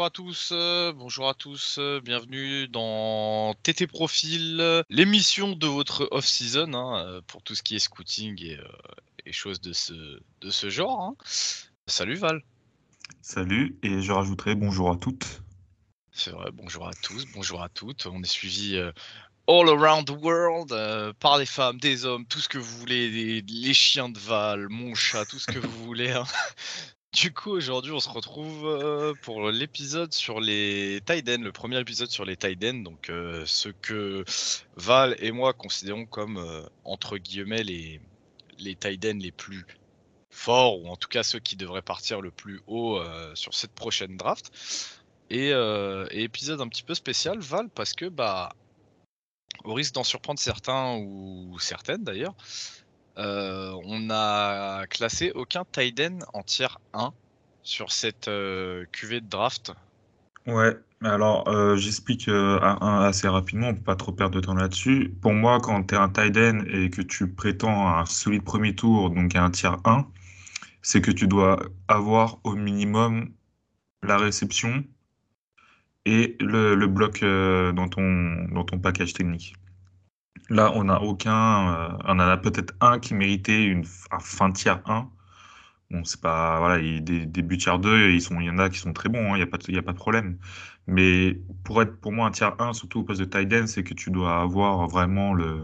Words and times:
bonjour 0.00 0.06
à 0.06 0.10
tous, 0.10 0.48
euh, 0.52 0.92
bonjour 0.94 1.28
à 1.28 1.34
tous, 1.34 1.76
euh, 1.78 2.00
bienvenue 2.00 2.68
dans 2.68 3.52
TT 3.62 3.86
Profil, 3.86 4.82
l'émission 4.88 5.54
de 5.54 5.66
votre 5.66 6.08
off-season 6.10 6.72
hein, 6.72 7.04
euh, 7.04 7.20
pour 7.26 7.42
tout 7.42 7.54
ce 7.54 7.62
qui 7.62 7.76
est 7.76 7.80
scouting 7.80 8.42
et, 9.26 9.32
choses 9.32 9.60
de 9.60 9.74
ce, 9.74 9.92
de 10.40 10.50
ce 10.50 10.70
genre. 10.70 11.02
Hein. 11.02 11.16
Salut 11.86 12.14
Val. 12.14 12.42
Salut, 13.20 13.78
et 13.82 14.00
je 14.00 14.10
rajouterai 14.10 14.54
bonjour 14.54 14.90
à 14.90 14.96
toutes. 14.96 15.42
C'est 16.12 16.30
vrai, 16.30 16.50
bonjour 16.50 16.88
à 16.88 16.94
tous, 17.02 17.26
bonjour 17.34 17.62
à 17.62 17.68
toutes. 17.68 18.06
On 18.06 18.22
est 18.22 18.26
suivi 18.26 18.78
all 19.48 19.68
around 19.68 20.06
the 20.06 20.16
world 20.18 20.72
par 21.18 21.36
des 21.36 21.44
femmes, 21.44 21.78
des 21.78 22.06
hommes, 22.06 22.24
tout 22.24 22.40
ce 22.40 22.48
que 22.48 22.56
vous 22.56 22.78
voulez, 22.78 23.42
les, 23.42 23.74
chiens 23.74 24.08
de 24.08 24.18
Val, 24.18 24.66
mon 24.70 24.94
chat, 24.94 25.26
tout 25.26 25.38
ce 25.38 25.46
que 25.46 25.58
vous 25.58 25.84
voulez. 25.84 26.10
Hein. 26.10 26.24
Du 27.12 27.32
coup, 27.32 27.50
aujourd'hui, 27.50 27.90
on 27.90 27.98
se 27.98 28.08
retrouve 28.08 28.66
euh, 28.66 29.14
pour 29.22 29.50
l'épisode 29.50 30.12
sur 30.14 30.40
les 30.40 31.00
Tiden, 31.04 31.42
le 31.42 31.50
premier 31.50 31.80
épisode 31.80 32.08
sur 32.08 32.24
les 32.24 32.36
Tiden, 32.36 32.84
donc 32.84 33.10
euh, 33.10 33.44
ce 33.46 33.68
que 33.68 34.24
Val 34.76 35.16
et 35.18 35.32
moi 35.32 35.52
considérons 35.52 36.06
comme 36.06 36.36
euh, 36.36 36.62
entre 36.84 37.18
guillemets 37.18 37.64
les 37.64 38.00
les 38.60 38.76
les 39.02 39.32
plus 39.32 39.66
forts 40.30 40.80
ou 40.80 40.86
en 40.86 40.94
tout 40.94 41.08
cas 41.08 41.24
ceux 41.24 41.40
qui 41.40 41.56
devraient 41.56 41.82
partir 41.82 42.20
le 42.20 42.30
plus 42.30 42.60
haut 42.68 43.00
sur 43.34 43.54
cette 43.54 43.72
prochaine 43.72 44.16
draft. 44.16 44.52
Et, 45.30 45.48
et, 45.48 46.22
épisode 46.22 46.60
un 46.60 46.68
petit 46.68 46.82
peu 46.82 46.94
spécial, 46.94 47.40
Val, 47.40 47.68
parce 47.70 47.94
que 47.94 48.06
bah 48.06 48.52
au 49.64 49.74
risque 49.74 49.94
d'en 49.94 50.04
surprendre 50.04 50.38
certains 50.38 50.96
ou 50.96 51.58
certaines 51.58 52.04
d'ailleurs, 52.04 52.34
euh, 53.20 53.78
on 53.84 54.08
a 54.10 54.86
classé 54.86 55.30
aucun 55.34 55.64
Tiden 55.70 56.24
en 56.32 56.42
tier 56.42 56.68
1 56.94 57.12
sur 57.62 57.92
cette 57.92 58.28
euh, 58.28 58.86
cuvée 58.92 59.20
de 59.20 59.28
draft. 59.28 59.72
Ouais, 60.46 60.74
alors 61.02 61.46
euh, 61.48 61.76
j'explique 61.76 62.28
assez 62.28 63.28
rapidement, 63.28 63.68
on 63.68 63.74
peut 63.74 63.82
pas 63.82 63.96
trop 63.96 64.12
perdre 64.12 64.34
de 64.36 64.40
temps 64.40 64.54
là-dessus. 64.54 65.14
Pour 65.20 65.34
moi, 65.34 65.60
quand 65.60 65.82
tu 65.88 65.94
es 65.94 65.98
un 65.98 66.08
Tiden 66.08 66.66
et 66.72 66.88
que 66.88 67.02
tu 67.02 67.30
prétends 67.30 67.88
un 67.88 68.06
solide 68.06 68.42
premier 68.42 68.74
tour, 68.74 69.10
donc 69.10 69.34
à 69.36 69.44
un 69.44 69.50
tiers 69.50 69.76
1, 69.84 70.06
c'est 70.80 71.02
que 71.02 71.10
tu 71.10 71.26
dois 71.26 71.60
avoir 71.88 72.38
au 72.44 72.54
minimum 72.54 73.30
la 74.02 74.16
réception 74.16 74.82
et 76.06 76.38
le, 76.40 76.86
bloc 76.86 77.22
dans 77.22 77.88
ton 77.88 78.78
package 78.82 79.12
technique. 79.12 79.54
Là, 80.50 80.72
on 80.74 80.84
n'a 80.84 81.00
aucun. 81.02 81.92
Euh, 81.92 81.98
on 82.06 82.12
en 82.12 82.18
a 82.20 82.36
peut-être 82.36 82.74
un 82.80 82.98
qui 82.98 83.14
méritait 83.14 83.64
une, 83.64 83.84
un 84.10 84.18
fin 84.20 84.50
tiers 84.52 84.82
1. 84.86 85.10
Bon, 85.90 86.04
c'est 86.04 86.20
pas. 86.20 86.58
Voilà, 86.58 86.78
il, 86.80 87.04
des, 87.04 87.26
des 87.26 87.56
tiers 87.58 87.78
2, 87.78 88.10
ils 88.10 88.20
sont, 88.22 88.40
il 88.40 88.46
y 88.46 88.50
en 88.50 88.58
a 88.58 88.68
qui 88.70 88.78
sont 88.78 88.92
très 88.92 89.08
bons, 89.08 89.32
hein, 89.32 89.36
il 89.36 89.38
n'y 89.38 89.42
a, 89.42 89.46
pas 89.46 89.58
de, 89.58 89.78
a 89.78 89.82
pas 89.82 89.92
de 89.92 89.98
problème. 89.98 90.38
Mais 90.86 91.40
pour 91.64 91.82
être 91.82 92.00
pour 92.00 92.12
moi 92.12 92.26
un 92.28 92.30
tiers 92.32 92.60
1, 92.60 92.72
surtout 92.74 93.00
au 93.00 93.04
poste 93.04 93.20
de 93.20 93.26
tight 93.26 93.52
end, 93.52 93.66
c'est 93.66 93.84
que 93.84 93.94
tu 93.94 94.10
dois 94.10 94.40
avoir 94.42 94.88
vraiment 94.88 95.34
le, 95.34 95.62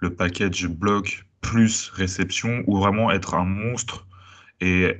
le 0.00 0.14
package 0.14 0.68
bloc 0.68 1.26
plus 1.42 1.90
réception 1.90 2.64
ou 2.66 2.78
vraiment 2.78 3.10
être 3.12 3.34
un 3.34 3.44
monstre 3.44 4.06
et 4.60 4.96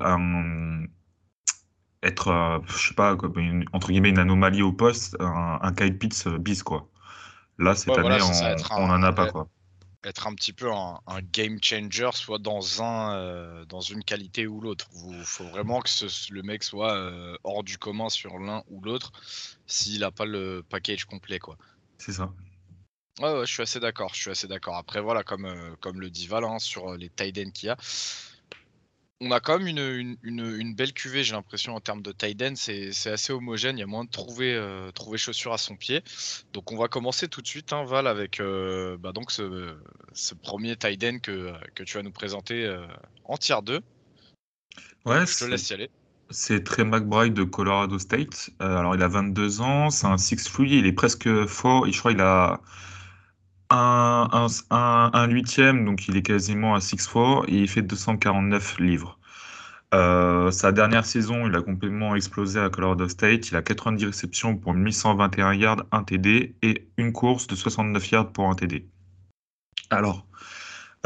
être, 2.02 2.28
euh, 2.28 2.58
je 2.66 2.88
sais 2.88 2.94
pas, 2.94 3.16
entre 3.72 3.88
guillemets, 3.88 4.10
une 4.10 4.18
anomalie 4.18 4.62
au 4.62 4.72
poste, 4.72 5.16
un, 5.20 5.58
un 5.62 5.72
Kyle 5.74 5.96
Pitts 5.98 6.28
bis, 6.38 6.62
quoi. 6.62 6.88
Là, 7.58 7.74
cette 7.74 7.96
année, 7.96 8.18
on 8.70 8.86
n'en 8.86 9.02
a 9.02 9.12
pas. 9.12 9.30
Quoi. 9.30 9.48
Être 10.04 10.28
un 10.28 10.34
petit 10.34 10.52
peu 10.52 10.70
un, 10.72 11.00
game 11.32 11.58
changer, 11.60 12.10
soit 12.12 12.38
dans, 12.38 12.82
un, 12.82 13.16
euh, 13.16 13.64
dans 13.64 13.80
une 13.80 14.04
qualité 14.04 14.46
ou 14.46 14.60
l'autre. 14.60 14.86
Il 15.08 15.24
faut 15.24 15.48
vraiment 15.48 15.80
que 15.80 15.88
le 16.32 16.42
mec 16.42 16.62
soit 16.62 16.94
euh, 16.94 17.36
hors 17.42 17.64
du 17.64 17.76
commun 17.76 18.08
sur 18.08 18.38
l'un 18.38 18.62
ou 18.68 18.80
l'autre 18.82 19.10
s'il 19.66 20.00
n'a 20.00 20.12
pas 20.12 20.26
le 20.26 20.64
package 20.68 21.06
complet. 21.06 21.38
quoi. 21.40 21.56
C'est 21.98 22.12
ça. 22.12 22.30
Ouais, 23.20 23.46
je 23.46 23.52
suis 23.52 23.62
assez 23.62 23.80
d'accord. 23.80 24.14
Je 24.14 24.20
suis 24.20 24.30
assez 24.30 24.46
d'accord. 24.46 24.76
Après, 24.76 25.00
voilà, 25.00 25.24
comme, 25.24 25.46
euh, 25.46 25.74
comme 25.80 26.00
le 26.00 26.10
dit 26.10 26.26
Val, 26.26 26.44
hein, 26.44 26.58
sur 26.58 26.94
les 26.94 27.08
tight 27.08 27.52
qu'il 27.52 27.68
y 27.68 27.70
a, 27.70 27.76
on 29.20 29.30
a 29.30 29.40
quand 29.40 29.58
même 29.58 30.16
une, 30.22 30.74
belle 30.74 30.92
cuvée, 30.92 31.24
j'ai 31.24 31.32
l'impression, 31.32 31.74
en 31.74 31.80
termes 31.80 32.02
de 32.02 32.12
tight 32.12 32.40
end. 32.42 32.54
C'est 32.56 33.10
assez 33.10 33.32
homogène, 33.32 33.78
il 33.78 33.80
y 33.80 33.84
a 33.84 33.86
moins 33.86 34.04
de 34.04 34.10
trouver, 34.10 34.54
euh, 34.54 34.90
trouver 34.92 35.18
chaussures 35.18 35.52
à 35.52 35.58
son 35.58 35.76
pied. 35.76 36.02
Donc 36.52 36.72
on 36.72 36.76
va 36.76 36.88
commencer 36.88 37.28
tout 37.28 37.40
de 37.40 37.46
suite, 37.46 37.72
hein, 37.72 37.84
Val, 37.84 38.06
avec 38.06 38.40
euh, 38.40 38.96
bah, 38.98 39.12
donc 39.12 39.30
ce, 39.30 39.74
premier 40.42 40.76
tight 40.76 41.02
end 41.04 41.18
que, 41.22 41.52
que 41.74 41.82
tu 41.82 41.96
vas 41.96 42.02
nous 42.02 42.12
présenter 42.12 42.66
euh, 42.66 42.86
en 43.24 43.36
tier 43.36 43.56
2. 43.62 43.80
Ouais, 45.06 45.26
je 45.26 45.38
te 45.38 45.44
laisse 45.44 45.70
y 45.70 45.74
aller. 45.74 45.90
C'est 46.28 46.64
Trey 46.64 46.84
McBride 46.84 47.34
de 47.34 47.44
Colorado 47.44 47.98
State. 47.98 48.50
alors 48.58 48.96
il 48.96 49.02
a 49.02 49.08
22 49.08 49.60
ans, 49.60 49.90
c'est 49.90 50.08
un 50.08 50.16
6'3, 50.16 50.66
il 50.66 50.84
est 50.84 50.92
presque 50.92 51.46
fort, 51.46 51.90
je 51.90 51.96
crois 51.98 52.10
qu'il 52.10 52.20
a 52.20 52.60
un, 53.70 54.48
un, 54.70 55.28
huitième, 55.28 55.84
donc 55.84 56.08
il 56.08 56.16
est 56.16 56.22
quasiment 56.22 56.74
à 56.74 56.78
6'4 56.78 57.44
et 57.48 57.58
il 57.62 57.68
fait 57.68 57.82
249 57.82 58.78
livres. 58.78 59.18
Euh, 59.94 60.50
sa 60.50 60.72
dernière 60.72 61.06
saison, 61.06 61.46
il 61.46 61.54
a 61.54 61.62
complètement 61.62 62.14
explosé 62.16 62.60
à 62.60 62.68
Colorado 62.70 63.08
State. 63.08 63.48
Il 63.50 63.56
a 63.56 63.62
90 63.62 64.06
réceptions 64.06 64.56
pour 64.56 64.74
1121 64.74 65.54
yards, 65.54 65.84
1 65.92 66.02
TD 66.04 66.54
et 66.62 66.88
une 66.96 67.12
course 67.12 67.46
de 67.46 67.54
69 67.54 68.10
yards 68.10 68.32
pour 68.32 68.50
un 68.50 68.54
TD. 68.54 68.88
Alors, 69.90 70.26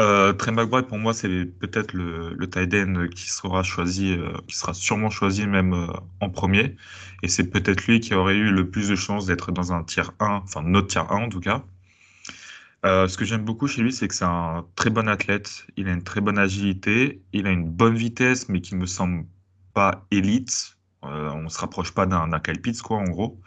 euh, 0.00 0.32
Trey 0.32 0.52
McBride, 0.52 0.86
pour 0.86 0.98
moi, 0.98 1.12
c'est 1.12 1.44
peut-être 1.44 1.92
le, 1.92 2.32
le 2.34 2.48
tight 2.48 2.70
qui 3.14 3.30
sera 3.30 3.62
choisi, 3.62 4.12
euh, 4.12 4.32
qui 4.46 4.56
sera 4.56 4.72
sûrement 4.72 5.10
choisi 5.10 5.46
même 5.46 5.74
euh, 5.74 5.86
en 6.20 6.30
premier. 6.30 6.76
Et 7.22 7.28
c'est 7.28 7.50
peut-être 7.50 7.86
lui 7.86 8.00
qui 8.00 8.14
aurait 8.14 8.36
eu 8.36 8.50
le 8.50 8.70
plus 8.70 8.88
de 8.88 8.96
chances 8.96 9.26
d'être 9.26 9.52
dans 9.52 9.72
un 9.74 9.84
tiers 9.84 10.12
1, 10.20 10.26
enfin 10.44 10.62
notre 10.62 10.86
tiers 10.86 11.10
1 11.12 11.24
en 11.24 11.28
tout 11.28 11.40
cas. 11.40 11.62
Euh, 12.86 13.08
ce 13.08 13.18
que 13.18 13.24
j'aime 13.24 13.44
beaucoup 13.44 13.66
chez 13.66 13.82
lui, 13.82 13.92
c'est 13.92 14.08
que 14.08 14.14
c'est 14.14 14.24
un 14.24 14.66
très 14.74 14.90
bon 14.90 15.08
athlète. 15.08 15.66
Il 15.76 15.88
a 15.88 15.92
une 15.92 16.02
très 16.02 16.20
bonne 16.20 16.38
agilité. 16.38 17.22
Il 17.32 17.46
a 17.46 17.50
une 17.50 17.68
bonne 17.68 17.94
vitesse, 17.94 18.48
mais 18.48 18.60
qui 18.60 18.74
me 18.74 18.86
semble 18.86 19.26
pas 19.74 20.06
élite. 20.10 20.78
Euh, 21.04 21.30
on 21.30 21.48
se 21.48 21.58
rapproche 21.58 21.92
pas 21.92 22.06
d'un 22.06 22.40
Kyle 22.40 22.60
Pitts, 22.60 22.82
quoi, 22.82 22.98
en 22.98 23.04
gros. 23.04 23.40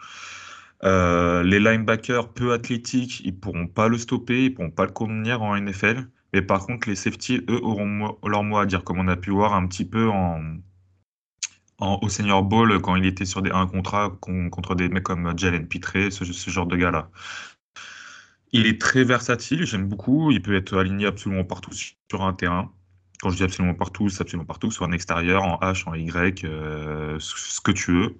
Euh, 0.84 1.42
les 1.42 1.60
linebackers 1.60 2.32
peu 2.32 2.52
athlétiques, 2.52 3.20
ils 3.24 3.38
pourront 3.38 3.66
pas 3.66 3.88
le 3.88 3.98
stopper, 3.98 4.46
ils 4.46 4.54
pourront 4.54 4.70
pas 4.70 4.86
le 4.86 4.92
contenir 4.92 5.42
en 5.42 5.56
NFL. 5.56 6.08
Mais 6.32 6.42
par 6.42 6.66
contre, 6.66 6.88
les 6.88 6.96
safety, 6.96 7.42
eux, 7.48 7.60
auront 7.62 8.16
leur 8.26 8.42
mot 8.44 8.58
à 8.58 8.66
dire, 8.66 8.84
comme 8.84 8.98
on 8.98 9.08
a 9.08 9.16
pu 9.16 9.30
voir 9.30 9.54
un 9.54 9.66
petit 9.66 9.84
peu 9.84 10.08
en, 10.10 10.40
au 11.80 12.08
Senior 12.08 12.42
Bowl 12.42 12.80
quand 12.80 12.96
il 12.96 13.06
était 13.06 13.24
sur 13.24 13.42
1 13.44 13.66
contrat 13.68 14.10
contre 14.20 14.74
des 14.74 14.88
mecs 14.88 15.04
comme 15.04 15.36
Jalen 15.38 15.66
Pitré, 15.66 16.10
ce 16.10 16.24
genre 16.50 16.66
de 16.66 16.76
gars-là. 16.76 17.10
Il 18.54 18.66
est 18.68 18.80
très 18.80 19.02
versatile, 19.02 19.66
j'aime 19.66 19.88
beaucoup. 19.88 20.30
Il 20.30 20.40
peut 20.40 20.54
être 20.54 20.78
aligné 20.78 21.06
absolument 21.06 21.42
partout 21.42 21.72
sur 21.72 22.22
un 22.22 22.32
terrain. 22.32 22.72
Quand 23.20 23.30
je 23.30 23.36
dis 23.36 23.42
absolument 23.42 23.74
partout, 23.74 24.08
c'est 24.08 24.22
absolument 24.22 24.46
partout, 24.46 24.70
soit 24.70 24.86
en 24.86 24.92
extérieur, 24.92 25.42
en 25.42 25.58
H, 25.58 25.88
en 25.88 25.94
Y, 25.94 26.44
euh, 26.44 27.16
ce 27.18 27.60
que 27.60 27.72
tu 27.72 27.90
veux. 27.90 28.16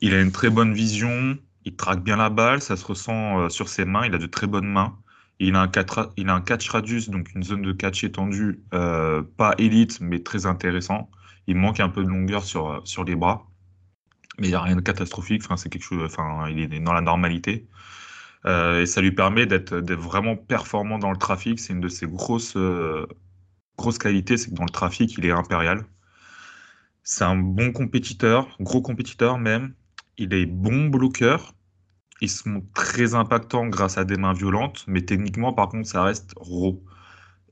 Il 0.00 0.14
a 0.14 0.22
une 0.22 0.32
très 0.32 0.48
bonne 0.48 0.72
vision, 0.72 1.36
il 1.66 1.76
traque 1.76 2.02
bien 2.02 2.16
la 2.16 2.30
balle, 2.30 2.62
ça 2.62 2.74
se 2.74 2.86
ressent 2.86 3.38
euh, 3.38 3.48
sur 3.50 3.68
ses 3.68 3.84
mains, 3.84 4.06
il 4.06 4.14
a 4.14 4.18
de 4.18 4.26
très 4.26 4.46
bonnes 4.46 4.66
mains. 4.66 4.96
Il 5.40 5.54
a 5.56 5.60
un, 5.60 5.68
catch 5.68 6.68
radius, 6.70 7.10
donc 7.10 7.34
une 7.34 7.42
zone 7.42 7.60
de 7.60 7.72
catch 7.72 8.02
étendue, 8.02 8.62
euh, 8.72 9.22
pas 9.36 9.54
élite, 9.58 10.00
mais 10.00 10.20
très 10.20 10.46
intéressant. 10.46 11.10
Il 11.46 11.56
manque 11.56 11.80
un 11.80 11.90
peu 11.90 12.02
de 12.02 12.08
longueur 12.08 12.44
sur, 12.44 12.80
sur 12.84 13.04
les 13.04 13.14
bras, 13.14 13.46
mais 14.38 14.46
il 14.46 14.50
n'y 14.50 14.56
a 14.56 14.62
rien 14.62 14.76
de 14.76 14.80
catastrophique. 14.80 15.42
Enfin, 15.44 15.58
c'est 15.58 15.68
quelque 15.68 15.84
chose, 15.84 16.02
enfin, 16.02 16.48
il 16.48 16.60
est 16.60 16.80
dans 16.80 16.94
la 16.94 17.02
normalité. 17.02 17.66
Euh, 18.46 18.82
et 18.82 18.86
ça 18.86 19.00
lui 19.00 19.12
permet 19.12 19.46
d'être 19.46 19.76
vraiment 19.94 20.36
performant 20.36 20.98
dans 20.98 21.10
le 21.10 21.16
trafic. 21.16 21.58
C'est 21.58 21.72
une 21.72 21.80
de 21.80 21.88
ses 21.88 22.06
grosses, 22.06 22.56
euh, 22.56 23.06
grosses 23.76 23.98
qualités, 23.98 24.36
c'est 24.36 24.50
que 24.50 24.54
dans 24.54 24.64
le 24.64 24.70
trafic, 24.70 25.14
il 25.18 25.26
est 25.26 25.30
impérial. 25.30 25.84
C'est 27.02 27.24
un 27.24 27.36
bon 27.36 27.72
compétiteur, 27.72 28.56
gros 28.60 28.82
compétiteur 28.82 29.38
même. 29.38 29.74
Il 30.18 30.34
est 30.34 30.46
bon 30.46 30.88
bloqueur. 30.88 31.54
Ils 32.20 32.30
sont 32.30 32.62
très 32.74 33.14
impactants 33.14 33.66
grâce 33.66 33.96
à 33.98 34.04
des 34.04 34.16
mains 34.16 34.34
violentes, 34.34 34.84
mais 34.86 35.02
techniquement, 35.02 35.52
par 35.54 35.68
contre, 35.68 35.88
ça 35.88 36.02
reste 36.02 36.34
raw. 36.36 36.82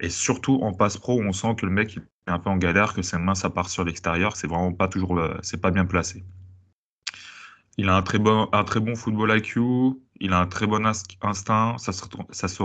Et 0.00 0.10
surtout 0.10 0.60
en 0.62 0.74
passe 0.74 0.98
pro, 0.98 1.20
on 1.22 1.32
sent 1.32 1.54
que 1.56 1.66
le 1.66 1.72
mec 1.72 1.96
est 1.96 2.30
un 2.30 2.38
peu 2.38 2.50
en 2.50 2.56
galère, 2.58 2.94
que 2.94 3.02
ses 3.02 3.18
mains, 3.18 3.34
ça 3.34 3.50
part 3.50 3.68
sur 3.70 3.84
l'extérieur, 3.84 4.36
c'est 4.36 4.46
vraiment 4.46 4.72
pas 4.72 4.88
toujours, 4.88 5.20
c'est 5.42 5.60
pas 5.60 5.70
bien 5.70 5.86
placé. 5.86 6.24
Il 7.78 7.88
a 7.88 7.96
un 7.96 8.02
très 8.02 8.18
bon, 8.18 8.48
un 8.52 8.64
très 8.64 8.80
bon 8.80 8.96
football 8.96 9.36
IQ, 9.38 9.60
il 10.20 10.32
a 10.32 10.40
un 10.40 10.46
très 10.46 10.66
bon 10.66 10.84
instinct, 10.86 11.78
ça 11.78 11.92
se, 11.92 12.04
ça 12.30 12.48
se 12.48 12.62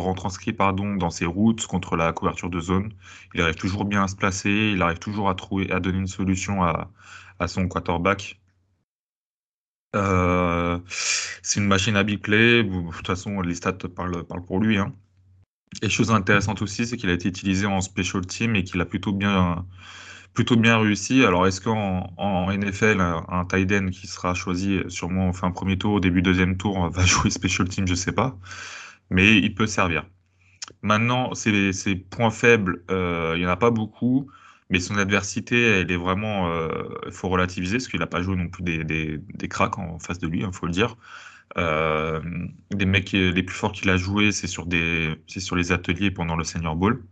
dans 0.97 1.09
ses 1.09 1.25
routes 1.25 1.65
contre 1.67 1.95
la 1.95 2.11
couverture 2.13 2.49
de 2.49 2.59
zone. 2.59 2.93
Il 3.33 3.41
arrive 3.41 3.55
toujours 3.55 3.85
bien 3.85 4.03
à 4.03 4.07
se 4.07 4.15
placer, 4.15 4.71
il 4.73 4.81
arrive 4.81 4.99
toujours 4.99 5.29
à 5.29 5.35
trouver, 5.35 5.71
à 5.71 5.79
donner 5.79 5.99
une 5.99 6.07
solution 6.07 6.63
à, 6.63 6.89
son 7.47 7.67
quarterback. 7.67 8.39
Euh, 9.95 10.79
c'est 10.87 11.59
une 11.59 11.67
machine 11.67 11.95
à 11.95 12.03
play. 12.17 12.63
De 12.63 12.91
toute 12.95 13.05
façon, 13.05 13.41
les 13.41 13.55
stats 13.55 13.73
parlent, 13.73 14.23
parlent 14.23 14.45
pour 14.45 14.59
lui. 14.59 14.77
Hein. 14.77 14.93
Et 15.81 15.89
chose 15.89 16.11
intéressante 16.11 16.61
aussi, 16.61 16.87
c'est 16.87 16.97
qu'il 16.97 17.09
a 17.09 17.13
été 17.13 17.27
utilisé 17.27 17.65
en 17.65 17.81
special 17.81 18.25
team 18.25 18.55
et 18.55 18.63
qu'il 18.63 18.79
a 18.81 18.85
plutôt 18.85 19.11
bien, 19.11 19.65
plutôt 20.33 20.55
bien 20.55 20.77
réussi. 20.77 21.23
Alors, 21.25 21.47
est-ce 21.47 21.61
qu'en 21.61 22.13
en 22.17 22.51
NFL, 22.51 22.99
un, 23.01 23.45
tight 23.45 23.89
qui 23.91 24.07
sera 24.07 24.33
choisi 24.33 24.79
sûrement 24.87 25.29
en 25.29 25.33
fin 25.33 25.51
premier 25.51 25.77
tour, 25.77 25.93
au 25.93 25.99
début 25.99 26.21
deuxième 26.21 26.57
tour, 26.57 26.89
va 26.91 27.05
jouer 27.05 27.29
special 27.29 27.67
team, 27.69 27.87
je 27.87 27.95
sais 27.95 28.11
pas. 28.11 28.37
Mais 29.09 29.37
il 29.37 29.53
peut 29.53 29.67
servir. 29.67 30.05
Maintenant, 30.81 31.33
ses, 31.35 31.95
points 32.09 32.31
faibles, 32.31 32.83
euh, 32.91 33.33
il 33.35 33.39
n'y 33.39 33.45
en 33.45 33.49
a 33.49 33.57
pas 33.57 33.71
beaucoup. 33.71 34.29
Mais 34.69 34.79
son 34.79 34.97
adversité, 34.97 35.61
elle 35.81 35.91
est 35.91 35.97
vraiment. 35.97 36.47
Il 36.47 36.51
euh, 36.51 37.11
faut 37.11 37.29
relativiser, 37.29 37.77
parce 37.77 37.87
qu'il 37.87 37.99
n'a 37.99 38.07
pas 38.07 38.21
joué 38.23 38.35
non 38.35 38.47
plus 38.47 38.63
des, 38.63 38.83
des, 38.83 39.47
cracks 39.47 39.77
en 39.77 39.99
face 39.99 40.19
de 40.19 40.27
lui, 40.27 40.39
il 40.39 40.45
hein, 40.45 40.51
faut 40.51 40.65
le 40.65 40.71
dire. 40.71 40.97
Euh, 41.57 42.21
mecs 42.73 43.11
les 43.11 43.43
plus 43.43 43.55
forts 43.55 43.73
qu'il 43.73 43.89
a 43.89 43.97
joué, 43.97 44.31
c'est 44.31 44.47
sur, 44.47 44.65
des, 44.65 45.15
sur 45.27 45.55
les 45.55 45.71
ateliers 45.71 46.11
pendant 46.11 46.35
le 46.35 46.43
Senior 46.43 46.75
Bowl. 46.75 47.03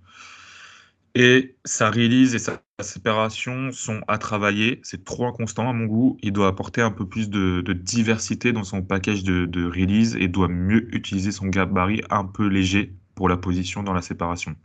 Et 1.14 1.58
sa 1.66 1.92
release 1.92 2.36
et 2.36 2.40
sa 2.40 2.62
séparation 2.80 3.72
sont 3.72 4.02
à 4.08 4.18
travailler. 4.18 4.80
C'est 4.84 5.04
trop 5.04 5.28
inconstant 5.28 5.70
à 5.70 5.74
mon 5.74 5.86
goût. 5.86 6.18
Il 6.22 6.32
doit 6.32 6.48
apporter 6.48 6.82
un 6.82 6.92
peu 6.92 7.08
plus 7.08 7.30
de, 7.30 7.62
diversité 7.74 8.54
dans 8.54 8.64
son 8.64 8.82
package 8.82 9.24
de, 9.24 9.66
release 9.66 10.16
et 10.16 10.28
doit 10.28 10.48
mieux 10.48 10.94
utiliser 10.96 11.32
son 11.32 11.48
gabarit 11.48 12.02
un 12.10 12.26
peu 12.26 12.48
léger 12.48 12.96
pour 13.16 13.28
la 13.28 13.38
position 13.38 13.84
dans 13.84 13.94
la 13.94 14.02
séparation. 14.02 14.56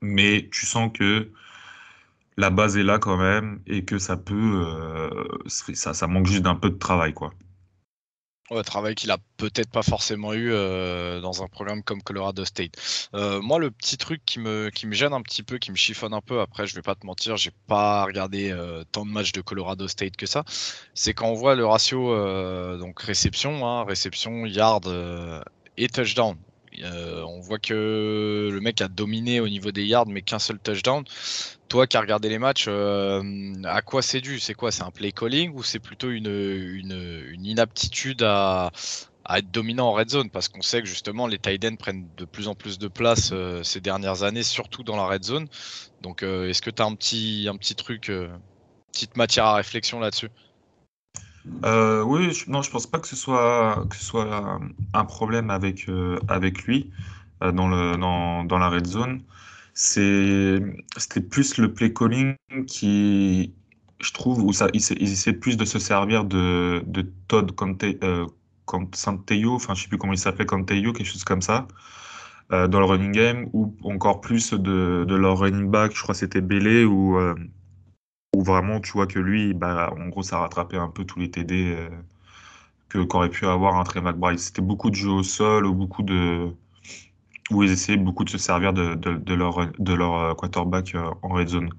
Mais 0.00 0.48
tu 0.52 0.66
sens 0.66 0.90
que 0.92 1.30
la 2.36 2.50
base 2.50 2.76
est 2.76 2.82
là 2.82 2.98
quand 2.98 3.16
même 3.16 3.60
et 3.66 3.84
que 3.84 3.98
ça 3.98 4.16
peut. 4.16 4.64
Euh, 4.66 5.24
ça, 5.46 5.94
ça 5.94 6.06
manque 6.08 6.26
juste 6.26 6.42
d'un 6.42 6.56
peu 6.56 6.70
de 6.70 6.78
travail, 6.78 7.14
quoi. 7.14 7.32
Ouais, 8.50 8.62
travail 8.62 8.94
qu'il 8.94 9.10
a 9.10 9.16
peut-être 9.38 9.70
pas 9.70 9.82
forcément 9.82 10.34
eu 10.34 10.52
euh, 10.52 11.20
dans 11.22 11.42
un 11.42 11.48
programme 11.48 11.82
comme 11.82 12.02
Colorado 12.02 12.44
State. 12.44 12.72
Euh, 13.14 13.40
moi, 13.40 13.58
le 13.58 13.70
petit 13.70 13.96
truc 13.96 14.20
qui 14.26 14.38
me, 14.38 14.70
gêne 14.90 15.14
un 15.14 15.22
petit 15.22 15.42
peu, 15.42 15.56
qui 15.56 15.70
me 15.70 15.76
chiffonne 15.76 16.12
un 16.12 16.20
peu, 16.20 16.40
après, 16.40 16.66
je 16.66 16.74
vais 16.74 16.82
pas 16.82 16.94
te 16.94 17.06
mentir, 17.06 17.38
j'ai 17.38 17.52
pas 17.66 18.04
regardé 18.04 18.50
euh, 18.50 18.84
tant 18.92 19.06
de 19.06 19.10
matchs 19.10 19.32
de 19.32 19.40
Colorado 19.40 19.88
State 19.88 20.16
que 20.16 20.26
ça, 20.26 20.44
c'est 20.92 21.14
quand 21.14 21.28
on 21.28 21.34
voit 21.34 21.54
le 21.54 21.64
ratio 21.64 22.14
donc 22.76 23.00
réception, 23.00 23.66
hein, 23.66 23.84
réception, 23.84 24.44
yard 24.44 24.86
et 25.78 25.88
touchdown. 25.88 26.36
On 26.82 27.40
voit 27.40 27.58
que 27.58 28.50
le 28.52 28.60
mec 28.60 28.80
a 28.80 28.88
dominé 28.88 29.40
au 29.40 29.48
niveau 29.48 29.72
des 29.72 29.84
yards, 29.84 30.06
mais 30.06 30.22
qu'un 30.22 30.38
seul 30.38 30.58
touchdown. 30.58 31.04
Toi 31.68 31.86
qui 31.86 31.96
as 31.96 32.00
regardé 32.00 32.28
les 32.28 32.38
matchs, 32.38 32.66
euh, 32.68 33.22
à 33.64 33.82
quoi 33.82 34.02
c'est 34.02 34.20
dû? 34.20 34.38
C'est 34.38 34.54
quoi? 34.54 34.70
C'est 34.70 34.82
un 34.82 34.90
play 34.90 35.12
calling 35.12 35.52
ou 35.54 35.62
c'est 35.62 35.78
plutôt 35.78 36.10
une, 36.10 37.34
inaptitude 37.42 38.22
à, 38.22 38.70
être 39.30 39.50
dominant 39.50 39.88
en 39.88 39.92
red 39.92 40.10
zone? 40.10 40.30
Parce 40.30 40.48
qu'on 40.48 40.62
sait 40.62 40.82
que 40.82 40.88
justement 40.88 41.26
les 41.26 41.38
tight 41.38 41.64
ends 41.64 41.76
prennent 41.76 42.08
de 42.16 42.24
plus 42.24 42.48
en 42.48 42.54
plus 42.54 42.78
de 42.78 42.88
place 42.88 43.30
euh, 43.32 43.62
ces 43.62 43.80
dernières 43.80 44.22
années, 44.22 44.42
surtout 44.42 44.82
dans 44.82 44.96
la 44.96 45.06
red 45.06 45.24
zone. 45.24 45.48
Donc 46.02 46.22
euh, 46.22 46.48
est-ce 46.48 46.62
que 46.62 46.70
tu 46.70 46.82
as 46.82 46.84
un 46.84 46.94
petit, 46.94 47.46
un 47.50 47.56
petit 47.56 47.74
truc, 47.74 48.12
petite 48.92 49.16
matière 49.16 49.46
à 49.46 49.56
réflexion 49.56 50.00
là-dessus? 50.00 50.30
Oui, 51.62 52.32
je, 52.32 52.50
non, 52.50 52.62
je 52.62 52.70
pense 52.70 52.86
pas 52.86 52.98
que 52.98 53.08
ce 53.08 53.16
soit, 53.16 53.84
que 53.90 53.96
ce 53.96 54.04
soit 54.04 54.60
un 54.92 55.04
problème 55.04 55.50
avec, 55.50 55.86
avec 56.28 56.62
lui 56.64 56.90
dans, 57.40 57.68
le, 57.68 57.96
dans, 57.96 58.44
dans, 58.44 58.58
la 58.58 58.68
red 58.68 58.86
zone. 58.86 59.22
C'était 59.74 61.20
plus 61.28 61.58
le 61.58 61.72
play 61.72 61.92
calling 61.92 62.36
qui, 62.66 63.52
je 64.04 64.12
trouve, 64.12 64.42
où 64.42 64.52
ça, 64.52 64.68
il, 64.72 65.40
plus 65.40 65.56
de 65.56 65.64
se 65.64 65.78
servir 65.78 66.24
de, 66.24 66.82
de 66.86 67.10
Todd 67.28 67.52
Conte, 67.52 67.84
euh, 68.02 68.26
Santeyo, 68.92 69.54
enfin 69.54 69.74
je 69.74 69.82
sais 69.82 69.88
plus 69.88 69.98
comment 69.98 70.12
il 70.12 70.18
s'appelait, 70.18 70.46
Canteyo, 70.46 70.92
quelque 70.92 71.06
chose 71.06 71.24
comme 71.24 71.42
ça, 71.42 71.66
euh, 72.52 72.68
dans 72.68 72.80
le 72.80 72.86
running 72.86 73.12
game, 73.12 73.48
ou 73.52 73.74
encore 73.84 74.20
plus 74.20 74.52
de, 74.52 75.04
de 75.06 75.14
leur 75.14 75.38
running 75.38 75.70
back, 75.70 75.92
je 75.94 76.02
crois 76.02 76.14
que 76.14 76.20
c'était 76.20 76.40
Bélé, 76.40 76.84
ou 76.84 77.18
euh, 77.18 77.34
vraiment 78.44 78.80
tu 78.80 78.92
vois 78.92 79.06
que 79.06 79.18
lui, 79.18 79.54
bah, 79.54 79.92
en 79.98 80.08
gros, 80.08 80.22
ça 80.22 80.38
rattrapait 80.38 80.76
un 80.76 80.88
peu 80.88 81.04
tous 81.04 81.18
les 81.18 81.30
TD 81.30 81.74
euh, 81.76 81.90
que 82.88 82.98
qu'aurait 83.04 83.30
pu 83.30 83.46
avoir 83.46 83.76
un 83.78 83.84
Trey 83.84 84.00
McBride. 84.00 84.38
C'était 84.38 84.62
beaucoup 84.62 84.90
de 84.90 84.96
jeux 84.96 85.10
au 85.10 85.22
sol, 85.22 85.66
ou 85.66 85.74
beaucoup 85.74 86.02
de 86.02 86.54
où 87.50 87.62
ils 87.62 87.70
essayaient 87.72 87.98
beaucoup 87.98 88.24
de 88.24 88.30
se 88.30 88.38
servir 88.38 88.72
de, 88.72 88.94
de, 88.94 89.34
leur, 89.34 89.70
de 89.78 89.94
leur 89.94 90.14
euh, 90.16 90.34
quarterback 90.34 90.94
euh, 90.94 91.10
en 91.22 91.28
red 91.28 91.48
zone. 91.48 91.70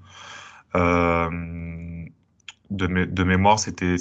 De, 2.70 3.04
de, 3.04 3.24
mémoire, 3.24 3.58
c'était 3.58 3.96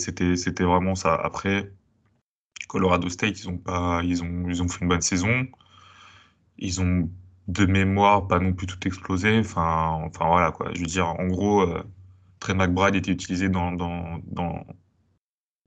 vraiment 0.64 0.96
ça. 0.96 1.16
Après, 1.16 1.72
Colorado 2.68 3.10
State, 3.10 3.40
ils 3.42 3.50
ont, 3.50 3.58
pas, 3.58 4.02
ils, 4.04 4.24
ont, 4.24 4.46
ils 4.50 4.62
ont 4.64 4.68
fait 4.68 4.82
une 4.82 4.90
bonne 4.90 5.02
saison. 5.02 5.48
Ils 6.58 6.82
ont, 6.82 7.10
de 7.48 7.66
mémoire, 7.66 8.28
pas 8.28 8.40
non 8.40 8.54
plus 8.54 8.68
tout 8.68 8.80
explosé. 8.88 9.40
Enfin, 9.40 10.02
enfin 10.06 10.28
voilà, 10.28 10.52
quoi. 10.52 10.72
Je 10.74 10.80
veux 10.82 10.86
dire, 10.88 11.08
en 11.08 11.28
gros, 11.28 11.66
Trey 12.40 12.54
McBride 12.54 12.96
était 12.96 13.12
utilisé 13.12 13.50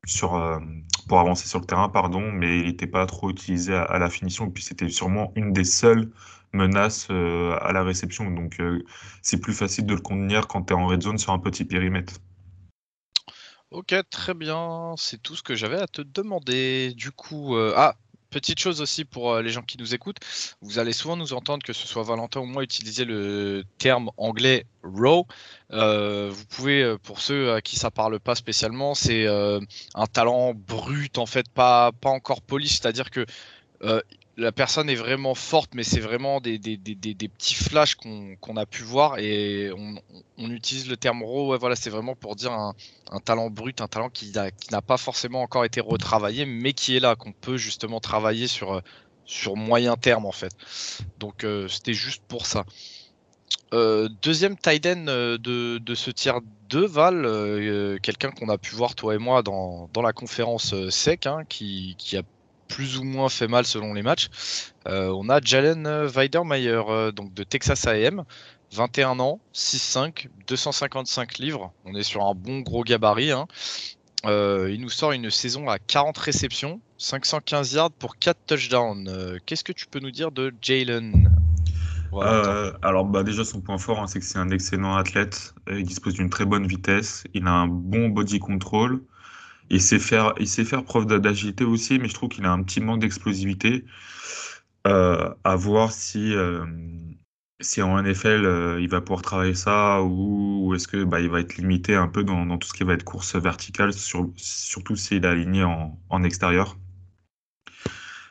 sur, 0.06 0.34
euh, 0.34 0.58
pour 1.08 1.20
avancer 1.20 1.48
sur 1.48 1.60
le 1.60 1.66
terrain, 1.66 1.88
pardon, 1.88 2.20
mais 2.32 2.58
il 2.60 2.66
n'était 2.66 2.86
pas 2.86 3.06
trop 3.06 3.30
utilisé 3.30 3.74
à, 3.74 3.98
la 3.98 4.10
finition. 4.10 4.46
Et 4.46 4.50
puis 4.50 4.62
c'était 4.62 4.88
sûrement 4.88 5.32
une 5.36 5.52
des 5.52 5.64
seules 5.64 6.10
menaces 6.52 7.08
euh, 7.10 7.58
à 7.60 7.72
la 7.72 7.82
réception. 7.82 8.30
Donc 8.30 8.60
euh, 8.60 8.82
c'est 9.22 9.40
plus 9.40 9.54
facile 9.54 9.86
de 9.86 9.94
le 9.94 10.00
contenir 10.00 10.48
quand 10.48 10.62
tu 10.64 10.72
es 10.72 10.76
en 10.76 10.86
red 10.86 11.02
zone 11.02 11.18
sur 11.18 11.32
un 11.32 11.38
petit 11.38 11.64
périmètre. 11.64 12.14
Ok, 13.70 13.94
très 14.10 14.32
bien. 14.32 14.94
C'est 14.96 15.22
tout 15.22 15.36
ce 15.36 15.42
que 15.42 15.54
j'avais 15.54 15.80
à 15.80 15.86
te 15.86 16.00
demander. 16.00 16.94
Du 16.94 17.10
coup, 17.10 17.54
ah, 17.56 17.96
Petite 18.30 18.58
chose 18.58 18.82
aussi 18.82 19.06
pour 19.06 19.32
euh, 19.32 19.42
les 19.42 19.48
gens 19.48 19.62
qui 19.62 19.78
nous 19.78 19.94
écoutent, 19.94 20.19
vous 20.60 20.78
allez 20.78 20.92
souvent 20.92 21.16
nous 21.16 21.32
entendre, 21.32 21.64
que 21.64 21.72
ce 21.72 21.88
soit 21.88 22.02
Valentin 22.02 22.40
ou 22.40 22.44
moi, 22.44 22.62
utiliser 22.62 23.06
le 23.06 23.64
terme 23.78 24.10
anglais 24.19 24.66
raw. 24.82 25.26
Euh, 25.72 26.28
vous 26.30 26.44
pouvez, 26.44 26.82
euh, 26.82 26.98
pour 26.98 27.20
ceux 27.20 27.54
à 27.54 27.62
qui 27.62 27.76
ça 27.76 27.90
parle 27.90 28.20
pas 28.20 28.34
spécialement, 28.34 28.94
c'est 28.94 29.26
un 29.26 30.06
talent 30.12 30.52
brut 30.54 31.16
en 31.16 31.26
fait, 31.26 31.48
pas, 31.48 31.92
pas 31.92 32.10
encore 32.10 32.42
poli, 32.42 32.69
c'est-à-dire 32.69 33.10
que 33.10 33.25
la 34.38 34.52
personne 34.52 34.88
est 34.88 34.94
vraiment 34.94 35.35
forte, 35.35 35.75
mais 35.75 35.82
c'est 35.82 35.99
vraiment 35.99 36.40
des, 36.40 36.58
des, 36.58 36.76
des, 36.76 36.94
des, 36.94 37.29
petits 37.29 37.56
flashs 37.56 37.96
qu'on 37.96 38.56
a 38.56 38.67
pu 38.67 38.85
voir 38.85 39.19
et 39.19 39.73
on, 39.76 39.96
utilise 40.50 40.88
le 40.88 40.97
terme 40.97 41.25
raw. 41.25 41.59
voilà, 41.59 41.75
c'est 41.75 41.90
vraiment 41.90 42.14
pour 42.14 42.37
dire 42.37 42.52
un, 42.52 42.75
un, 43.11 43.18
talent 43.18 43.50
brut, 43.50 43.80
un 43.80 43.88
talent 43.88 44.11
qui 44.11 44.33
n'a 44.71 44.80
pas 44.80 44.97
forcément 44.97 45.42
encore 45.42 45.64
été 45.64 45.80
retravaillé, 45.80 46.47
mais 46.47 46.73
qui 46.73 46.97
est 46.97 47.00
là, 47.00 47.16
qu'on 47.16 47.33
peut 47.33 47.57
justement 47.57 47.99
travailler 47.99 48.47
sur, 48.47 48.80
sur 49.25 49.57
moyen 49.57 49.97
terme 49.97 50.25
en 50.25 50.33
fait. 50.33 50.52
Donc 51.18 51.42
euh, 51.42 51.66
c'était 51.66 51.95
juste 51.95 52.23
pour 52.28 52.47
ça. 52.47 52.64
Euh, 53.75 54.09
deuxième 54.23 54.57
tight 54.57 54.87
end 54.87 55.07
euh, 55.09 55.37
de, 55.37 55.78
de, 55.78 55.95
ce 55.97 56.12
tiers 56.12 56.40
2, 56.68 56.87
Val, 56.87 57.99
quelqu'un 58.02 58.30
qu'on 58.30 58.49
a 58.50 58.57
pu 58.57 58.76
voir 58.76 58.95
toi 58.95 59.16
et 59.16 59.18
moi 59.18 59.42
dans, 59.42 59.90
dans 59.92 60.02
la 60.02 60.12
conférence 60.12 60.75
SEC, 60.90 61.26
hein, 61.26 61.42
qui, 61.49 61.97
qui 61.99 62.16
a 62.16 62.23
plus 62.68 62.98
ou 62.98 63.04
moins 63.04 63.28
fait 63.28 63.48
mal 63.48 63.64
selon 63.64 63.94
les 63.94 64.02
matchs. 64.02 64.28
Euh, 64.87 65.08
on 65.08 65.28
a 65.28 65.40
Jalen 65.40 66.06
Weidermeyer 66.06 66.82
euh, 66.88 67.12
donc 67.12 67.34
de 67.34 67.42
Texas 67.42 67.87
AM, 67.87 68.25
21 68.72 69.18
ans, 69.18 69.40
6'5, 69.54 70.28
255 70.46 71.38
livres. 71.38 71.72
On 71.84 71.94
est 71.94 72.02
sur 72.02 72.25
un 72.25 72.34
bon 72.34 72.60
gros 72.60 72.84
gabarit. 72.84 73.32
Hein. 73.32 73.46
Euh, 74.26 74.70
il 74.72 74.80
nous 74.80 74.90
sort 74.90 75.12
une 75.12 75.30
saison 75.30 75.68
à 75.68 75.78
40 75.78 76.16
réceptions, 76.18 76.80
515 76.98 77.72
yards 77.72 77.92
pour 77.92 78.18
4 78.18 78.38
touchdowns. 78.46 79.38
Qu'est-ce 79.46 79.64
que 79.64 79.72
tu 79.72 79.87
peux 79.87 80.00
nous 80.00 80.10
dire 80.10 80.30
de 80.30 80.54
Jalen? 80.60 81.30
Alors 82.82 83.04
bah, 83.04 83.22
déjà 83.22 83.44
son 83.44 83.60
point 83.60 83.76
fort 83.76 84.00
hein, 84.00 84.06
c'est 84.06 84.18
que 84.18 84.25
c'est 84.25 84.38
un 84.38 84.48
excellent 84.48 84.96
athlète, 84.96 85.52
il 85.70 85.84
dispose 85.84 86.14
d'une 86.14 86.30
très 86.30 86.46
bonne 86.46 86.66
vitesse, 86.66 87.25
il 87.34 87.46
a 87.46 87.50
un 87.50 87.66
bon 87.66 88.08
body 88.08 88.38
control, 88.38 89.02
il 89.70 89.82
sait 89.82 89.98
faire, 89.98 90.34
il 90.38 90.48
sait 90.48 90.64
faire 90.64 90.84
preuve 90.84 91.06
d'agilité 91.06 91.64
aussi, 91.64 91.98
mais 91.98 92.08
je 92.08 92.14
trouve 92.14 92.28
qu'il 92.28 92.44
a 92.44 92.52
un 92.52 92.62
petit 92.62 92.80
manque 92.80 93.00
d'explosivité. 93.00 93.84
Euh, 94.87 95.34
à 95.44 95.56
voir 95.56 95.92
si, 95.92 96.34
euh, 96.34 96.64
si 97.60 97.82
en 97.82 98.00
NFL, 98.02 98.44
euh, 98.46 98.80
il 98.80 98.88
va 98.88 99.00
pouvoir 99.00 99.22
travailler 99.22 99.54
ça 99.54 100.02
ou, 100.02 100.75
est-ce 100.75 100.88
que 100.88 101.04
bah, 101.04 101.20
il 101.20 101.28
va 101.28 101.40
être 101.40 101.56
limité 101.56 101.94
un 101.94 102.08
peu 102.08 102.25
dans, 102.25 102.56
tout 102.58 102.68
ce 102.68 102.72
qui 102.72 102.84
va 102.84 102.94
être 102.94 103.04
course 103.04 103.37
verticale, 103.37 103.92
surtout 103.92 104.96
s'il 104.96 105.25
est 105.25 105.26
aligné 105.26 105.64
en, 105.64 106.22
extérieur. 106.22 106.76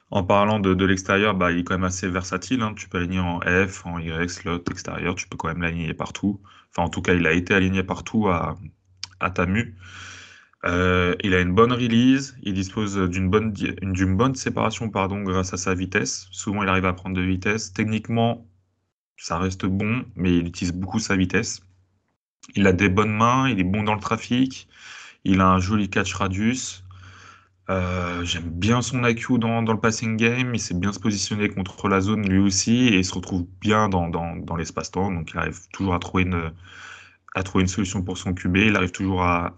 En 0.09 0.23
parlant 0.23 0.59
de, 0.59 0.85
l'extérieur, 0.85 1.35
bah, 1.35 1.51
il 1.51 1.59
est 1.59 1.63
quand 1.63 1.75
même 1.75 1.83
assez 1.83 2.07
versatile. 2.07 2.61
Hein. 2.61 2.73
Tu 2.75 2.87
peux 2.89 2.97
aligner 2.97 3.19
en 3.19 3.41
F, 3.41 3.85
en 3.85 3.99
Y, 3.99 4.29
slot, 4.29 4.63
extérieur. 4.71 5.15
Tu 5.15 5.27
peux 5.27 5.37
quand 5.37 5.49
même 5.49 5.61
l'aligner 5.61 5.93
partout. 5.93 6.41
Enfin, 6.71 6.83
en 6.83 6.89
tout 6.89 7.01
cas, 7.01 7.13
il 7.13 7.27
a 7.27 7.33
été 7.33 7.53
aligné 7.53 7.83
partout 7.83 8.29
à, 8.29 8.57
à 9.19 9.29
Tamu. 9.29 9.75
Euh, 10.67 11.15
il 11.23 11.33
a 11.33 11.39
une 11.39 11.53
bonne 11.53 11.71
release, 11.71 12.35
il 12.43 12.53
dispose 12.53 12.97
d'une 12.97 13.29
bonne, 13.29 14.35
séparation 14.35 14.89
pardon, 14.89 15.23
grâce 15.23 15.53
à 15.53 15.57
sa 15.57 15.73
vitesse. 15.73 16.27
Souvent, 16.31 16.63
il 16.63 16.69
arrive 16.69 16.85
à 16.85 16.93
prendre 16.93 17.15
de 17.15 17.21
vitesse. 17.21 17.71
Techniquement, 17.71 18.45
ça 19.17 19.37
reste 19.39 19.65
bon, 19.65 20.05
mais 20.15 20.37
il 20.37 20.47
utilise 20.47 20.73
beaucoup 20.73 20.99
sa 20.99 21.15
vitesse. 21.15 21.61
Il 22.55 22.67
a 22.67 22.73
des 22.73 22.89
bonnes 22.89 23.15
mains, 23.15 23.49
il 23.49 23.59
est 23.59 23.63
bon 23.63 23.83
dans 23.83 23.95
le 23.95 24.01
trafic, 24.01 24.67
il 25.23 25.41
a 25.41 25.47
un 25.47 25.59
joli 25.59 25.89
catch 25.89 26.13
radius. 26.13 26.83
Euh, 27.69 28.23
j'aime 28.23 28.49
bien 28.49 28.81
son 28.81 29.05
IQ 29.05 29.39
dans, 29.39 29.61
le 29.61 29.79
passing 29.79 30.17
game, 30.17 30.55
il 30.55 30.59
sait 30.59 30.73
bien 30.73 30.93
se 30.93 30.99
positionner 30.99 31.49
contre 31.49 31.89
la 31.89 31.99
zone 32.01 32.27
lui 32.27 32.39
aussi 32.39 32.87
et 32.87 32.97
il 32.99 33.05
se 33.05 33.13
retrouve 33.13 33.45
bien 33.59 33.89
dans 33.89 34.55
l'espace-temps, 34.57 35.11
donc 35.11 35.31
il 35.31 35.37
arrive 35.37 35.59
toujours 35.73 35.93
à 35.93 35.99
trouver 35.99 36.23
une, 36.23 36.51
à 37.35 37.43
trouver 37.43 37.63
une 37.63 37.67
solution 37.67 38.01
pour 38.03 38.17
son 38.17 38.33
QB. 38.33 38.57
Il 38.57 38.75
arrive 38.75 38.91
toujours 38.91 39.23
à, 39.23 39.55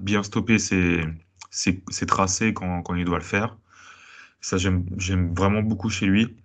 bien 0.00 0.22
stopper 0.22 0.58
ses, 0.58 1.04
tracés 2.06 2.54
quand, 2.54 2.94
il 2.94 3.04
doit 3.04 3.18
le 3.18 3.24
faire. 3.24 3.56
Ça, 4.40 4.56
j'aime 4.56 5.34
vraiment 5.34 5.62
beaucoup 5.62 5.90
chez 5.90 6.06
lui. 6.06 6.36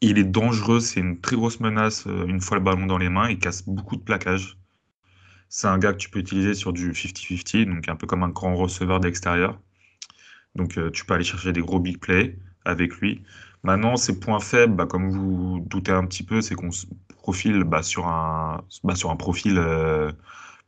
Il 0.00 0.18
est 0.18 0.24
dangereux, 0.24 0.80
c'est 0.80 1.00
une 1.00 1.20
très 1.20 1.36
grosse 1.36 1.60
menace 1.60 2.08
euh, 2.08 2.26
une 2.26 2.40
fois 2.40 2.56
le 2.56 2.64
ballon 2.64 2.86
dans 2.86 2.98
les 2.98 3.08
mains. 3.08 3.30
Il 3.30 3.38
casse 3.38 3.62
beaucoup 3.68 3.94
de 3.94 4.02
plaquages. 4.02 4.58
C'est 5.48 5.68
un 5.68 5.78
gars 5.78 5.92
que 5.92 5.98
tu 5.98 6.10
peux 6.10 6.18
utiliser 6.18 6.54
sur 6.54 6.72
du 6.72 6.90
50-50, 6.90 7.66
donc 7.66 7.88
un 7.88 7.94
peu 7.94 8.08
comme 8.08 8.24
un 8.24 8.28
grand 8.28 8.56
receveur 8.56 8.98
d'extérieur. 8.98 9.60
Donc 10.56 10.76
euh, 10.76 10.90
tu 10.90 11.04
peux 11.04 11.14
aller 11.14 11.24
chercher 11.24 11.52
des 11.52 11.60
gros 11.60 11.78
big 11.78 11.98
plays 11.98 12.36
avec 12.64 12.96
lui. 12.96 13.22
Maintenant, 13.62 13.96
ses 13.96 14.18
points 14.18 14.40
faibles, 14.40 14.74
bah, 14.74 14.86
comme 14.86 15.10
vous 15.10 15.64
doutez 15.68 15.92
un 15.92 16.04
petit 16.04 16.24
peu, 16.24 16.40
c'est 16.40 16.54
qu'on 16.56 16.70
se 17.22 17.24
profile 17.24 17.64
bah, 17.64 17.82
sur, 17.82 18.08
un, 18.08 18.64
bah, 18.82 18.96
sur 18.96 19.10
un 19.10 19.16
profil 19.16 19.56
euh, 19.58 20.10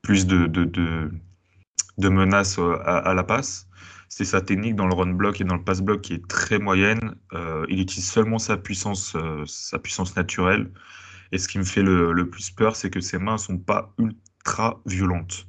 plus 0.02 0.26
de, 0.26 0.46
de, 0.46 0.64
de, 1.98 2.08
menaces 2.08 2.58
euh, 2.58 2.78
à, 2.84 3.12
la 3.14 3.24
passe. 3.24 3.68
C'est 4.08 4.24
sa 4.24 4.40
technique 4.40 4.76
dans 4.76 4.86
le 4.86 4.94
run 4.94 5.14
block 5.14 5.40
et 5.40 5.44
dans 5.44 5.56
le 5.56 5.64
pass 5.64 5.80
block 5.80 6.02
qui 6.02 6.14
est 6.14 6.28
très 6.28 6.58
moyenne. 6.58 7.16
Euh, 7.32 7.66
il 7.68 7.80
utilise 7.80 8.08
seulement 8.08 8.38
sa 8.38 8.56
puissance, 8.56 9.16
sa 9.46 9.78
puissance 9.80 10.14
naturelle. 10.14 10.70
Et 11.32 11.38
ce 11.38 11.48
qui 11.48 11.58
me 11.58 11.64
fait 11.64 11.82
le, 11.82 12.12
le 12.12 12.30
plus 12.30 12.50
peur, 12.50 12.76
c'est 12.76 12.90
que 12.90 13.00
ses 13.00 13.18
mains 13.18 13.32
ne 13.32 13.38
sont 13.38 13.58
pas 13.58 13.92
ultra 13.98 14.80
violentes. 14.86 15.48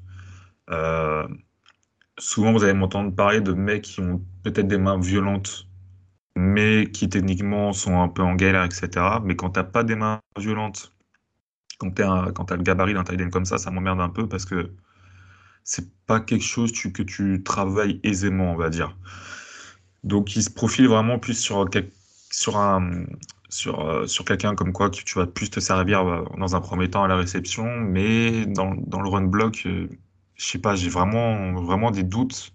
souvent, 2.17 2.53
vous 2.53 2.63
allez 2.63 2.73
m'entendre 2.73 3.13
parler 3.15 3.41
de 3.41 3.53
mecs 3.53 3.83
qui 3.83 3.99
ont 3.99 4.21
peut-être 4.43 4.67
des 4.67 4.79
mains 4.79 4.99
violentes 4.99 5.67
mais 6.35 6.91
qui 6.91 7.09
techniquement 7.09 7.73
sont 7.73 8.01
un 8.01 8.09
peu 8.09 8.21
en 8.21 8.35
galère, 8.35 8.63
etc. 8.63 8.89
Mais 9.23 9.35
quand 9.35 9.51
t'as 9.51 9.63
pas 9.63 9.83
des 9.83 9.95
mains 9.95 10.19
violentes, 10.37 10.94
quand 11.77 11.91
tu 11.91 12.03
as 12.03 12.55
le 12.57 12.63
gabarit 12.63 12.93
d'un 12.93 13.03
tight 13.03 13.29
comme 13.29 13.45
ça, 13.45 13.57
ça 13.57 13.71
m'emmerde 13.71 14.01
un 14.01 14.09
peu 14.09 14.27
parce 14.27 14.45
que 14.45 14.71
c'est 15.63 15.89
pas 16.05 16.19
quelque 16.19 16.43
chose 16.43 16.71
que 16.71 17.03
tu 17.03 17.43
travailles 17.43 17.99
aisément, 18.03 18.51
on 18.53 18.55
va 18.55 18.69
dire. 18.69 18.95
Donc 20.03 20.35
il 20.35 20.43
se 20.43 20.49
profile 20.49 20.87
vraiment 20.87 21.19
plus 21.19 21.35
sur, 21.39 21.67
sur 22.31 22.57
sur, 23.55 23.79
euh, 23.87 24.07
sur 24.07 24.25
quelqu'un 24.25 24.55
comme 24.55 24.73
quoi 24.73 24.89
que 24.89 24.97
tu 24.97 25.17
vas 25.17 25.27
plus 25.27 25.49
te 25.49 25.59
servir 25.59 26.05
euh, 26.05 26.25
dans 26.37 26.55
un 26.55 26.61
premier 26.61 26.89
temps 26.89 27.03
à 27.03 27.07
la 27.07 27.15
réception, 27.15 27.65
mais 27.65 28.45
dans, 28.45 28.75
dans 28.75 29.01
le 29.01 29.09
run 29.09 29.23
block, 29.23 29.63
euh, 29.65 29.87
je 30.35 30.45
sais 30.45 30.59
pas, 30.59 30.75
j'ai 30.75 30.89
vraiment, 30.89 31.53
vraiment 31.61 31.91
des 31.91 32.03
doutes 32.03 32.53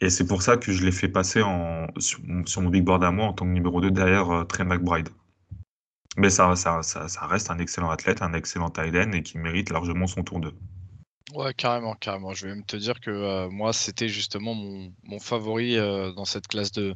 et 0.00 0.10
c'est 0.10 0.26
pour 0.26 0.42
ça 0.42 0.56
que 0.56 0.72
je 0.72 0.84
l'ai 0.84 0.92
fait 0.92 1.08
passer 1.08 1.42
en, 1.42 1.86
sur, 1.98 2.20
mon 2.60 2.70
big 2.70 2.84
board 2.84 3.04
à 3.04 3.10
moi 3.12 3.26
en 3.26 3.32
tant 3.32 3.44
que 3.46 3.50
numéro 3.50 3.80
2 3.80 3.90
derrière 3.90 4.44
Trey 4.48 4.64
McBride. 4.64 5.08
Mais 6.16 6.30
ça, 6.30 6.54
ça, 6.54 6.82
ça, 6.82 7.26
reste 7.26 7.50
un 7.50 7.58
excellent 7.58 7.90
athlète, 7.90 8.22
un 8.22 8.32
excellent 8.34 8.72
end 8.76 9.12
et 9.12 9.22
qui 9.22 9.38
mérite 9.38 9.70
largement 9.70 10.06
son 10.06 10.22
tour 10.22 10.40
2. 10.40 10.52
Ouais, 11.32 11.52
carrément, 11.54 11.94
carrément. 11.94 12.32
Je 12.34 12.46
vais 12.46 12.54
même 12.54 12.64
te 12.64 12.76
dire 12.76 13.00
que 13.00 13.10
euh, 13.10 13.50
moi, 13.50 13.72
c'était 13.72 14.08
justement 14.08 14.54
mon, 14.54 14.92
mon 15.02 15.18
favori 15.18 15.76
euh, 15.76 16.12
dans 16.12 16.24
cette 16.24 16.46
classe 16.46 16.70
de, 16.70 16.94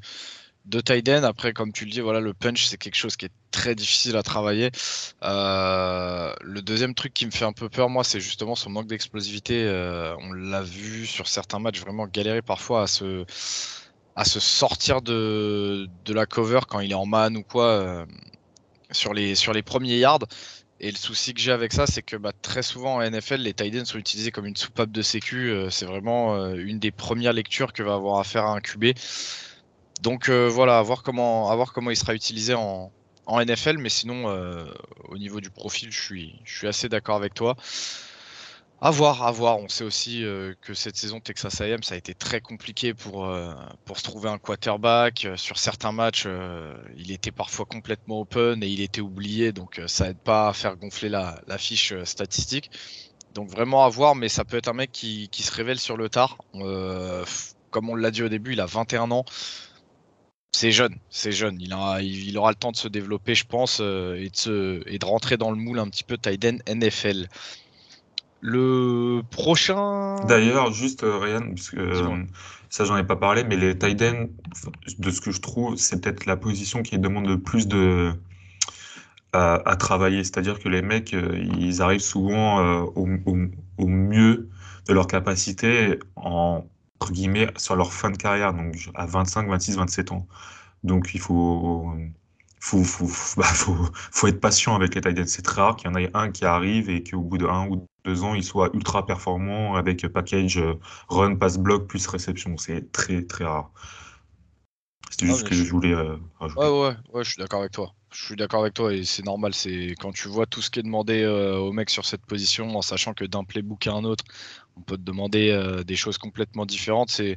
de 0.66 0.80
tight 0.80 1.08
Après, 1.08 1.52
comme 1.52 1.72
tu 1.72 1.84
le 1.84 1.90
dis, 1.90 2.00
voilà, 2.00 2.20
le 2.20 2.34
punch, 2.34 2.66
c'est 2.66 2.76
quelque 2.76 2.94
chose 2.94 3.16
qui 3.16 3.24
est 3.24 3.32
très 3.50 3.74
difficile 3.74 4.16
à 4.16 4.22
travailler. 4.22 4.70
Euh, 5.24 6.32
le 6.42 6.62
deuxième 6.62 6.94
truc 6.94 7.12
qui 7.12 7.26
me 7.26 7.32
fait 7.32 7.44
un 7.46 7.52
peu 7.52 7.68
peur, 7.68 7.88
moi, 7.88 8.04
c'est 8.04 8.20
justement 8.20 8.54
son 8.54 8.70
manque 8.70 8.86
d'explosivité. 8.86 9.66
On 10.20 10.32
l'a 10.32 10.62
vu 10.62 11.06
sur 11.06 11.26
certains 11.26 11.58
matchs 11.58 11.80
vraiment 11.80 12.06
galérer 12.06 12.42
parfois 12.42 12.82
à 12.82 12.86
se, 12.86 13.24
à 14.14 14.24
se 14.24 14.38
sortir 14.38 15.02
de, 15.02 15.88
de 16.04 16.12
la 16.12 16.26
cover 16.26 16.60
quand 16.68 16.78
il 16.80 16.92
est 16.92 16.94
en 16.94 17.06
man 17.06 17.36
ou 17.36 17.42
quoi 17.42 18.06
sur, 18.90 19.14
les, 19.14 19.34
sur 19.34 19.52
les 19.52 19.62
premiers 19.62 19.98
yards. 19.98 20.26
Et 20.80 20.90
le 20.90 20.96
souci 20.96 21.34
que 21.34 21.40
j'ai 21.40 21.50
avec 21.50 21.72
ça, 21.72 21.86
c'est 21.86 22.02
que 22.02 22.16
bah, 22.16 22.32
très 22.42 22.62
souvent 22.62 22.96
en 22.96 23.10
NFL, 23.10 23.36
les 23.36 23.52
tight 23.52 23.84
sont 23.84 23.98
utilisés 23.98 24.30
comme 24.30 24.46
une 24.46 24.56
soupape 24.56 24.92
de 24.92 25.02
sécu. 25.02 25.52
c'est 25.70 25.86
vraiment 25.86 26.46
une 26.54 26.78
des 26.78 26.92
premières 26.92 27.32
lectures 27.32 27.72
que 27.72 27.82
va 27.82 27.94
avoir 27.94 28.20
à 28.20 28.24
faire 28.24 28.46
un 28.46 28.60
QB. 28.60 28.94
Donc 30.02 30.28
euh, 30.28 30.48
voilà, 30.48 30.78
à 30.78 30.82
voir 30.82 31.02
comment, 31.02 31.50
il 31.90 31.96
sera 31.96 32.14
utilisé 32.14 32.54
en, 32.54 32.92
NFL, 33.28 33.78
mais 33.78 33.90
sinon, 33.90 34.30
euh, 34.30 34.64
au 35.08 35.18
niveau 35.18 35.40
du 35.40 35.50
profil, 35.50 35.90
je 35.92 36.00
suis 36.00 36.66
assez 36.66 36.88
d'accord 36.88 37.16
avec 37.16 37.34
toi. 37.34 37.56
À 38.80 38.90
voir, 38.90 39.24
à 39.24 39.32
voir. 39.32 39.58
On 39.58 39.68
sait 39.68 39.84
aussi 39.84 40.24
euh, 40.24 40.54
que 40.62 40.72
cette 40.72 40.96
saison 40.96 41.18
Texas 41.18 41.60
A&M, 41.60 41.82
ça 41.82 41.94
a 41.94 41.98
été 41.98 42.14
très 42.14 42.40
compliqué 42.40 42.94
pour, 42.94 43.28
pour 43.84 43.98
se 43.98 44.04
trouver 44.04 44.28
un 44.28 44.38
quarterback. 44.38 45.26
Sur 45.36 45.58
certains 45.58 45.92
matchs, 45.92 46.28
il 46.96 47.10
était 47.10 47.32
parfois 47.32 47.66
complètement 47.66 48.20
open 48.20 48.62
et 48.62 48.68
il 48.68 48.80
était 48.80 49.00
oublié, 49.00 49.52
donc 49.52 49.80
ça 49.86 50.10
aide 50.10 50.18
pas 50.18 50.48
à 50.48 50.52
faire 50.52 50.76
gonfler 50.76 51.08
la, 51.08 51.58
fiche 51.58 51.92
statistique. 52.04 52.70
Donc 53.34 53.50
vraiment 53.50 53.84
à 53.84 53.88
voir, 53.88 54.14
mais 54.14 54.28
ça 54.28 54.44
peut 54.44 54.56
être 54.56 54.68
un 54.68 54.74
mec 54.74 54.92
qui, 54.92 55.28
qui 55.28 55.42
se 55.42 55.52
révèle 55.52 55.78
sur 55.80 55.96
le 55.96 56.08
tard. 56.08 56.38
comme 56.52 57.90
on 57.90 57.96
l'a 57.96 58.10
dit 58.12 58.22
au 58.22 58.28
début, 58.28 58.52
il 58.52 58.60
a 58.60 58.66
21 58.66 59.10
ans. 59.10 59.24
C'est 60.52 60.72
jeune, 60.72 60.96
c'est 61.08 61.30
jeune. 61.30 61.60
Il, 61.60 61.72
il, 62.02 62.36
aura 62.36 62.50
le 62.50 62.56
temps 62.56 62.72
de 62.72 62.76
se 62.76 62.88
développer, 62.88 63.34
je 63.34 63.44
pense, 63.44 63.78
euh, 63.80 64.16
et, 64.16 64.30
de 64.30 64.82
et 64.86 64.98
de 64.98 65.04
rentrer 65.04 65.36
dans 65.36 65.50
le 65.50 65.56
moule 65.56 65.78
un 65.78 65.88
petit 65.88 66.02
peu 66.04 66.18
Tiden 66.18 66.60
NFL. 66.66 67.28
Le 68.40 69.22
prochain. 69.30 70.16
D'ailleurs, 70.26 70.72
juste 70.72 71.02
euh, 71.02 71.18
Ryan, 71.18 71.48
parce 71.48 71.70
que 71.70 71.80
euh, 71.80 72.24
ça 72.70 72.84
j'en 72.84 72.96
ai 72.96 73.04
pas 73.04 73.16
parlé, 73.16 73.44
mais 73.44 73.56
les 73.56 73.76
Tiden, 73.76 74.28
de 74.98 75.10
ce 75.10 75.20
que 75.20 75.30
je 75.32 75.40
trouve, 75.40 75.76
c'est 75.76 76.00
peut-être 76.00 76.26
la 76.26 76.36
position 76.36 76.82
qui 76.82 76.98
demande 76.98 77.26
le 77.26 77.40
plus 77.40 77.66
de 77.66 78.12
à, 79.32 79.76
travailler. 79.76 80.24
C'est-à-dire 80.24 80.58
que 80.58 80.68
les 80.68 80.82
mecs, 80.82 81.12
ils 81.12 81.82
arrivent 81.82 82.00
souvent 82.00 82.82
au, 82.96 83.06
au, 83.76 83.86
mieux 83.86 84.48
de 84.86 84.92
leur 84.92 85.06
capacité 85.06 85.98
en 86.16 86.64
entre 87.00 87.12
guillemets, 87.12 87.48
sur 87.56 87.76
leur 87.76 87.92
fin 87.92 88.10
de 88.10 88.16
carrière, 88.16 88.52
donc 88.52 88.74
à 88.94 89.06
25, 89.06 89.48
26, 89.48 89.76
27 89.76 90.12
ans. 90.12 90.26
Donc 90.84 91.10
il 91.14 91.20
faut, 91.20 91.92
faut, 92.60 92.82
faut, 92.82 93.08
bah, 93.40 93.44
faut, 93.46 93.76
faut 94.10 94.26
être 94.26 94.40
patient 94.40 94.74
avec 94.74 94.94
les 94.94 95.00
Titans. 95.00 95.26
C'est 95.26 95.42
très 95.42 95.62
rare 95.62 95.76
qu'il 95.76 95.90
y 95.90 95.92
en 95.92 95.96
ait 95.96 96.10
un 96.14 96.30
qui 96.30 96.44
arrive 96.44 96.90
et 96.90 97.02
qu'au 97.02 97.20
bout 97.20 97.38
de 97.38 97.46
un 97.46 97.68
ou 97.68 97.86
ans, 98.24 98.34
il 98.34 98.44
soit 98.44 98.70
ultra 98.74 99.06
performant 99.06 99.76
avec 99.76 100.06
package 100.08 100.58
euh, 100.58 100.74
run, 101.08 101.36
pass 101.36 101.58
block 101.58 101.86
plus 101.86 102.06
réception. 102.06 102.56
C'est 102.56 102.92
très 102.92 103.22
très 103.22 103.44
rare. 103.44 103.70
C'était 105.10 105.26
juste 105.26 105.40
ce 105.40 105.44
que 105.44 105.54
je, 105.54 105.64
voulais 105.64 105.92
euh, 105.92 106.16
rajouter. 106.38 106.60
Ouais, 106.60 106.68
ouais, 106.68 106.96
ouais, 107.12 107.24
je 107.24 107.30
suis 107.30 107.38
d'accord 107.38 107.60
avec 107.60 107.72
toi. 107.72 107.94
Je 108.12 108.24
suis 108.24 108.36
d'accord 108.36 108.60
avec 108.60 108.74
toi 108.74 108.92
et 108.92 109.04
c'est 109.04 109.24
normal. 109.24 109.54
C'est 109.54 109.94
quand 109.98 110.12
tu 110.12 110.28
vois 110.28 110.46
tout 110.46 110.60
ce 110.60 110.70
qui 110.70 110.80
est 110.80 110.82
demandé 110.82 111.22
euh, 111.22 111.56
aux 111.56 111.72
mecs 111.72 111.90
sur 111.90 112.04
cette 112.04 112.24
position, 112.26 112.76
en 112.76 112.82
sachant 112.82 113.14
que 113.14 113.24
d'un 113.24 113.44
playbook 113.44 113.86
à 113.86 113.92
un 113.92 114.04
autre, 114.04 114.24
on 114.76 114.80
peut 114.80 114.96
te 114.96 115.02
demander 115.02 115.50
euh, 115.50 115.82
des 115.82 115.96
choses 115.96 116.18
complètement 116.18 116.66
différentes. 116.66 117.10
C'est 117.10 117.36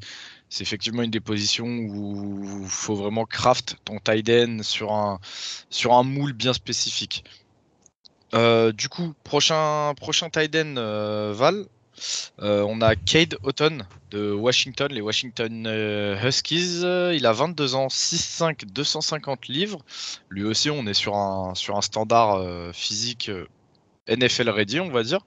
effectivement 0.60 1.02
une 1.02 1.12
des 1.12 1.22
positions 1.22 1.66
où 1.66 2.62
il 2.64 2.70
faut 2.70 2.96
vraiment 2.96 3.26
craft 3.26 3.78
ton 3.86 4.00
tight 4.00 4.30
end 4.30 4.60
sur 4.64 4.92
un, 4.92 5.20
sur 5.70 5.94
un 5.94 6.04
moule 6.04 6.34
bien 6.34 6.54
spécifique. 6.54 7.24
Euh, 8.34 8.72
du 8.72 8.90
coup, 8.90 9.14
prochain, 9.24 9.94
prochain 9.96 10.30
tight 10.30 10.56
end, 10.56 10.76
Val, 11.34 11.66
on 12.40 12.82
a 12.82 12.96
Cade 12.96 13.38
Houghton 13.44 13.80
de 14.12 14.32
Washington, 14.32 14.92
les 14.92 15.02
Washington 15.02 16.18
Huskies. 16.24 16.82
Il 17.14 17.26
a 17.26 17.34
22 17.34 17.76
ans, 17.76 17.88
6'5, 17.88 18.66
250 18.66 19.48
livres. 19.48 19.80
Lui 20.30 20.44
aussi, 20.44 20.70
on 20.70 20.86
est 20.88 20.94
sur 20.94 21.16
un, 21.16 21.56
sur 21.56 21.78
un 21.78 21.82
standard 21.82 22.74
physique 22.74 23.30
NFL 24.08 24.50
ready, 24.50 24.80
on 24.80 24.90
va 24.90 25.04
dire. 25.04 25.22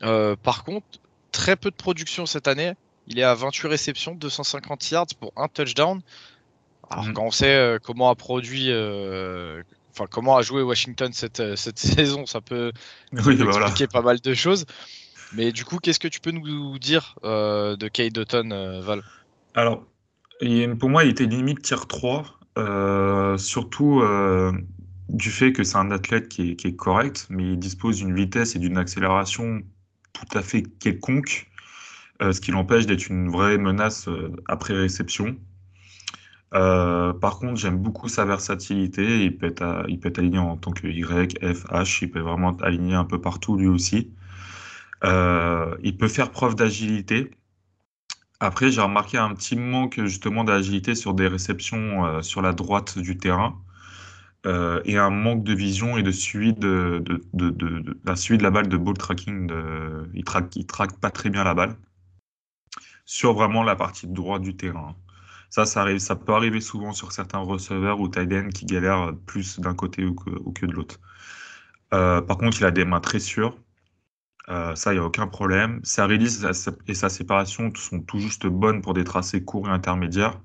par 0.00 0.64
contre, 0.64 0.86
très 1.32 1.56
peu 1.56 1.70
de 1.70 1.76
production 1.76 2.26
cette 2.26 2.48
année. 2.48 2.72
Il 3.08 3.18
est 3.18 3.22
à 3.22 3.34
28 3.34 3.68
réceptions, 3.68 4.14
250 4.14 4.90
yards 4.90 5.06
pour 5.18 5.32
un 5.36 5.48
touchdown. 5.48 6.00
Alors 6.90 7.04
mhm. 7.04 7.14
quand 7.14 7.24
on 7.24 7.30
sait 7.30 7.54
euh, 7.54 7.78
comment 7.82 8.10
a 8.10 8.14
produit, 8.14 8.70
euh, 8.70 9.62
enfin 9.96 10.06
comment 10.10 10.36
a 10.36 10.42
joué 10.42 10.62
Washington 10.62 11.12
cette, 11.12 11.40
euh, 11.40 11.56
cette 11.56 11.78
saison, 11.96 12.26
ça 12.26 12.40
peut 12.40 12.72
expliquer 13.12 13.86
pas 13.86 14.02
mal 14.02 14.20
de 14.20 14.34
choses. 14.34 14.66
Mais 15.32 15.52
du 15.52 15.64
coup, 15.64 15.78
qu'est-ce 15.78 15.98
que 15.98 16.08
tu 16.08 16.20
peux 16.20 16.30
nous 16.30 16.78
dire 16.78 17.16
de 17.24 17.88
Kate 17.88 18.12
Dutton, 18.12 18.80
Val? 18.80 19.02
Alors, 19.54 19.84
pour 20.78 20.88
moi, 20.88 21.04
il 21.04 21.10
était 21.10 21.26
limite 21.26 21.62
tier 21.62 21.76
3, 21.88 23.36
surtout 23.36 24.02
du 25.08 25.30
fait 25.30 25.52
que 25.52 25.64
c'est 25.64 25.76
un 25.76 25.90
athlète 25.90 26.28
qui 26.28 26.50
est, 26.50 26.56
qui 26.56 26.68
est 26.68 26.76
correct, 26.76 27.26
mais 27.28 27.52
il 27.52 27.58
dispose 27.58 27.98
d'une 27.98 28.14
vitesse 28.14 28.54
et 28.54 28.60
d'une 28.60 28.78
accélération 28.78 29.62
tout 30.12 30.38
à 30.38 30.42
fait 30.42 30.62
quelconque, 30.62 31.48
euh, 32.22 32.32
ce 32.32 32.40
qui 32.40 32.50
l'empêche 32.50 32.86
d'être 32.86 33.08
une 33.08 33.28
vraie 33.28 33.58
menace 33.58 34.08
euh, 34.08 34.32
après 34.48 34.74
réception. 34.74 35.36
Euh, 36.54 37.12
par 37.12 37.38
contre, 37.38 37.56
j'aime 37.56 37.78
beaucoup 37.78 38.08
sa 38.08 38.24
versatilité. 38.24 39.24
Il 39.24 39.36
peut, 39.38 39.46
être, 39.46 39.84
il 39.88 39.98
peut 40.00 40.08
être 40.08 40.18
aligné 40.18 40.38
en 40.38 40.56
tant 40.56 40.72
que 40.72 40.86
Y, 40.86 41.38
F, 41.42 41.64
H. 41.66 41.98
Il 42.02 42.10
peut 42.10 42.20
vraiment 42.20 42.52
être 42.52 42.64
aligné 42.64 42.94
un 42.94 43.04
peu 43.04 43.20
partout 43.20 43.56
lui 43.56 43.68
aussi. 43.68 44.12
il 45.04 45.96
peut 45.98 46.08
faire 46.08 46.30
preuve 46.30 46.54
d'agilité. 46.54 47.30
Après, 48.40 48.70
j'ai 48.70 48.80
remarqué 48.80 49.18
un 49.18 49.34
petit 49.34 49.56
manque 49.56 50.00
justement 50.06 50.42
d'agilité 50.44 50.94
sur 50.94 51.12
des 51.14 51.28
réceptions 51.28 52.22
sur 52.22 52.40
la 52.42 52.52
droite 52.54 52.98
du 52.98 53.18
terrain. 53.18 53.60
euh, 54.46 54.80
et 54.84 54.98
un 54.98 55.10
manque 55.10 55.44
de 55.44 55.54
vision 55.54 55.96
et 55.98 56.02
de 56.02 56.10
suivi 56.12 56.54
de, 56.54 57.02
la 58.04 58.16
suivi 58.16 58.38
de 58.38 58.42
la 58.44 58.50
balle 58.50 58.68
de 58.68 58.76
ball 58.76 58.96
tracking. 58.98 59.50
Il 60.14 60.24
traque, 60.24 60.54
il 60.56 60.66
traque 60.66 60.98
pas 61.00 61.10
très 61.10 61.30
bien 61.30 61.44
la 61.44 61.54
balle 61.54 61.76
sur 63.06 63.32
vraiment 63.32 63.62
la 63.62 63.74
partie 63.74 64.06
droite 64.06 64.42
du 64.42 64.54
terrain. 64.56 64.94
Ça, 65.50 65.64
ça, 65.66 66.16
peut 66.16 66.34
arriver 66.34 66.60
souvent 66.60 66.92
sur 66.92 67.12
certains 67.12 67.38
receveurs 67.38 68.00
ou 68.00 68.08
tight 68.08 68.52
qui 68.52 68.66
galèrent 68.66 69.12
plus 69.26 69.60
d'un 69.60 69.74
côté 69.74 70.04
ou 70.04 70.14
que, 70.14 70.66
de 70.66 70.72
l'autre. 70.72 71.00
Euh, 71.94 72.20
par 72.20 72.36
contre, 72.38 72.58
il 72.60 72.64
a 72.64 72.70
des 72.70 72.84
mains 72.84 73.00
très 73.00 73.20
sûres. 73.20 73.56
Euh, 74.48 74.74
ça, 74.74 74.92
il 74.92 74.96
n'y 74.96 75.02
a 75.02 75.06
aucun 75.06 75.26
problème. 75.26 75.80
Sa 75.82 76.06
release 76.06 76.46
et 76.86 76.94
sa 76.94 77.08
séparation 77.08 77.72
sont 77.74 78.00
tout 78.00 78.18
juste 78.18 78.46
bonnes 78.46 78.82
pour 78.82 78.94
des 78.94 79.04
tracés 79.04 79.42
courts 79.44 79.68
et 79.68 79.72
intermédiaires. 79.72 80.40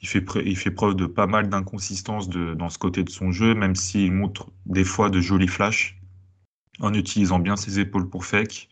Il 0.00 0.08
fait, 0.08 0.24
il 0.44 0.56
fait 0.56 0.70
preuve 0.70 0.94
de 0.94 1.06
pas 1.06 1.26
mal 1.26 1.48
d'inconsistance 1.48 2.28
dans 2.28 2.68
ce 2.68 2.78
côté 2.78 3.02
de 3.02 3.10
son 3.10 3.32
jeu, 3.32 3.54
même 3.54 3.74
s'il 3.74 4.12
montre 4.12 4.50
des 4.66 4.84
fois 4.84 5.10
de 5.10 5.20
jolis 5.20 5.48
flashs 5.48 5.98
en 6.80 6.94
utilisant 6.94 7.38
bien 7.38 7.56
ses 7.56 7.80
épaules 7.80 8.08
pour 8.08 8.24
fake 8.24 8.68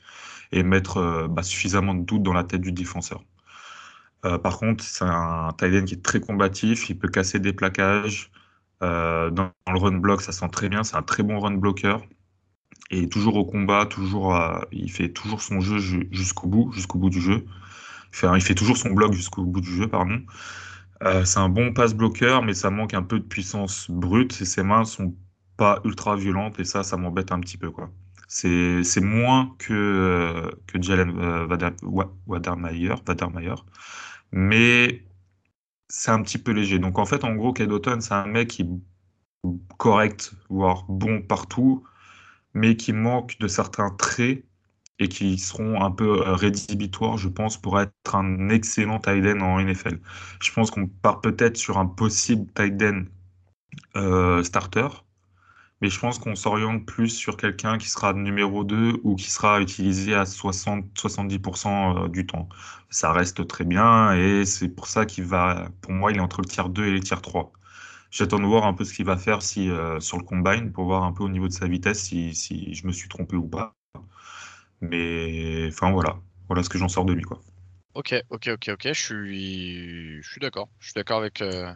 et 0.52 0.62
mettre 0.62 0.98
euh, 0.98 1.28
bah, 1.28 1.42
suffisamment 1.42 1.94
de 1.94 2.04
doute 2.04 2.22
dans 2.22 2.32
la 2.32 2.44
tête 2.44 2.60
du 2.60 2.72
défenseur. 2.72 3.24
Euh, 4.24 4.38
par 4.38 4.58
contre, 4.58 4.82
c'est 4.84 5.04
un 5.04 5.50
tight 5.58 5.84
qui 5.84 5.94
est 5.94 6.02
très 6.02 6.20
combatif, 6.20 6.90
il 6.90 6.98
peut 6.98 7.08
casser 7.08 7.38
des 7.38 7.52
plaquages. 7.52 8.30
Euh, 8.82 9.30
dans, 9.30 9.50
le 9.72 9.78
run 9.78 9.98
block, 9.98 10.20
ça 10.22 10.32
sent 10.32 10.48
très 10.50 10.68
bien, 10.68 10.84
c'est 10.84 10.96
un 10.96 11.02
très 11.02 11.22
bon 11.22 11.38
run 11.38 11.54
blocker. 11.54 11.98
Et 12.90 13.08
toujours 13.08 13.36
au 13.36 13.44
combat, 13.44 13.86
toujours, 13.86 14.38
il 14.70 14.90
fait 14.90 15.08
toujours 15.08 15.40
son 15.42 15.60
jeu 15.60 15.78
jusqu'au 16.12 16.46
bout, 16.46 16.72
jusqu'au 16.72 16.98
bout 16.98 17.10
du 17.10 17.20
jeu. 17.20 17.44
Enfin, 18.10 18.36
il 18.36 18.42
fait 18.42 18.54
toujours 18.54 18.76
son 18.76 18.90
bloc 18.90 19.12
jusqu'au 19.12 19.44
bout 19.44 19.60
du 19.60 19.74
jeu, 19.74 19.88
pardon. 19.88 20.22
Euh, 21.02 21.24
c'est 21.24 21.38
un 21.38 21.48
bon 21.48 21.72
pass 21.72 21.94
bloqueur, 21.94 22.42
mais 22.42 22.54
ça 22.54 22.70
manque 22.70 22.94
un 22.94 23.02
peu 23.02 23.18
de 23.18 23.24
puissance 23.24 23.90
brute 23.90 24.40
et 24.40 24.44
ses 24.44 24.62
mains 24.62 24.84
sont 24.84 25.14
pas 25.56 25.80
ultra 25.84 26.16
violentes 26.16 26.58
et 26.58 26.64
ça, 26.64 26.82
ça 26.82 26.96
m'embête 26.96 27.32
un 27.32 27.40
petit 27.40 27.58
peu. 27.58 27.70
C'est 28.28 29.00
moins 29.00 29.54
que 29.58 29.72
euh, 29.74 30.50
que 30.66 30.80
Jalen 30.80 31.12
euh, 31.18 31.46
Wadermeyer, 32.26 32.94
mais 34.32 35.04
c'est 35.88 36.10
un 36.10 36.22
petit 36.22 36.38
peu 36.38 36.52
léger. 36.52 36.78
Donc 36.78 36.98
en 36.98 37.06
fait, 37.06 37.24
en 37.24 37.34
gros, 37.34 37.52
Kedoton, 37.52 38.00
c'est 38.00 38.14
un 38.14 38.26
mec 38.26 38.48
qui 38.48 38.62
est 38.62 38.68
correct, 39.78 40.32
voire 40.48 40.84
bon 40.88 41.22
partout, 41.22 41.84
mais 42.54 42.76
qui 42.76 42.92
manque 42.92 43.38
de 43.38 43.48
certains 43.48 43.90
traits 43.90 44.44
et 44.98 45.08
qui 45.08 45.38
seront 45.38 45.82
un 45.82 45.90
peu 45.90 46.26
euh, 46.26 46.34
rédhibitoires, 46.34 47.18
je 47.18 47.28
pense, 47.28 47.60
pour 47.60 47.80
être 47.80 47.92
un 48.14 48.48
excellent 48.48 48.98
tight 48.98 49.24
end 49.26 49.40
en 49.40 49.60
NFL. 49.60 50.00
Je 50.42 50.52
pense 50.52 50.70
qu'on 50.70 50.86
part 50.88 51.20
peut-être 51.20 51.56
sur 51.56 51.78
un 51.78 51.86
possible 51.86 52.50
tight 52.54 52.82
end 52.82 53.04
euh, 53.96 54.42
starter, 54.42 54.88
mais 55.80 55.88
je 55.88 55.98
pense 56.00 56.18
qu'on 56.18 56.34
s'oriente 56.34 56.86
plus 56.86 57.08
sur 57.10 57.36
quelqu'un 57.36 57.78
qui 57.78 57.88
sera 57.90 58.12
numéro 58.12 58.64
2 58.64 59.00
ou 59.04 59.16
qui 59.16 59.30
sera 59.30 59.60
utilisé 59.60 60.14
à 60.14 60.24
60-70% 60.24 62.04
euh, 62.04 62.08
du 62.08 62.26
temps. 62.26 62.48
Ça 62.90 63.12
reste 63.12 63.46
très 63.46 63.64
bien 63.64 64.12
et 64.14 64.44
c'est 64.44 64.68
pour 64.68 64.86
ça 64.88 65.06
qu'il 65.06 65.24
va, 65.24 65.68
pour 65.82 65.92
moi, 65.92 66.12
il 66.12 66.18
est 66.18 66.20
entre 66.20 66.40
le 66.40 66.46
tiers 66.46 66.68
2 66.68 66.86
et 66.86 66.90
le 66.92 67.00
tiers 67.00 67.22
3. 67.22 67.52
J'attends 68.10 68.38
de 68.38 68.44
voir 68.46 68.64
un 68.66 68.74
peu 68.74 68.84
ce 68.84 68.94
qu'il 68.94 69.04
va 69.04 69.16
faire 69.16 69.42
si, 69.42 69.70
sur 70.00 70.16
le 70.18 70.24
combine 70.24 70.72
pour 70.72 70.84
voir 70.84 71.02
un 71.04 71.12
peu 71.12 71.24
au 71.24 71.28
niveau 71.28 71.48
de 71.48 71.52
sa 71.52 71.66
vitesse 71.68 72.00
si, 72.02 72.34
si 72.34 72.74
je 72.74 72.86
me 72.86 72.92
suis 72.92 73.08
trompé 73.08 73.36
ou 73.36 73.46
pas. 73.48 73.74
Mais 74.80 75.66
enfin 75.68 75.90
voilà, 75.92 76.18
voilà 76.48 76.62
ce 76.62 76.68
que 76.68 76.78
j'en 76.78 76.88
sors 76.88 77.04
de 77.04 77.12
lui 77.12 77.22
quoi. 77.22 77.40
Ok, 77.96 78.14
ok, 78.28 78.48
ok, 78.48 78.68
ok. 78.74 78.88
Je 78.92 79.02
suis, 79.02 80.22
je 80.22 80.30
suis 80.30 80.40
d'accord. 80.40 80.68
Je 80.80 80.88
suis 80.88 80.94
d'accord 80.94 81.18
avec 81.18 81.40
euh, 81.40 81.72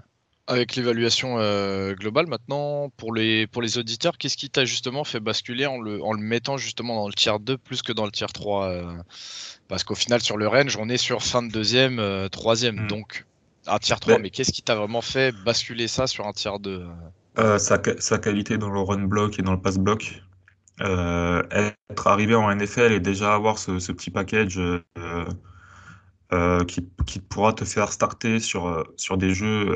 avec 0.50 0.74
l'évaluation 0.74 1.36
euh, 1.38 1.94
globale. 1.94 2.26
Maintenant, 2.26 2.90
pour 2.96 3.14
les 3.14 3.46
pour 3.46 3.62
les 3.62 3.78
auditeurs, 3.78 4.18
qu'est-ce 4.18 4.36
qui 4.36 4.50
t'a 4.50 4.64
justement 4.64 5.04
fait 5.04 5.20
basculer 5.20 5.66
en 5.66 5.80
le 5.80 6.02
en 6.02 6.12
le 6.12 6.20
mettant 6.20 6.56
justement 6.56 6.94
dans 6.96 7.06
le 7.06 7.14
tiers 7.14 7.40
2 7.40 7.56
plus 7.56 7.82
que 7.82 7.92
dans 7.92 8.04
le 8.04 8.10
tiers 8.10 8.32
3 8.32 8.66
euh, 8.66 8.84
Parce 9.68 9.84
qu'au 9.84 9.94
final, 9.94 10.20
sur 10.20 10.36
le 10.36 10.48
range, 10.48 10.76
on 10.76 10.88
est 10.88 10.96
sur 10.96 11.22
fin 11.22 11.42
de 11.42 11.50
deuxième, 11.50 12.28
troisième, 12.30 12.84
mm. 12.84 12.86
donc 12.88 13.26
un 13.66 13.78
tiers 13.78 14.00
3. 14.00 14.14
Ben 14.14 14.22
mais 14.22 14.30
qu'est-ce 14.30 14.52
qui 14.52 14.62
t'a 14.62 14.74
vraiment 14.74 15.02
fait 15.02 15.32
basculer 15.44 15.88
ça 15.88 16.06
sur 16.06 16.26
un 16.26 16.32
tiers 16.32 16.58
2 16.58 16.84
sa, 17.58 17.80
sa, 17.98 18.18
qualité 18.18 18.58
dans 18.58 18.70
le 18.70 18.80
run 18.80 19.04
block 19.04 19.38
et 19.38 19.42
dans 19.42 19.52
le 19.52 19.60
pass 19.60 19.78
block. 19.78 20.22
Euh, 20.82 21.42
être 21.90 22.06
arrivé 22.06 22.34
en 22.34 22.54
NFL 22.54 22.92
et 22.92 23.00
déjà 23.00 23.34
avoir 23.34 23.58
ce, 23.58 23.92
petit 23.92 24.10
package 24.10 24.58
euh, 26.32 26.60
euh, 26.60 26.64
qui, 26.64 27.20
pourra 27.20 27.52
te 27.52 27.64
faire 27.64 27.92
starter 27.92 28.40
sur, 28.40 28.84
sur 28.96 29.18
des 29.18 29.34
jeux, 29.34 29.74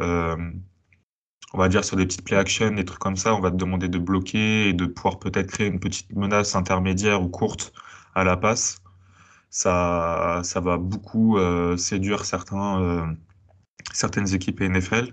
on 1.53 1.59
va 1.59 1.69
dire 1.69 1.85
sur 1.85 1.97
des 1.97 2.07
petites 2.07 2.25
play 2.25 2.37
action, 2.37 2.73
des 2.73 2.85
trucs 2.85 3.01
comme 3.01 3.17
ça, 3.17 3.35
on 3.35 3.41
va 3.41 3.51
te 3.51 3.57
demander 3.57 3.89
de 3.89 3.99
bloquer 3.99 4.69
et 4.69 4.73
de 4.73 4.87
pouvoir 4.87 5.19
peut-être 5.19 5.49
créer 5.49 5.69
une 5.69 5.81
petite 5.81 6.13
menace 6.13 6.57
intermédiaire 6.57 7.23
ou 7.23 7.29
courte 7.29 7.73
à 8.15 8.25
la 8.25 8.37
passe. 8.37 8.83
Ça, 9.51 10.41
ça 10.45 10.61
va 10.61 10.79
beaucoup 10.79 11.39
séduire 11.77 12.25
certains, 12.25 13.17
certaines 13.93 14.35
équipes 14.35 14.61
NFL 14.61 15.13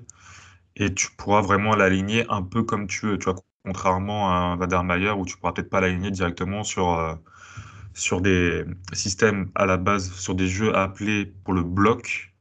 et 0.75 0.93
tu 0.93 1.11
pourras 1.17 1.41
vraiment 1.41 1.75
l'aligner 1.75 2.25
un 2.29 2.43
peu 2.43 2.63
comme 2.63 2.87
tu 2.87 3.05
veux. 3.07 3.17
Tu 3.17 3.25
vois, 3.25 3.35
contrairement 3.65 4.29
à 4.31 4.33
un 4.33 4.55
Vadermeyer 4.57 5.11
où 5.11 5.25
tu 5.25 5.37
pourras 5.37 5.53
peut-être 5.53 5.69
pas 5.69 5.81
l'aligner 5.81 6.11
directement 6.11 6.63
sur, 6.63 6.93
euh, 6.93 7.15
sur 7.93 8.21
des 8.21 8.65
systèmes 8.93 9.51
à 9.55 9.65
la 9.65 9.77
base, 9.77 10.11
sur 10.13 10.35
des 10.35 10.47
jeux 10.47 10.75
appelés 10.75 11.25
pour 11.43 11.53
le 11.53 11.63
bloc. 11.63 12.33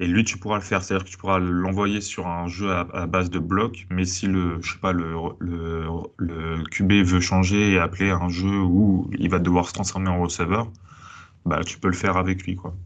Et 0.00 0.06
lui, 0.06 0.22
tu 0.22 0.38
pourras 0.38 0.56
le 0.56 0.62
faire, 0.62 0.82
c'est-à-dire 0.82 1.04
que 1.04 1.10
tu 1.10 1.16
pourras 1.16 1.40
l'envoyer 1.40 2.00
sur 2.00 2.28
un 2.28 2.46
jeu 2.46 2.70
à, 2.70 3.06
base 3.06 3.30
de 3.30 3.40
bloc, 3.40 3.86
mais 3.90 4.04
si 4.04 4.28
le, 4.28 4.62
je 4.62 4.74
sais 4.74 4.78
pas, 4.78 4.92
le, 4.92 5.12
le, 5.40 5.88
le 6.18 6.62
QB 6.70 6.92
veut 7.04 7.20
changer 7.20 7.72
et 7.72 7.78
appeler 7.80 8.10
un 8.10 8.28
jeu 8.28 8.60
où 8.60 9.10
il 9.18 9.28
va 9.28 9.40
devoir 9.40 9.68
se 9.68 9.72
transformer 9.72 10.08
en 10.08 10.20
receveur, 10.20 10.70
bah, 11.44 11.64
tu 11.64 11.80
peux 11.80 11.88
le 11.88 11.94
faire 11.94 12.16
avec 12.16 12.44
lui, 12.44 12.54
quoi. 12.54 12.76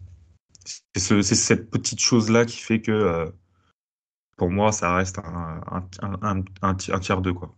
C'est 0.96 1.22
cette 1.22 1.70
petite 1.70 2.00
chose-là 2.00 2.44
qui 2.44 2.58
fait 2.58 2.80
que 2.80 2.92
euh, 2.92 3.30
pour 4.36 4.50
moi, 4.50 4.72
ça 4.72 4.94
reste 4.94 5.18
un, 5.18 5.60
un, 6.00 6.44
un, 6.62 6.74
tiers 6.74 7.20
2. 7.20 7.32
Quoi. 7.32 7.54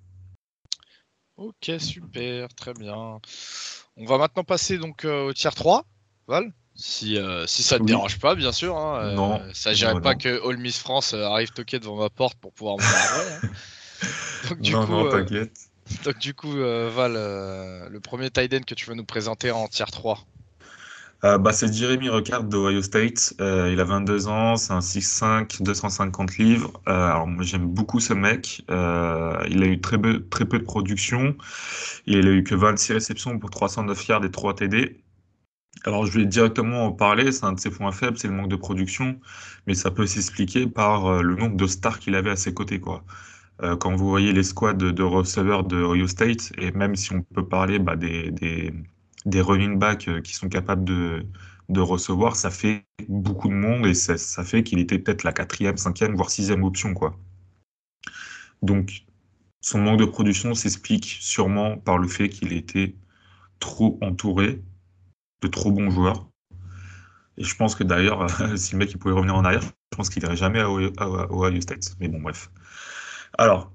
Ok, 1.37 1.71
super, 1.79 2.49
très 2.55 2.75
bien. 2.75 3.21
On 3.97 4.07
va 4.07 4.19
maintenant 4.19 4.45
passer 4.45 4.79
donc 4.79 5.05
euh, 5.05 5.27
au 5.27 5.33
tiers 5.33 5.55
3, 5.55 5.85
Val 6.27 6.53
si, 6.77 7.17
euh, 7.17 7.47
si 7.47 7.63
ça 7.63 7.77
ne 7.77 7.83
te 7.83 7.87
dérange 7.87 8.19
pas, 8.19 8.35
bien 8.35 8.51
sûr. 8.51 8.77
Hein, 8.77 9.01
euh, 9.01 9.15
non. 9.15 9.41
Ça 9.53 9.71
ne 9.71 10.01
pas 10.01 10.17
que 10.17 10.45
All 10.49 10.57
Miss 10.57 10.77
France 10.79 11.15
arrive 11.15 11.53
toquer 11.53 11.79
devant 11.79 11.95
ma 11.97 12.11
porte 12.11 12.37
pour 12.41 12.53
pouvoir 12.53 12.77
me 12.79 12.83
parler. 12.83 13.31
Hein. 13.31 14.09
Donc, 14.49 14.61
du 14.61 14.73
non, 14.73 14.85
coup, 14.85 14.93
non, 14.93 15.09
t'inquiète. 15.09 15.53
donc, 16.05 16.19
du 16.19 16.35
coup, 16.35 16.51
Val, 16.51 17.13
le 17.15 17.99
premier 18.01 18.29
tight 18.31 18.65
que 18.67 18.75
tu 18.75 18.87
veux 18.87 18.95
nous 18.95 19.05
présenter 19.05 19.53
en 19.53 19.69
tiers 19.69 19.91
3 19.91 20.19
euh, 21.25 21.39
bah, 21.39 21.53
c'est 21.53 21.73
Jeremy 21.73 22.11
Ricard 22.11 22.45
d'Ohio 22.45 22.83
State. 22.83 23.35
Euh, 23.41 23.71
il 23.73 23.81
a 23.81 23.85
22 23.85 24.29
ans, 24.29 24.57
c'est 24.57 24.73
un 24.73 24.81
6'5, 24.81 25.63
250 25.63 26.37
livres. 26.39 26.73
Euh, 26.89 26.93
alors 26.93 27.27
moi 27.27 27.45
j'aime 27.45 27.67
beaucoup 27.67 28.01
ce 28.01 28.13
mec. 28.13 28.63
il 28.69 29.63
a 29.63 29.67
eu 29.67 29.81
très 29.81 29.99
peu, 29.99 30.27
très 30.29 30.45
peu 30.45 30.59
de 30.59 30.65
production. 30.65 31.37
Il 32.07 32.27
a 32.29 32.31
eu 32.33 32.45
que 32.45 32.55
26 32.55 32.95
réceptions 32.95 33.39
pour 33.39 33.51
309 33.51 34.07
yards 34.09 34.25
et 34.25 34.31
3 34.31 34.55
TD. 34.57 35.03
Alors 35.85 36.07
je 36.07 36.19
vais 36.19 36.27
directement 36.27 36.87
en 36.87 36.93
parler, 36.93 37.33
c'est 37.33 37.45
un 37.45 37.53
de 37.53 37.61
ses 37.61 37.71
points 37.71 37.93
faibles, 37.93 38.19
c'est 38.19 38.29
le 38.29 38.35
manque 38.35 38.49
de 38.49 38.57
production, 38.57 39.19
mais 39.67 39.75
ça 39.75 39.91
peut 39.91 40.07
s'expliquer 40.07 40.67
par 40.67 41.23
le 41.23 41.35
nombre 41.37 41.57
de 41.57 41.67
stars 41.67 41.99
qu'il 41.99 42.15
avait 42.15 42.31
à 42.31 42.37
ses 42.37 42.55
côtés. 42.55 42.81
Quoi. 42.81 43.05
quand 43.81 43.95
vous 43.97 44.09
voyez 44.09 44.33
les 44.33 44.43
squads 44.45 44.75
de, 44.75 45.03
receveurs 45.03 45.65
de 45.65 45.77
Ohio 45.77 46.07
State, 46.07 46.53
et 46.59 46.71
même 46.73 46.97
si 46.97 47.13
on 47.13 47.23
peut 47.23 47.47
parler 47.47 47.79
bah, 47.79 47.97
des, 47.97 48.31
des 48.31 48.73
des 49.25 49.41
running 49.41 49.79
backs 49.79 50.09
euh, 50.09 50.21
qui 50.21 50.35
sont 50.35 50.49
capables 50.49 50.85
de, 50.85 51.27
de 51.69 51.81
recevoir, 51.81 52.37
ça 52.37 52.51
fait 52.51 52.85
beaucoup 53.09 53.49
de 53.49 53.55
monde 53.55 53.87
et 53.87 53.95
ça, 53.95 54.45
fait 54.45 54.63
qu'il 54.63 54.79
était 54.79 54.99
peut-être 54.99 55.25
la 55.25 55.33
quatrième, 55.33 55.77
cinquième, 55.77 56.15
voire 56.15 56.31
sixième 56.31 56.65
option. 56.65 56.95
Quoi. 56.95 57.19
Donc, 58.63 59.05
son 59.61 59.79
manque 59.81 59.99
de 60.01 60.05
production 60.05 60.55
s'explique 60.55 61.19
sûrement 61.21 61.79
par 61.79 61.99
le 61.99 62.09
fait 62.09 62.29
qu'il 62.29 62.53
était 62.53 62.95
trop 63.61 63.99
entouré 64.03 64.63
de 65.43 65.49
trop 65.49 65.73
bons 65.73 65.91
joueurs. 65.91 66.29
Et 67.37 67.45
je 67.45 67.57
pense 67.57 67.75
que 67.75 67.85
d'ailleurs, 67.85 68.27
si 68.59 68.73
le 68.73 68.79
mec 68.79 68.93
il 68.93 68.99
pouvait 68.99 69.15
revenir 69.15 69.35
en 69.35 69.45
arrière, 69.45 69.63
je 69.63 69.97
pense 69.97 70.11
qu'il 70.11 70.23
n'irait 70.23 70.37
jamais 70.37 70.61
à 70.61 70.71
Ohio 70.71 71.61
State. 71.61 71.97
Mais 72.01 72.09
bon, 72.09 72.21
bref. 72.21 72.51
Alors, 73.39 73.74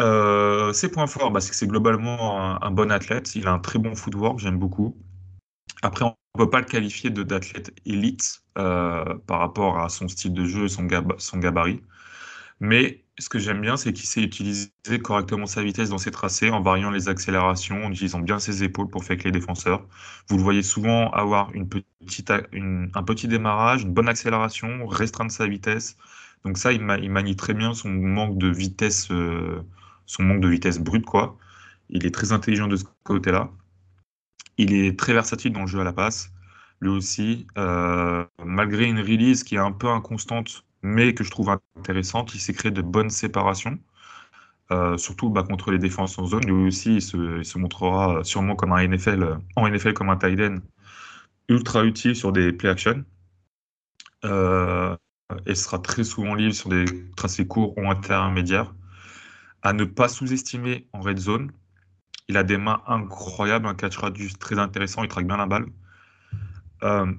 euh, 0.00 0.72
ses 0.72 0.90
points 0.90 1.06
forts, 1.06 1.30
bah, 1.30 1.40
c'est 1.40 1.50
que 1.50 1.56
c'est 1.56 1.66
globalement 1.66 2.62
un, 2.62 2.70
bon 2.70 2.90
athlète. 2.90 3.34
Il 3.36 3.46
a 3.46 3.52
un 3.52 3.58
très 3.58 3.78
bon 3.78 3.94
footwork, 3.94 4.38
j'aime 4.38 4.58
beaucoup. 4.58 4.96
Après, 5.82 6.04
on 6.04 6.14
ne 6.36 6.44
peut 6.44 6.50
pas 6.50 6.60
le 6.60 6.66
qualifier 6.66 7.10
d'athlète 7.10 7.72
élite 7.86 8.42
euh, 8.58 9.04
par 9.26 9.40
rapport 9.40 9.78
à 9.78 9.88
son 9.88 10.08
style 10.08 10.32
de 10.32 10.44
jeu 10.44 10.64
et 10.64 10.68
son, 10.68 10.84
gabarit. 10.84 11.82
Mais 12.60 13.04
ce 13.18 13.28
que 13.28 13.38
j'aime 13.38 13.60
bien, 13.60 13.76
c'est 13.76 13.92
qu'il 13.92 14.06
sait 14.06 14.22
utiliser 14.22 14.70
correctement 15.02 15.46
sa 15.46 15.62
vitesse 15.62 15.90
dans 15.90 15.98
ses 15.98 16.10
tracés 16.10 16.50
en 16.50 16.60
variant 16.62 16.90
les 16.90 17.08
accélérations, 17.08 17.84
en 17.84 17.92
utilisant 17.92 18.20
bien 18.20 18.38
ses 18.38 18.64
épaules 18.64 18.88
pour 18.88 19.04
faire 19.04 19.18
les 19.24 19.30
défenseurs. 19.30 19.86
Vous 20.28 20.36
le 20.36 20.42
voyez 20.42 20.62
souvent 20.62 21.10
avoir 21.10 21.50
un 21.54 21.64
petit 23.04 23.28
démarrage, 23.28 23.82
une 23.82 23.92
bonne 23.92 24.08
accélération, 24.08 24.86
restreindre 24.86 25.30
sa 25.30 25.46
vitesse, 25.46 25.96
Donc 26.44 26.58
ça, 26.58 26.72
il, 26.72 26.80
manie 26.82 27.36
très 27.36 27.54
bien 27.54 27.74
son 27.74 27.90
manque 27.90 28.38
de 28.38 28.48
vitesse, 28.48 29.10
euh, 29.10 29.62
son 30.06 30.22
manque 30.22 30.40
de 30.40 30.48
vitesse 30.48 30.78
brute, 30.78 31.06
quoi. 31.06 31.36
Il 31.90 32.06
est 32.06 32.10
très 32.14 32.32
intelligent 32.32 32.66
de 32.66 32.76
ce 32.76 32.84
côté-là. 33.04 33.50
Il 34.58 34.72
est 34.72 34.98
très 34.98 35.12
versatile 35.12 35.52
dans 35.52 35.62
le 35.62 35.66
jeu 35.66 35.80
à 35.80 35.84
la 35.84 35.92
passe, 35.92 36.32
lui 36.80 36.90
aussi. 36.90 37.46
Euh, 37.58 38.24
malgré 38.44 38.84
une 38.84 39.00
release 39.00 39.44
qui 39.44 39.56
est 39.56 39.58
un 39.58 39.72
peu 39.72 39.88
inconstante, 39.88 40.64
mais 40.82 41.14
que 41.14 41.24
je 41.24 41.30
trouve 41.30 41.56
intéressante, 41.76 42.34
il 42.34 42.40
s'est 42.40 42.54
créé 42.54 42.70
de 42.70 42.82
bonnes 42.82 43.10
séparations. 43.10 43.78
Euh, 44.70 44.96
surtout 44.96 45.28
bah, 45.28 45.42
contre 45.42 45.70
les 45.70 45.78
défenses 45.78 46.18
en 46.18 46.26
zone. 46.26 46.44
Lui 46.46 46.68
aussi, 46.68 46.96
il 46.96 47.02
se, 47.02 47.58
montrera 47.58 48.24
sûrement 48.24 48.56
comme 48.56 48.72
un 48.72 48.86
NFL, 48.86 49.38
en 49.56 49.68
NFL 49.68 49.92
comme 49.92 50.08
un 50.08 50.16
tight 50.16 50.40
end 50.40 50.58
ultra 51.48 51.84
utile 51.84 52.16
sur 52.16 52.32
des 52.32 52.52
play 52.52 52.70
action. 52.70 53.04
Euh, 54.24 54.96
et 55.46 55.54
sera 55.54 55.78
très 55.78 56.04
souvent 56.04 56.34
libre 56.34 56.54
sur 56.54 56.68
des 56.70 56.84
tracés 57.16 57.46
courts 57.46 57.76
ou 57.76 57.90
intermédiaires. 57.90 58.74
À 59.64 59.72
ne 59.72 59.84
pas 59.84 60.08
sous-estimer 60.08 60.86
en 60.92 61.00
red 61.00 61.18
zone. 61.18 61.50
Il 62.28 62.36
a 62.36 62.44
des 62.44 62.58
mains 62.58 62.82
incroyables, 62.86 63.66
un 63.66 63.74
catch 63.74 63.96
radius 63.96 64.38
très 64.38 64.58
intéressant, 64.58 65.02
il 65.02 65.08
traque 65.08 65.26
bien 65.26 65.36
la 65.36 65.46
balle. 65.46 65.66
Euh, 66.84 67.12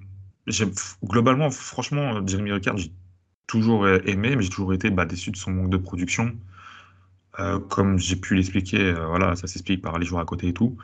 globalement, 1.04 1.52
franchement, 1.52 2.26
Jeremy 2.26 2.54
Ricard, 2.54 2.78
j'ai 2.78 2.94
toujours 3.48 3.88
aimé, 3.88 4.36
mais 4.36 4.44
j'ai 4.44 4.50
toujours 4.50 4.74
été 4.74 4.90
bah, 4.90 5.06
déçu 5.06 5.32
de 5.32 5.38
son 5.38 5.52
manque 5.52 5.70
de 5.70 5.78
production. 5.78 6.36
Euh, 7.40 7.60
comme 7.60 8.00
j'ai 8.00 8.16
pu 8.16 8.36
l'expliquer, 8.36 8.80
euh, 8.80 9.08
voilà, 9.08 9.36
ça 9.36 9.48
s'explique 9.48 9.82
par 9.82 10.00
les 10.00 10.06
joueurs 10.06 10.22
à 10.22 10.26
côté 10.26 10.48
et 10.48 10.54
tout. 10.54 10.78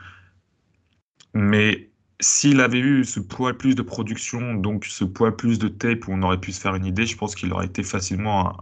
Mais 1.34 1.90
s'il 2.20 2.60
avait 2.60 2.78
eu 2.78 3.04
ce 3.04 3.20
poids 3.20 3.56
plus 3.56 3.74
de 3.74 3.82
production, 3.82 4.54
donc 4.54 4.84
ce 4.84 5.04
poids 5.04 5.36
plus 5.36 5.58
de 5.58 5.68
tape 5.68 6.06
où 6.08 6.12
on 6.12 6.22
aurait 6.22 6.40
pu 6.40 6.52
se 6.52 6.60
faire 6.60 6.74
une 6.74 6.86
idée, 6.86 7.06
je 7.06 7.16
pense 7.16 7.34
qu'il 7.34 7.52
aurait 7.52 7.66
été 7.66 7.82
facilement 7.82 8.56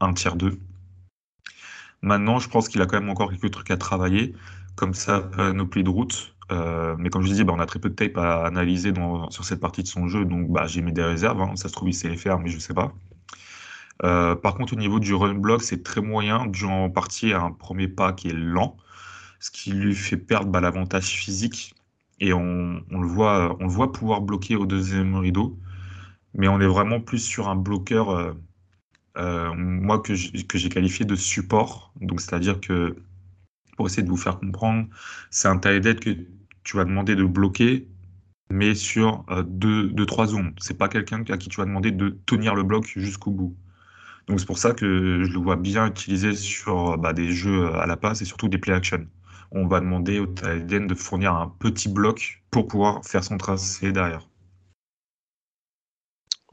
un, 0.00 0.12
tiers 0.14 0.36
2. 0.36 0.58
Maintenant, 2.06 2.38
je 2.38 2.48
pense 2.48 2.68
qu'il 2.68 2.80
a 2.82 2.86
quand 2.86 2.98
même 3.00 3.10
encore 3.10 3.30
quelques 3.30 3.50
trucs 3.50 3.70
à 3.70 3.76
travailler, 3.76 4.34
comme 4.76 4.94
ça, 4.94 5.28
euh, 5.38 5.52
nos 5.52 5.66
plis 5.66 5.84
de 5.84 5.90
route. 5.90 6.34
mais 6.98 7.10
comme 7.10 7.22
je 7.22 7.28
disais, 7.28 7.44
bah, 7.44 7.52
on 7.56 7.60
a 7.60 7.66
très 7.66 7.80
peu 7.80 7.90
de 7.90 7.94
tape 7.94 8.16
à 8.16 8.46
analyser 8.46 8.92
sur 9.30 9.44
cette 9.44 9.60
partie 9.60 9.82
de 9.82 9.88
son 9.88 10.08
jeu, 10.08 10.24
donc 10.24 10.50
bah, 10.50 10.66
j'ai 10.66 10.82
mis 10.82 10.92
des 10.92 11.02
réserves. 11.02 11.40
Hein. 11.42 11.56
Ça 11.56 11.68
se 11.68 11.74
trouve, 11.74 11.88
il 11.88 11.94
sait 11.94 12.08
les 12.08 12.16
faire, 12.16 12.38
mais 12.38 12.48
je 12.48 12.56
ne 12.56 12.60
sais 12.60 12.74
pas. 12.74 12.92
Euh, 14.04 14.36
par 14.36 14.54
contre, 14.54 14.74
au 14.74 14.76
niveau 14.76 15.00
du 15.00 15.14
run 15.14 15.34
block, 15.34 15.62
c'est 15.62 15.82
très 15.82 16.00
moyen, 16.00 16.46
dû 16.46 16.64
en 16.64 16.90
partie 16.90 17.32
à 17.32 17.40
un 17.42 17.52
premier 17.52 17.88
pas 17.88 18.12
qui 18.12 18.28
est 18.28 18.32
lent, 18.32 18.76
ce 19.40 19.50
qui 19.50 19.72
lui 19.72 19.94
fait 19.94 20.16
perdre 20.16 20.50
bah, 20.50 20.60
l'avantage 20.60 21.06
physique. 21.06 21.74
Et 22.20 22.32
on, 22.32 22.82
le 22.90 23.06
voit, 23.06 23.56
on 23.60 23.64
le 23.64 23.70
voit 23.70 23.92
pouvoir 23.92 24.22
bloquer 24.22 24.56
au 24.56 24.66
deuxième 24.66 25.16
rideau, 25.16 25.58
mais 26.34 26.48
on 26.48 26.60
est 26.60 26.66
vraiment 26.66 27.00
plus 27.00 27.18
sur 27.18 27.48
un 27.48 27.56
bloqueur, 27.56 28.10
euh, 28.10 28.32
euh, 29.16 29.52
moi 29.54 30.00
que 30.00 30.14
j'ai 30.14 30.68
qualifié 30.68 31.04
de 31.04 31.16
support. 31.16 31.92
Donc, 32.00 32.20
c'est-à-dire 32.20 32.60
que 32.60 32.96
pour 33.76 33.86
essayer 33.86 34.02
de 34.02 34.08
vous 34.08 34.16
faire 34.16 34.38
comprendre, 34.38 34.86
c'est 35.30 35.48
un 35.48 35.58
tight 35.58 36.00
que 36.00 36.10
tu 36.64 36.76
vas 36.76 36.84
demander 36.84 37.14
de 37.14 37.24
bloquer, 37.24 37.88
mais 38.50 38.74
sur 38.74 39.24
deux, 39.46 39.88
deux, 39.88 40.06
trois 40.06 40.26
zones. 40.26 40.54
C'est 40.58 40.78
pas 40.78 40.88
quelqu'un 40.88 41.22
à 41.28 41.36
qui 41.36 41.48
tu 41.48 41.58
vas 41.58 41.66
demander 41.66 41.92
de 41.92 42.18
tenir 42.26 42.54
le 42.54 42.62
bloc 42.62 42.86
jusqu'au 42.96 43.30
bout. 43.30 43.56
Donc 44.26 44.40
c'est 44.40 44.46
pour 44.46 44.58
ça 44.58 44.72
que 44.72 45.22
je 45.24 45.32
le 45.32 45.38
vois 45.38 45.56
bien 45.56 45.86
utilisé 45.86 46.34
sur 46.34 46.98
bah, 46.98 47.12
des 47.12 47.30
jeux 47.30 47.72
à 47.74 47.86
la 47.86 47.96
passe 47.96 48.22
et 48.22 48.24
surtout 48.24 48.48
des 48.48 48.58
play 48.58 48.72
action. 48.72 49.06
On 49.52 49.66
va 49.68 49.80
demander 49.80 50.18
au 50.18 50.26
tight 50.26 50.66
de 50.66 50.94
fournir 50.94 51.34
un 51.34 51.48
petit 51.60 51.88
bloc 51.88 52.42
pour 52.50 52.66
pouvoir 52.66 53.04
faire 53.04 53.22
son 53.22 53.38
tracé 53.38 53.92
derrière. 53.92 54.28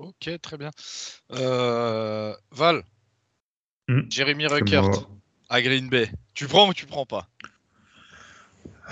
Ok, 0.04 0.30
très 0.42 0.58
bien. 0.58 0.72
Euh, 1.32 2.36
Val, 2.52 2.84
hmm. 3.88 4.02
Jeremy 4.10 4.48
Ruckert 4.48 5.08
à 5.48 5.62
Green 5.62 5.88
Bay. 5.88 6.12
Tu 6.34 6.48
prends 6.48 6.68
ou 6.68 6.74
tu 6.74 6.86
prends 6.86 7.06
pas? 7.06 7.30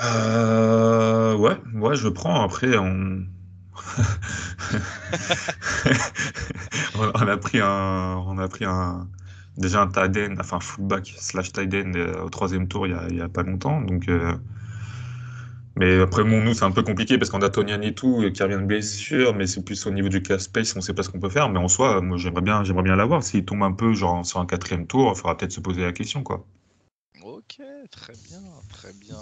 Euh, 0.01 1.35
Ouais, 1.35 1.57
ouais, 1.73 1.97
je 1.97 2.07
prends. 2.07 2.43
Après, 2.43 2.77
on, 2.77 3.25
on 6.95 7.27
a 7.27 7.35
pris 7.35 7.59
un, 7.59 8.23
on 8.25 8.37
a 8.37 8.47
pris 8.47 8.63
un, 8.63 9.09
déjà 9.57 9.81
un 9.81 9.87
tight 9.87 10.17
end, 10.17 10.35
enfin 10.39 10.61
fullback 10.61 11.13
slash 11.17 11.51
tight 11.51 11.73
end 11.73 11.91
euh, 11.95 12.23
au 12.23 12.29
troisième 12.29 12.69
tour 12.69 12.87
il 12.87 13.17
y 13.17 13.21
a, 13.21 13.27
pas 13.27 13.43
longtemps. 13.43 13.81
Donc, 13.81 14.07
euh, 14.07 14.33
mais 15.81 15.99
après, 15.99 16.23
nous, 16.23 16.53
c'est 16.53 16.63
un 16.63 16.69
peu 16.69 16.83
compliqué 16.83 17.17
parce 17.17 17.31
qu'on 17.31 17.41
a 17.41 17.49
Tony 17.49 17.87
et 17.87 17.95
tout 17.95 18.29
qui 18.31 18.43
revient 18.43 18.59
de 18.61 18.67
blessure, 18.67 19.33
mais 19.33 19.47
c'est 19.47 19.65
plus 19.65 19.83
au 19.87 19.89
niveau 19.89 20.09
du 20.09 20.21
cast 20.21 20.45
space, 20.45 20.75
on 20.75 20.81
sait 20.81 20.93
pas 20.93 21.01
ce 21.01 21.09
qu'on 21.09 21.19
peut 21.19 21.27
faire. 21.27 21.49
Mais 21.49 21.57
en 21.57 21.67
soi, 21.67 22.01
moi, 22.01 22.17
j'aimerais 22.17 22.43
bien, 22.43 22.63
j'aimerais 22.63 22.83
bien 22.83 22.95
l'avoir. 22.95 23.23
S'il 23.23 23.45
tombe 23.45 23.63
un 23.63 23.71
peu, 23.71 23.95
genre 23.95 24.23
sur 24.23 24.39
un 24.39 24.45
quatrième 24.45 24.85
tour, 24.85 25.11
il 25.11 25.17
faudra 25.17 25.35
peut-être 25.35 25.51
se 25.51 25.59
poser 25.59 25.81
la 25.81 25.91
question, 25.91 26.21
quoi. 26.21 26.45
Ok, 27.23 27.59
très 27.89 28.13
bien, 28.29 28.43
très 28.69 28.93
bien. 28.93 29.17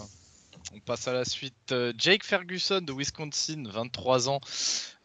On 0.76 0.80
passe 0.80 1.08
à 1.08 1.14
la 1.14 1.24
suite. 1.24 1.72
Euh, 1.72 1.94
Jake 1.98 2.26
Ferguson 2.26 2.82
de 2.82 2.92
Wisconsin, 2.92 3.64
23 3.66 4.28
ans. 4.28 4.42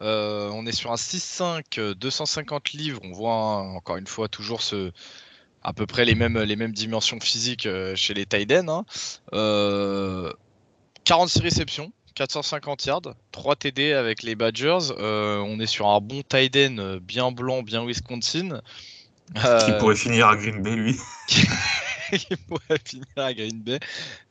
Euh, 0.01 0.49
on 0.51 0.65
est 0.65 0.73
sur 0.73 0.91
un 0.91 0.95
6-5, 0.95 1.93
250 1.93 2.63
euh, 2.67 2.77
livres. 2.77 2.99
On 3.01 3.13
voit 3.13 3.61
encore 3.61 3.95
une 3.95 4.07
fois 4.07 4.27
toujours 4.27 4.61
ce, 4.61 4.91
à 5.63 5.71
peu 5.71 5.85
près 5.85 6.03
les 6.03 6.15
mêmes, 6.15 6.37
les 6.37 6.57
mêmes 6.57 6.73
dimensions 6.73 7.21
physiques 7.21 7.65
chez 7.95 8.13
les 8.13 8.25
Tiden. 8.25 8.83
46 11.05 11.41
réceptions, 11.41 11.91
450 12.15 12.85
yards, 12.85 13.15
3 13.31 13.55
TD 13.55 13.93
avec 13.93 14.23
les 14.23 14.35
Badgers. 14.35 14.91
on 14.97 15.59
est 15.59 15.67
sur 15.67 15.87
un 15.87 16.01
bon 16.01 16.21
Tiden 16.27 16.99
bien 16.99 17.31
blanc, 17.31 17.63
bien 17.63 17.85
Wisconsin. 17.85 18.61
Qui 19.35 19.71
pourrait 19.79 19.95
finir 19.95 20.27
à 20.27 20.35
Green 20.35 20.61
Bay, 20.61 20.75
lui 20.75 20.99
il 22.29 22.37
pourrait 22.47 22.79
finir 22.83 23.05
à 23.15 23.33
Green 23.33 23.61
Bay. 23.61 23.79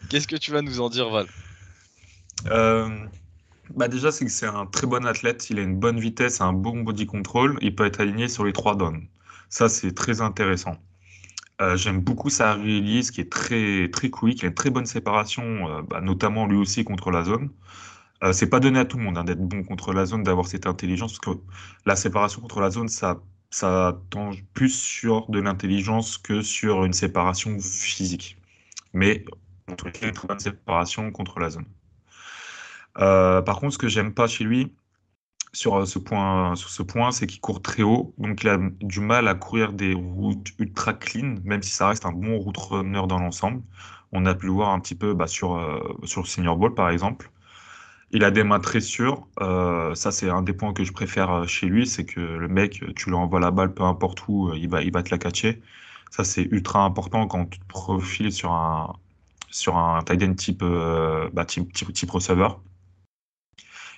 Qu'est-ce 0.08 0.28
que 0.28 0.36
tu 0.36 0.50
vas 0.52 0.62
nous 0.62 0.80
en 0.80 0.88
dire, 0.88 1.10
Val? 1.10 1.26
Euh, 2.46 2.88
bah 3.74 3.88
Déjà, 3.88 4.12
c'est 4.12 4.24
que 4.24 4.30
c'est 4.30 4.46
un 4.46 4.66
très 4.66 4.86
bon 4.86 5.06
athlète. 5.06 5.48
Il 5.50 5.58
a 5.58 5.62
une 5.62 5.76
bonne 5.76 5.98
vitesse, 5.98 6.40
un 6.40 6.52
bon 6.52 6.82
body 6.82 7.06
control. 7.06 7.58
Il 7.60 7.74
peut 7.74 7.86
être 7.86 8.00
aligné 8.00 8.28
sur 8.28 8.44
les 8.44 8.52
trois 8.52 8.76
downs. 8.76 9.06
Ça, 9.48 9.68
c'est 9.68 9.92
très 9.92 10.20
intéressant. 10.20 10.76
Euh, 11.60 11.76
j'aime 11.76 12.00
beaucoup 12.00 12.30
sa 12.30 12.54
release 12.54 13.10
qui 13.10 13.20
est 13.20 13.30
très, 13.30 13.88
très 13.90 14.10
quick. 14.10 14.40
Il 14.42 14.46
a 14.46 14.48
une 14.48 14.54
très 14.54 14.70
bonne 14.70 14.86
séparation, 14.86 15.68
euh, 15.68 15.82
bah, 15.82 16.00
notamment 16.00 16.46
lui 16.46 16.56
aussi 16.56 16.84
contre 16.84 17.10
la 17.10 17.22
zone. 17.24 17.50
c'est 18.32 18.48
pas 18.48 18.60
donné 18.60 18.78
à 18.80 18.84
tout 18.86 18.96
le 18.96 19.04
monde 19.04 19.18
hein, 19.18 19.24
d'être 19.24 19.40
bon 19.46 19.62
contre 19.64 19.92
la 19.92 20.06
zone, 20.06 20.22
d'avoir 20.22 20.46
cette 20.46 20.66
intelligence, 20.66 21.18
parce 21.18 21.36
que 21.36 21.42
la 21.86 21.96
séparation 21.96 22.40
contre 22.40 22.60
la 22.60 22.70
zone, 22.70 22.88
ça 22.88 23.20
ça 23.54 24.00
tend 24.10 24.32
plus 24.52 24.70
sur 24.74 25.28
de 25.30 25.38
l'intelligence 25.38 26.18
que 26.18 26.42
sur 26.42 26.84
une 26.84 26.92
séparation 26.92 27.60
physique. 27.60 28.36
Mais 28.92 29.24
en 29.70 29.76
tout 29.76 29.86
cas, 29.90 30.08
une 30.08 30.12
très 30.12 30.26
bonne 30.28 30.40
séparation 30.40 31.12
contre 31.12 31.38
la 31.38 31.50
zone. 31.50 31.66
Euh, 32.98 33.42
par 33.42 33.60
contre, 33.60 33.74
ce 33.74 33.78
que 33.78 33.88
j'aime 33.88 34.12
pas 34.12 34.26
chez 34.26 34.44
lui, 34.44 34.74
sur 35.54 35.86
ce 35.86 35.98
point, 35.98 36.56
sur 36.56 36.70
ce 36.70 36.82
point, 36.82 37.10
c'est 37.12 37.26
qu'il 37.26 37.40
court 37.40 37.62
très 37.62 37.82
haut, 37.82 38.14
donc 38.18 38.42
il 38.42 38.48
a 38.50 38.58
du 38.80 39.00
mal 39.00 39.28
à 39.28 39.34
courir 39.34 39.72
des 39.72 39.94
routes 39.94 40.48
ultra 40.58 40.92
clean, 40.94 41.36
même 41.44 41.62
si 41.62 41.70
ça 41.72 41.88
reste 41.88 42.06
un 42.06 42.12
bon 42.12 42.38
route 42.38 42.56
runner 42.58 43.02
dans 43.08 43.18
l'ensemble. 43.18 43.62
On 44.12 44.26
a 44.26 44.34
pu 44.34 44.46
le 44.46 44.52
voir 44.52 44.70
un 44.70 44.80
petit 44.80 44.94
peu 44.94 45.14
bah, 45.14 45.26
sur, 45.26 45.56
euh, 45.56 45.80
sur 46.04 46.22
le 46.22 46.26
Senior 46.26 46.56
Ball, 46.56 46.74
par 46.74 46.90
exemple. 46.90 47.30
Il 48.14 48.22
a 48.24 48.30
des 48.30 48.44
mains 48.44 48.60
très 48.60 48.80
sûres. 48.80 49.26
Euh, 49.40 49.94
ça, 49.96 50.12
c'est 50.12 50.30
un 50.30 50.42
des 50.42 50.52
points 50.52 50.72
que 50.72 50.84
je 50.84 50.92
préfère 50.92 51.30
euh, 51.32 51.46
chez 51.46 51.66
lui, 51.66 51.84
c'est 51.86 52.04
que 52.04 52.20
le 52.20 52.48
mec, 52.48 52.82
tu 52.94 53.08
lui 53.10 53.16
envoies 53.16 53.40
la 53.40 53.50
balle 53.50 53.74
peu 53.74 53.82
importe 53.82 54.28
où, 54.28 54.50
euh, 54.50 54.56
il 54.56 54.68
va, 54.68 54.82
il 54.82 54.92
va 54.92 55.02
te 55.02 55.10
la 55.10 55.18
catcher. 55.18 55.60
Ça, 56.10 56.22
c'est 56.24 56.44
ultra 56.44 56.84
important 56.84 57.26
quand 57.26 57.46
tu 57.46 57.58
te 57.58 57.66
profiles 57.66 58.32
sur 58.32 58.52
un, 58.52 58.94
sur 59.50 59.76
un 59.78 60.02
tight 60.04 60.22
end 60.22 60.34
type, 60.34 60.64
bah, 61.32 61.44
type, 61.44 61.72
type, 61.72 62.10
receveur. 62.10 62.60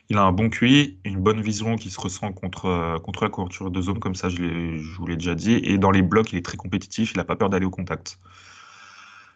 Il 0.08 0.18
a 0.18 0.22
un 0.22 0.32
bon 0.32 0.50
QI, 0.50 0.98
une 1.04 1.20
bonne 1.20 1.40
vision 1.40 1.76
qui 1.76 1.90
se 1.90 2.00
ressent 2.00 2.32
contre, 2.32 2.98
contre 3.02 3.24
la 3.24 3.30
couverture 3.30 3.70
de 3.70 3.80
zone, 3.82 3.98
comme 3.98 4.14
ça 4.14 4.28
je, 4.28 4.96
vous 4.98 5.06
l'ai 5.06 5.16
déjà 5.16 5.34
dit. 5.34 5.54
Et 5.64 5.78
dans 5.78 5.90
les 5.90 6.02
blocs, 6.02 6.32
il 6.32 6.38
est 6.38 6.44
très 6.44 6.56
compétitif, 6.56 7.12
il 7.12 7.16
n'a 7.16 7.24
pas 7.24 7.36
peur 7.36 7.50
d'aller 7.50 7.66
au 7.66 7.70
contact. 7.70 8.18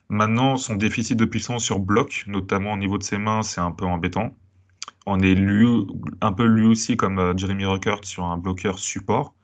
Maintenant, 0.09 0.57
son 0.57 0.75
déficit 0.77 1.17
de 1.19 1.25
puissance 1.25 1.65
sur 1.65 1.79
bloc, 1.79 2.25
notamment 2.27 2.73
au 2.73 2.77
niveau 2.77 2.99
de 2.99 3.03
ses 3.05 3.19
mains, 3.19 3.43
c'est 3.43 3.61
un 3.61 3.73
peu 3.73 3.85
embêtant. 3.85 4.37
On 5.07 5.21
est 5.21 5.37
un 6.21 6.33
peu 6.33 6.45
lui 6.45 6.67
aussi 6.67 6.97
comme 6.97 7.19
euh, 7.19 7.37
Jeremy 7.37 7.65
Ruckert 7.65 8.05
sur 8.05 8.25
un 8.25 8.37
bloqueur 8.37 8.79
support. 8.79 9.35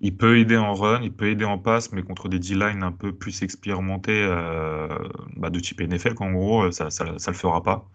Il 0.00 0.16
peut 0.16 0.38
aider 0.38 0.56
en 0.56 0.74
run, 0.74 1.02
il 1.02 1.12
peut 1.12 1.28
aider 1.30 1.44
en 1.44 1.58
passe, 1.58 1.92
mais 1.92 2.02
contre 2.02 2.28
des 2.28 2.38
D-line 2.40 2.82
un 2.82 2.92
peu 2.92 3.12
plus 3.12 3.42
expérimentés 3.42 4.22
euh, 4.24 4.88
bah, 5.36 5.50
de 5.50 5.60
type 5.60 5.80
NFL, 5.80 6.14
qu'en 6.14 6.32
gros, 6.32 6.70
ça 6.72 6.86
ne 6.86 7.12
le 7.12 7.34
fera 7.34 7.62
pas. 7.62 7.88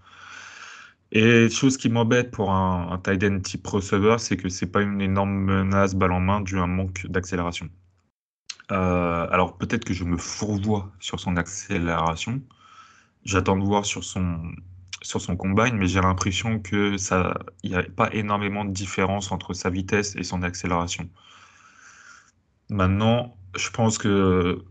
Et 1.12 1.50
chose 1.50 1.78
qui 1.78 1.90
m'embête 1.90 2.32
pour 2.32 2.52
un, 2.52 2.92
un 2.92 2.98
tight 3.00 3.24
end 3.24 3.40
type 3.40 3.66
receiver, 3.66 4.18
c'est 4.20 4.38
que 4.38 4.50
c'est 4.50 4.68
pas 4.68 4.82
une 4.82 5.02
énorme 5.02 5.32
menace 5.32 5.96
balle 5.96 6.12
en 6.12 6.20
main 6.20 6.42
dû 6.42 6.58
à 6.58 6.64
un 6.64 6.68
manque 6.68 7.06
d'accélération. 7.08 7.70
Euh, 8.72 9.28
alors 9.32 9.58
peut-être 9.58 9.86
que 9.86 9.94
je 9.94 10.04
me 10.04 10.18
fourvoie 10.18 10.92
sur 11.00 11.20
son 11.20 11.38
accélération. 11.38 12.42
J'attends 13.24 13.58
de 13.58 13.64
voir 13.64 13.86
sur 13.86 14.04
son, 14.04 14.42
sur 15.02 15.22
son 15.22 15.36
combine, 15.38 15.76
mais 15.78 15.88
j'ai 15.88 16.02
l'impression 16.02 16.60
que 16.60 16.98
ça, 16.98 17.38
n'y 17.64 17.76
a 17.76 17.84
pas 17.84 18.14
énormément 18.14 18.66
de 18.66 18.72
différence 18.72 19.32
entre 19.32 19.54
sa 19.54 19.70
vitesse 19.70 20.16
et 20.16 20.24
son 20.24 20.44
accélération. 20.44 21.10
Maintenant, 22.70 23.38
je 23.56 23.70
pense 23.70 23.98
que 23.98 24.64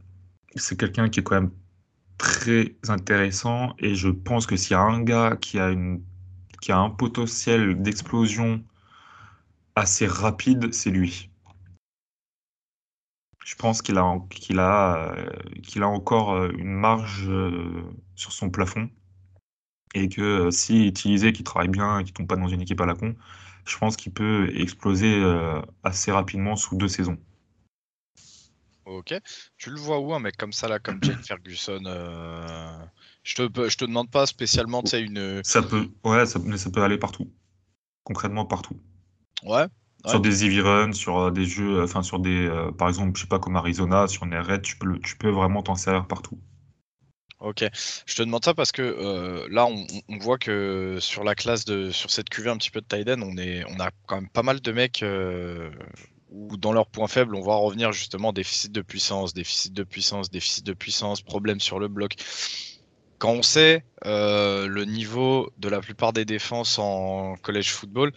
c'est 0.57 0.79
quelqu'un 0.79 1.09
qui 1.09 1.21
est 1.21 1.23
quand 1.23 1.41
même 1.41 1.53
très 2.19 2.77
intéressant 2.89 3.75
et 3.79 3.95
je 3.95 4.09
pense 4.09 4.47
que 4.47 4.57
s'il 4.57 4.73
y 4.73 4.75
a 4.75 4.81
un 4.81 5.03
gars 5.03 5.37
qui 5.41 5.59
a, 5.59 5.71
une, 5.71 6.03
qui 6.61 6.73
a 6.73 6.79
un 6.79 6.91
potentiel 6.91 7.81
d'explosion 7.83 8.63
assez 9.75 10.07
rapide, 10.07 10.73
c'est 10.73 10.91
lui. 10.91 11.31
Je 13.45 13.55
pense 13.55 13.81
qu'il 13.83 13.97
a, 13.99 14.19
qu'il 14.33 14.59
a, 14.59 15.15
encore 15.89 16.33
euh, 16.33 16.51
une 16.59 16.73
marge 16.73 17.29
euh, 17.29 17.85
sur 18.17 18.33
son 18.33 18.51
plafond 18.51 18.91
et 19.95 20.09
que 20.09 20.21
euh, 20.21 20.51
s'il 20.51 20.83
est 20.83 20.89
utilisé, 20.89 21.33
qu'il 21.33 21.45
travaille 21.45 21.69
bien 21.69 22.03
qu'il 22.03 22.13
tombe 22.13 22.27
pas 22.27 22.37
dans 22.37 22.49
une 22.49 22.61
équipe 22.61 22.81
à 22.81 22.87
la 22.87 22.95
con, 22.95 23.15
je 23.65 23.79
pense 23.79 23.97
qu'il 23.97 24.13
peut 24.13 24.51
exploser 24.57 25.23
assez 25.83 26.13
rapidement 26.13 26.55
sous 26.57 26.77
deux 26.77 26.89
saisons. 26.89 27.19
Ok. 28.87 29.15
Tu 29.59 29.71
le 29.71 29.77
vois 29.77 29.99
où, 29.99 30.15
un 30.15 30.21
mec 30.21 30.37
comme 30.37 30.53
ça, 30.53 30.69
là, 30.69 30.79
comme 30.79 31.03
Jane 31.03 31.23
Ferguson 31.23 31.83
euh, 31.87 32.87
Je 33.27 33.35
te, 33.35 33.69
je 33.69 33.77
te 33.77 33.85
demande 33.85 34.09
pas 34.09 34.25
spécialement, 34.25 34.83
tu 34.85 34.91
sais, 34.91 35.03
une. 35.03 35.41
Ça 35.43 35.61
peut, 35.61 35.89
ouais, 36.05 36.27
ça, 36.27 36.39
mais 36.45 36.57
ça 36.57 36.71
peut 36.71 36.85
aller 36.85 36.97
partout. 36.97 37.29
Concrètement, 38.05 38.47
partout. 38.47 38.79
Ouais. 39.43 39.67
Sur 40.07 40.21
des 40.21 40.47
easy 40.47 40.61
runs, 40.61 40.93
sur 40.93 41.19
euh, 41.19 41.31
des 41.33 41.45
jeux, 41.45 41.83
enfin, 41.83 42.05
sur 42.05 42.21
des. 42.21 42.47
Euh, 42.47 42.71
par 42.71 42.87
exemple, 42.87 43.17
je 43.17 43.23
sais 43.23 43.29
pas, 43.29 43.41
comme 43.41 43.57
Arizona, 43.57 44.07
sur 44.07 44.23
Red, 44.23 44.63
tu 44.63 44.77
peux, 44.77 45.01
tu 45.01 45.17
peux 45.17 45.31
vraiment 45.31 45.65
t'en 45.65 45.75
servir 45.75 46.07
partout. 46.07 46.39
Ok, 47.41 47.65
je 48.07 48.15
te 48.15 48.23
demande 48.23 48.45
ça 48.45 48.55
parce 48.55 48.71
que 48.71 49.47
là, 49.51 49.67
on, 49.67 50.19
voit 50.21 50.39
que 50.39 50.99
sur 51.01 51.23
la 51.23 51.35
classe 51.35 51.65
de, 51.65 51.91
sur 51.91 52.11
cette 52.11 52.31
cuvée 52.31 52.49
un 52.49 52.57
petit 52.57 52.71
peu 52.71 52.81
de 52.81 52.87
Tiden, 52.87 53.23
on 53.23 53.37
est, 53.37 53.65
on 53.69 53.79
a 53.79 53.91
quand 54.07 54.15
même 54.15 54.31
pas 54.31 54.43
mal 54.43 54.61
de 54.61 54.73
mecs 54.73 55.05
ou 56.31 56.57
dans 56.57 56.73
leurs 56.73 56.87
points 56.87 57.09
faibles, 57.09 57.35
on 57.35 57.43
va 57.43 57.57
revenir 57.57 57.93
justement 57.93 58.33
déficit 58.33 58.73
de 58.73 58.81
puissance, 58.81 59.35
déficit 59.35 59.75
de 59.75 59.83
puissance, 59.83 60.31
déficit 60.31 60.65
de 60.65 60.73
puissance, 60.73 61.21
problème 61.21 61.61
sur 61.61 61.79
le 61.79 61.89
bloc. 61.89 62.15
Quand 63.19 63.33
on 63.33 63.43
sait 63.43 63.85
euh, 64.05 64.67
le 64.67 64.85
niveau 64.85 65.51
de 65.59 65.69
la 65.69 65.81
plupart 65.81 66.13
des 66.13 66.25
défenses 66.25 66.79
en 66.79 67.37
college 67.43 67.71
football, 67.71 68.13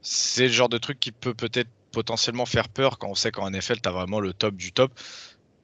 c'est 0.00 0.46
le 0.46 0.52
genre 0.52 0.68
de 0.68 0.78
truc 0.78 0.98
qui 0.98 1.12
peut 1.12 1.34
peut-être 1.34 1.68
potentiellement 1.92 2.46
faire 2.46 2.68
peur 2.68 2.98
quand 2.98 3.08
on 3.08 3.14
sait 3.14 3.32
qu'en 3.32 3.50
NFL, 3.50 3.80
tu 3.82 3.88
as 3.88 3.92
vraiment 3.92 4.20
le 4.20 4.32
top 4.32 4.54
du 4.54 4.72
top 4.72 4.92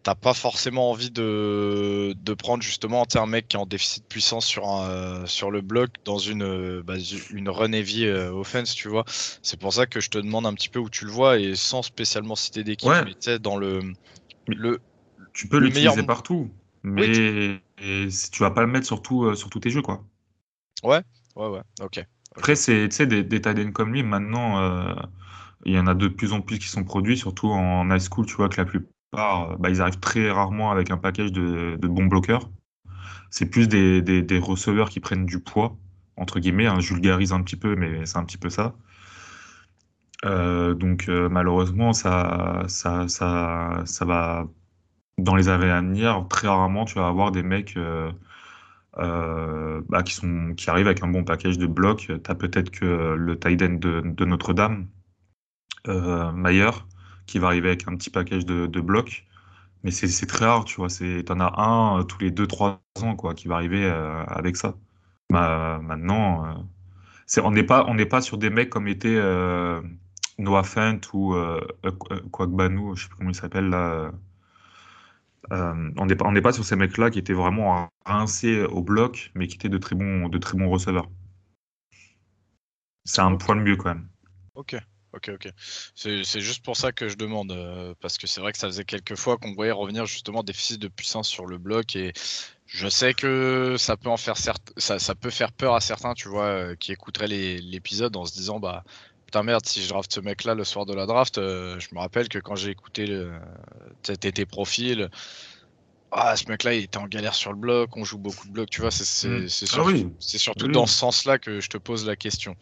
t'as 0.07 0.15
pas 0.15 0.35
forcément 0.35 0.93
envie 0.93 1.11
de, 1.11 2.15
de 2.23 2.35
prendre 2.35 2.63
justement 2.63 3.05
un 3.17 3.27
mec 3.27 3.49
qui 3.49 3.57
est 3.57 3.59
en 3.59 3.67
déficit 3.67 4.05
de 4.05 4.09
puissance 4.09 4.47
sur, 4.47 4.69
un, 4.69 5.27
sur 5.27 5.51
le 5.51 5.63
bloc 5.63 5.91
dans 6.05 6.19
une, 6.19 6.81
bah, 6.83 6.95
une 7.33 7.49
run 7.49 7.73
heavy 7.73 8.07
euh, 8.07 8.31
offense, 8.31 8.73
tu 8.73 8.87
vois. 8.87 9.05
C'est 9.09 9.59
pour 9.59 9.73
ça 9.73 9.87
que 9.87 9.99
je 9.99 10.09
te 10.09 10.19
demande 10.19 10.47
un 10.47 10.55
petit 10.55 10.69
peu 10.69 10.79
où 10.79 10.89
tu 10.89 11.07
le 11.07 11.11
vois 11.11 11.41
et 11.41 11.57
sans 11.57 11.83
spécialement 11.83 12.37
citer 12.37 12.63
d'équipe, 12.63 12.89
mais 13.05 13.15
tu 13.15 13.17
sais, 13.19 13.41
dans 13.41 13.57
le, 13.57 13.81
le. 14.47 14.79
Tu 15.33 15.49
peux 15.49 15.59
l'utiliser 15.59 16.05
partout, 16.05 16.53
mais 16.85 17.11
tu... 17.11 17.61
tu 17.77 18.41
vas 18.41 18.51
pas 18.51 18.63
le 18.63 18.69
mettre 18.69 18.87
sur, 18.87 19.03
euh, 19.25 19.35
sur 19.35 19.51
tous 19.51 19.61
tes 19.61 19.71
jeux, 19.71 19.83
quoi. 19.83 20.05
Ouais, 20.83 21.03
ouais, 21.37 21.49
ouais, 21.49 21.63
ok. 21.81 22.05
Après, 22.37 22.55
c'est 22.55 23.07
des, 23.07 23.23
des 23.23 23.41
tight 23.41 23.73
comme 23.73 23.93
lui, 23.93 24.03
maintenant, 24.03 24.61
euh, 24.61 24.95
il 25.65 25.75
y 25.75 25.79
en 25.79 25.87
a 25.87 25.95
de 25.95 26.09
plus 26.09 26.33
en 26.33 26.41
plus 26.41 26.59
qui 26.59 26.69
sont 26.69 26.85
produits, 26.85 27.17
surtout 27.17 27.49
en 27.49 27.91
high 27.91 28.01
school, 28.01 28.27
tu 28.27 28.35
vois, 28.35 28.49
que 28.49 28.57
la 28.59 28.65
plupart 28.65 28.97
euh, 29.15 29.57
bah, 29.59 29.71
ils 29.71 29.81
arrivent 29.81 30.01
très 30.01 30.31
rarement 30.31 30.71
avec 30.71 30.91
un 30.91 30.97
package 30.97 31.33
de, 31.33 31.77
bons 31.83 32.07
bloqueurs. 32.07 32.51
C'est 33.31 33.47
plus 33.47 33.69
des, 33.69 34.39
receveurs 34.41 34.91
qui 34.91 35.01
prennent 35.01 35.27
du 35.27 35.41
poids, 35.41 35.77
entre 36.17 36.41
guillemets. 36.41 36.67
Hein, 36.67 36.81
je 36.81 36.95
vulgarise 36.95 37.33
un 37.33 37.43
petit 37.43 37.57
peu, 37.57 37.77
mais 37.77 38.07
c'est 38.07 38.19
un 38.19 38.25
petit 38.25 38.39
peu 38.39 38.51
ça. 38.51 38.77
Euh, 40.25 40.75
donc 40.75 41.09
euh, 41.09 41.29
malheureusement, 41.29 41.93
ça, 41.93 42.65
ça, 42.69 43.07
ça, 43.09 43.83
ça 43.85 44.05
va 44.05 44.49
dans 45.19 45.35
les 45.35 45.49
années 45.49 45.71
à 45.71 45.81
venir. 45.81 46.27
Très 46.29 46.49
rarement, 46.49 46.85
tu 46.85 46.95
vas 46.97 47.09
avoir 47.09 47.33
des 47.33 47.43
mecs 47.43 47.79
bah, 48.97 50.03
qui, 50.05 50.15
sont, 50.15 50.55
qui 50.57 50.71
arrivent 50.71 50.87
avec 50.87 51.03
un 51.03 51.09
bon 51.09 51.25
package 51.25 51.59
de 51.59 51.67
blocs. 51.67 52.07
Tu 52.07 52.31
as 52.31 52.35
peut-être 52.35 52.71
que 52.71 53.15
le 53.15 53.39
tight 53.39 53.59
de, 53.59 54.25
Notre-Dame, 54.25 54.89
Mayer, 55.87 56.71
qui 57.27 57.39
va 57.39 57.49
arriver 57.49 57.69
avec 57.69 57.89
un 57.89 57.97
petit 57.97 58.11
package 58.11 58.47
de, 58.47 58.81
blocs. 58.81 59.27
Mais 59.85 59.91
c'est 59.91 60.27
très 60.27 60.47
rare, 60.47 60.65
tu 60.65 60.77
vois. 60.77 60.89
T'en 61.25 61.41
as 61.41 61.61
un 61.61 62.01
euh, 62.01 62.03
tous 62.03 62.19
les 62.21 62.31
2-3 62.31 62.79
ans, 63.03 63.17
quoi, 63.17 63.35
qui 63.35 63.49
va 63.49 63.57
arriver 63.57 63.85
euh, 63.85 64.25
avec 64.27 64.57
ça. 64.57 64.75
Bah, 65.31 65.81
maintenant, 65.83 66.47
euh, 66.47 67.43
on 67.43 67.51
n'est 67.53 67.65
pas, 67.65 67.87
pas 68.11 68.21
sur 68.21 68.39
des 68.39 68.51
mecs 68.51 68.71
comme 68.71 68.89
était 68.89 69.21
Noah 70.39 70.65
Fent 70.65 71.01
ou 71.13 71.35
Kwakbanu, 72.33 72.97
je 72.97 73.03
sais 73.03 73.09
plus 73.09 73.17
comment 73.19 73.31
il 73.31 73.35
s'appelle 73.35 73.69
là. 73.69 74.13
On 75.51 76.07
n'est 76.07 76.17
pas, 76.17 76.41
pas 76.41 76.53
sur 76.53 76.65
ces 76.65 76.77
mecs-là 76.77 77.11
qui 77.11 77.19
étaient 77.19 77.33
vraiment 77.33 77.89
rincés 78.05 78.63
au 78.63 78.83
bloc, 78.83 79.31
mais 79.35 79.47
qui 79.47 79.57
étaient 79.57 79.69
de 79.69 79.79
très 79.79 79.97
bons, 79.97 80.29
de 80.29 80.39
très 80.39 80.57
bons 80.57 80.69
receveurs. 80.69 81.09
C'est 83.05 83.21
un 83.21 83.37
poil 83.37 83.61
mieux 83.61 83.77
quand 83.77 83.95
même. 83.95 84.09
Ok. 84.55 84.77
Ok, 85.17 85.31
ok. 85.33 85.49
C'est 85.95 86.41
juste 86.41 86.63
pour 86.63 86.77
ça 86.77 86.93
que 86.93 87.09
je 87.09 87.17
demande, 87.17 87.51
euh, 87.51 87.95
parce 88.01 88.19
que 88.19 88.27
c'est 88.27 88.41
vrai 88.41 88.53
que 88.53 88.59
ça 88.59 88.67
faisait 88.67 88.85
quelques 88.85 89.15
fois 89.15 89.39
qu'on 89.39 89.55
voyait 89.55 89.73
revenir 89.73 90.05
justement 90.05 90.43
déficit 90.43 90.79
de 90.79 90.89
puissance 90.89 91.27
sur 91.27 91.47
le 91.47 91.57
bloc 91.57 91.97
et 91.97 92.13
je 92.67 92.87
sais 92.89 93.15
que 93.15 93.77
ça 93.79 93.97
peut 93.97 94.11
en 94.11 94.19
faire 94.19 94.37
ça, 94.37 94.53
ça 94.77 95.15
peut 95.15 95.31
faire 95.31 95.53
peur 95.53 95.75
à 95.75 95.81
certains, 95.81 96.13
tu 96.13 96.29
vois, 96.29 96.47
euh, 96.47 96.75
qui 96.77 96.93
écouteraient 96.93 97.29
l'épisode 97.29 98.15
en 98.17 98.27
se 98.27 98.35
disant 98.35 98.61
bah 98.61 98.85
putain 99.27 99.43
merde 99.43 99.67
si 99.67 99.83
je 99.83 99.89
draft 99.89 100.13
ce 100.13 100.21
mec 100.21 100.45
là 100.45 100.55
le 100.55 100.65
soir 100.65 100.87
de 100.87 100.95
la 100.95 101.07
draft, 101.07 101.39
euh, 101.39 101.79
je 101.79 101.89
me 101.93 102.01
rappelle 102.01 102.29
que 102.29 102.39
quand 102.39 102.57
j'ai 102.57 102.71
écouté 102.71 103.07
le, 103.07 103.33
tes 104.03 104.47
profils, 104.47 105.11
ah, 106.13 106.37
ce 106.37 106.49
mec-là, 106.49 106.75
il 106.75 106.85
était 106.85 106.99
en 106.99 107.07
galère 107.07 107.35
sur 107.35 107.53
le 107.53 107.59
bloc, 107.59 107.97
on 107.97 108.05
joue 108.05 108.19
beaucoup 108.19 108.47
de 108.47 108.53
blocs, 108.53 108.71
tu 108.71 108.81
vois, 108.81 108.91
c'est 108.91 109.29
mm. 109.29 109.49
ah 109.49 110.09
surtout 110.19 110.69
dans 110.69 110.87
ce 110.87 110.95
sens-là 110.95 111.39
que 111.39 111.61
je 111.61 111.69
te 111.69 111.77
pose 111.77 112.07
la 112.07 112.17
question. 112.17 112.57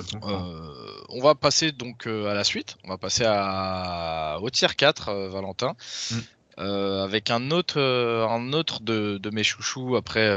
Euh, 0.00 1.02
on 1.10 1.20
va 1.20 1.34
passer 1.34 1.70
donc 1.70 2.06
euh, 2.06 2.30
à 2.30 2.34
la 2.34 2.44
suite. 2.44 2.76
On 2.84 2.88
va 2.88 2.98
passer 2.98 3.24
à, 3.26 4.38
au 4.40 4.48
tiers 4.48 4.76
4, 4.76 5.08
euh, 5.08 5.28
Valentin. 5.28 5.74
Mm. 6.10 6.16
avec 6.58 7.30
un 7.30 7.50
autre, 7.50 7.80
un 7.80 8.52
autre 8.52 8.82
de, 8.82 9.30
mes 9.30 9.42
chouchous 9.42 9.96
après 9.96 10.28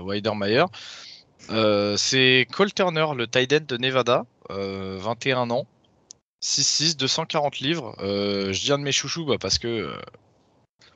Weidermeyer. 0.00 0.64
C'est 1.48 2.46
Cole 2.52 2.72
Turner, 2.72 3.06
le 3.16 3.26
tight 3.26 3.52
end 3.52 3.64
de 3.66 3.76
Nevada, 3.76 4.24
21 4.50 5.50
ans, 5.50 5.66
6'6, 6.42 6.96
240 6.96 7.60
livres. 7.60 7.94
je 8.00 8.58
dis 8.58 8.68
de 8.68 8.76
mes 8.76 8.92
chouchous 8.92 9.24
bah, 9.24 9.36
parce 9.40 9.58
que 9.58 9.94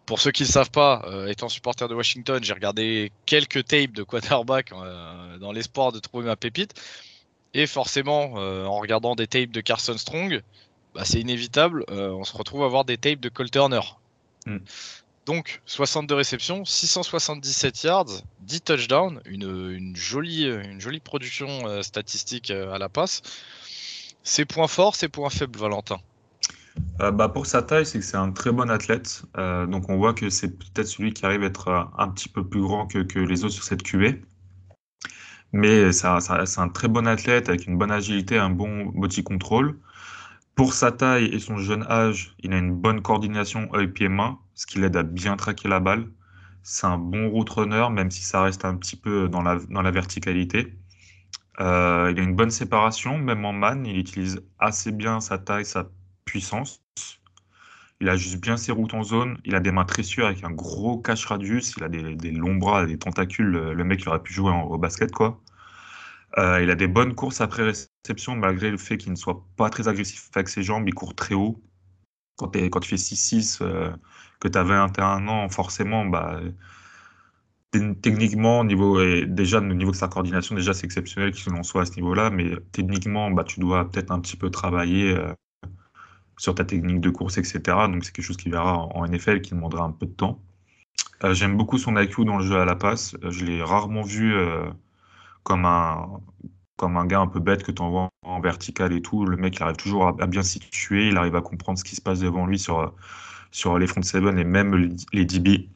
pour 0.06 0.20
ceux 0.20 0.30
qui 0.30 0.42
ne 0.44 0.48
savent 0.48 0.70
pas, 0.70 1.04
étant 1.28 1.48
supporter 1.48 1.88
de 1.88 1.94
Washington, 1.94 2.42
j'ai 2.42 2.52
regardé 2.54 3.12
quelques 3.26 3.66
tapes 3.66 3.92
de 3.92 4.02
quarterback 4.02 4.72
dans 5.40 5.52
l'espoir 5.52 5.92
de 5.92 5.98
trouver 5.98 6.26
ma 6.26 6.36
pépite. 6.36 6.74
Et 7.54 7.66
forcément, 7.66 8.34
euh, 8.36 8.64
en 8.66 8.78
regardant 8.78 9.14
des 9.14 9.26
tapes 9.26 9.50
de 9.50 9.60
Carson 9.60 9.96
Strong, 9.96 10.42
bah, 10.94 11.04
c'est 11.04 11.20
inévitable, 11.20 11.84
euh, 11.90 12.10
on 12.10 12.24
se 12.24 12.36
retrouve 12.36 12.62
à 12.64 12.68
voir 12.68 12.84
des 12.84 12.98
tapes 12.98 13.20
de 13.20 13.28
Cole 13.28 13.50
Turner. 13.50 13.80
Hmm. 14.46 14.58
Donc, 15.28 15.60
62 15.66 16.14
réceptions, 16.14 16.64
677 16.64 17.82
yards, 17.82 18.22
10 18.40 18.62
touchdowns, 18.62 19.20
une, 19.26 19.94
jolie, 19.94 20.48
production 21.04 21.68
euh, 21.68 21.82
statistique 21.82 22.50
à 22.50 22.78
la 22.78 22.88
passe. 22.88 23.20
Ses 24.22 24.46
points 24.46 24.68
forts, 24.68 24.96
ses 24.96 25.08
points 25.08 25.28
faibles, 25.28 25.58
Valentin? 25.58 25.98
Bah 26.98 27.28
pour 27.28 27.44
sa 27.44 27.60
taille, 27.60 27.84
c'est 27.84 27.98
que 27.98 28.04
c'est 28.06 28.16
un 28.16 28.30
très 28.30 28.52
bon 28.52 28.70
athlète. 28.70 29.22
donc 29.34 29.90
on 29.90 29.98
voit 29.98 30.14
que 30.14 30.30
c'est 30.30 30.56
peut-être 30.56 30.86
celui 30.86 31.12
qui 31.12 31.26
arrive 31.26 31.42
à 31.42 31.46
être 31.46 31.90
un 31.98 32.08
petit 32.08 32.30
peu 32.30 32.46
plus 32.46 32.62
grand 32.62 32.86
que, 32.86 33.00
que 33.00 33.18
les 33.18 33.44
autres 33.44 33.52
sur 33.54 33.64
cette 33.64 33.82
QV. 33.82 34.22
Mais 35.52 35.92
c'est 35.92 36.06
un, 36.06 36.68
très 36.68 36.88
bon 36.88 37.06
athlète 37.06 37.50
avec 37.50 37.66
une 37.66 37.76
bonne 37.76 37.90
agilité, 37.90 38.38
un 38.38 38.50
bon 38.50 38.86
body 38.86 39.24
control. 39.24 39.78
Pour 40.58 40.74
sa 40.74 40.90
taille 40.90 41.26
et 41.26 41.38
son 41.38 41.58
jeune 41.58 41.84
âge, 41.84 42.34
il 42.40 42.52
a 42.52 42.58
une 42.58 42.74
bonne 42.74 43.00
coordination 43.00 43.72
œil-pied-main, 43.76 44.40
ce 44.56 44.66
qui 44.66 44.80
l'aide 44.80 44.96
à 44.96 45.04
bien 45.04 45.36
traquer 45.36 45.68
la 45.68 45.78
balle. 45.78 46.10
C'est 46.64 46.88
un 46.88 46.98
bon 46.98 47.30
route 47.30 47.48
runner, 47.48 47.86
même 47.92 48.10
si 48.10 48.24
ça 48.24 48.42
reste 48.42 48.64
un 48.64 48.74
petit 48.74 48.96
peu 48.96 49.28
dans 49.28 49.40
la, 49.40 49.90
verticalité. 49.92 50.76
Euh, 51.60 52.10
il 52.10 52.18
a 52.18 52.22
une 52.24 52.34
bonne 52.34 52.50
séparation, 52.50 53.18
même 53.18 53.44
en 53.44 53.52
man, 53.52 53.86
il 53.86 53.98
utilise 53.98 54.42
assez 54.58 54.90
bien 54.90 55.20
sa 55.20 55.38
taille, 55.38 55.64
sa 55.64 55.90
puissance. 56.24 56.82
Il 58.00 58.08
a 58.08 58.16
juste 58.16 58.40
bien 58.40 58.56
ses 58.56 58.72
routes 58.72 58.94
en 58.94 59.04
zone. 59.04 59.38
Il 59.44 59.54
a 59.54 59.60
des 59.60 59.70
mains 59.70 59.84
très 59.84 60.02
sûres 60.02 60.26
avec 60.26 60.42
un 60.42 60.50
gros 60.50 60.98
cache 60.98 61.24
radius. 61.26 61.74
Il 61.76 61.84
a 61.84 61.88
des, 61.88 62.32
longs 62.32 62.56
bras, 62.56 62.84
des 62.84 62.98
tentacules. 62.98 63.46
Le 63.46 63.84
mec, 63.84 64.02
il 64.02 64.08
aurait 64.08 64.24
pu 64.24 64.32
jouer 64.32 64.50
au 64.50 64.76
basket, 64.76 65.12
quoi. 65.12 65.40
Euh, 66.36 66.60
il 66.62 66.70
a 66.70 66.74
des 66.74 66.88
bonnes 66.88 67.14
courses 67.14 67.40
après 67.40 67.72
malgré 68.36 68.70
le 68.70 68.78
fait 68.78 68.96
qu'il 68.98 69.12
ne 69.12 69.16
soit 69.16 69.44
pas 69.56 69.70
très 69.70 69.88
agressif 69.88 70.30
avec 70.34 70.48
ses 70.48 70.62
jambes. 70.62 70.88
Il 70.88 70.94
court 70.94 71.14
très 71.14 71.34
haut. 71.34 71.60
Quand, 72.36 72.48
tu 72.48 72.88
fais 72.88 72.96
6-6, 72.96 73.58
euh, 73.62 73.90
que 74.40 74.48
tu 74.48 74.56
as 74.58 74.62
21 74.62 75.26
ans, 75.26 75.48
forcément, 75.48 76.04
bah, 76.06 76.40
techniquement, 78.00 78.64
niveau, 78.64 79.00
et 79.02 79.26
déjà, 79.26 79.58
au 79.58 79.62
niveau 79.62 79.90
de 79.90 79.96
sa 79.96 80.08
coordination, 80.08 80.54
déjà, 80.54 80.72
c'est 80.72 80.84
exceptionnel 80.84 81.32
qu'il 81.32 81.52
en 81.52 81.62
soit 81.64 81.82
à 81.82 81.84
ce 81.86 81.96
niveau-là. 81.96 82.30
Mais 82.30 82.52
techniquement, 82.72 83.30
bah, 83.30 83.44
tu 83.44 83.60
dois 83.60 83.90
peut-être 83.90 84.12
un 84.12 84.20
petit 84.20 84.36
peu 84.36 84.50
travailler. 84.50 85.16
Euh, 85.16 85.32
sur 86.40 86.54
ta 86.54 86.64
technique 86.64 87.00
de 87.00 87.10
course, 87.10 87.36
etc. 87.36 87.60
Donc 87.88 88.04
c'est 88.04 88.12
quelque 88.12 88.24
chose 88.24 88.36
qu'il 88.36 88.52
verra 88.52 88.76
en 88.76 89.04
NFL 89.04 89.40
qui 89.40 89.54
demandera 89.54 89.82
un 89.84 89.90
peu 89.90 90.06
de 90.06 90.12
temps. 90.12 90.40
Euh, 91.24 91.34
j'aime 91.34 91.56
beaucoup 91.56 91.78
son 91.78 91.96
IQ 91.96 92.24
dans 92.24 92.38
le 92.38 92.44
jeu 92.44 92.56
à 92.56 92.64
la 92.64 92.76
passe. 92.76 93.16
Je 93.28 93.44
l'ai 93.44 93.60
rarement 93.60 94.02
vu 94.02 94.36
comme 95.42 95.64
un 95.64 96.20
comme 96.78 96.96
un 96.96 97.06
gars 97.06 97.20
un 97.20 97.26
peu 97.26 97.40
bête 97.40 97.62
que 97.64 97.72
tu 97.72 97.82
envoies 97.82 98.08
en 98.22 98.40
vertical 98.40 98.92
et 98.92 99.02
tout. 99.02 99.26
Le 99.26 99.36
mec, 99.36 99.56
il 99.56 99.62
arrive 99.62 99.76
toujours 99.76 100.08
à, 100.08 100.26
bien 100.26 100.42
situer, 100.42 101.08
il 101.08 101.16
arrive 101.18 101.36
à 101.36 101.42
comprendre 101.42 101.78
ce 101.78 101.84
qui 101.84 101.96
se 101.96 102.00
passe 102.00 102.20
devant 102.20 102.46
lui 102.46 102.58
sur, 102.58 102.94
sur 103.50 103.78
les 103.78 103.86
front 103.86 104.02
seven 104.02 104.38
et 104.38 104.44
même 104.44 104.96
les 105.12 105.24
DB. 105.24 105.68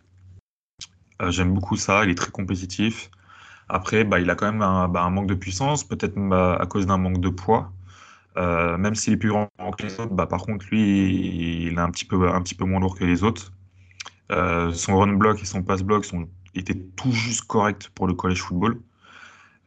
J'aime 1.29 1.55
beaucoup 1.55 1.77
ça, 1.77 2.05
il 2.05 2.11
est 2.11 2.15
très 2.17 2.31
compétitif. 2.31 3.11
Après, 3.69 4.05
bah, 4.05 4.21
il 4.21 4.29
a 4.31 4.35
quand 4.35 4.51
même 4.51 4.62
un, 4.62 4.88
bah, 4.88 5.09
manque 5.11 5.29
de 5.29 5.35
puissance, 5.35 5.85
peut-être 5.85 6.15
bah, 6.17 6.57
à 6.61 6.67
cause 6.67 6.87
d'un 6.87 6.99
manque 6.99 7.21
de 7.21 7.29
poids. 7.29 7.73
même 8.37 8.95
s'il 8.95 9.15
est 9.15 9.17
plus 9.19 9.31
grand 9.31 9.49
que 9.77 9.85
les 9.85 10.01
autres, 10.01 10.15
bah, 10.15 10.27
par 10.27 10.43
contre, 10.43 10.67
lui, 10.71 11.67
il 11.67 11.75
est 11.75 11.81
un 11.81 11.91
petit 11.91 12.05
peu, 12.05 12.29
un 12.29 12.43
petit 12.43 12.55
peu 12.55 12.65
moins 12.65 12.81
lourd 12.81 12.97
que 12.99 13.05
les 13.05 13.25
autres. 13.25 13.53
Euh, 14.33 14.73
son 14.73 14.97
run 14.97 15.15
block 15.15 15.43
et 15.43 15.45
son 15.45 15.62
pass 15.62 15.83
block 15.83 16.05
sont, 16.05 16.29
étaient 16.55 16.79
tout 16.97 17.12
juste 17.12 17.43
corrects 17.47 17.91
pour 17.95 18.07
le 18.07 18.15
college 18.15 18.41
football. 18.41 18.81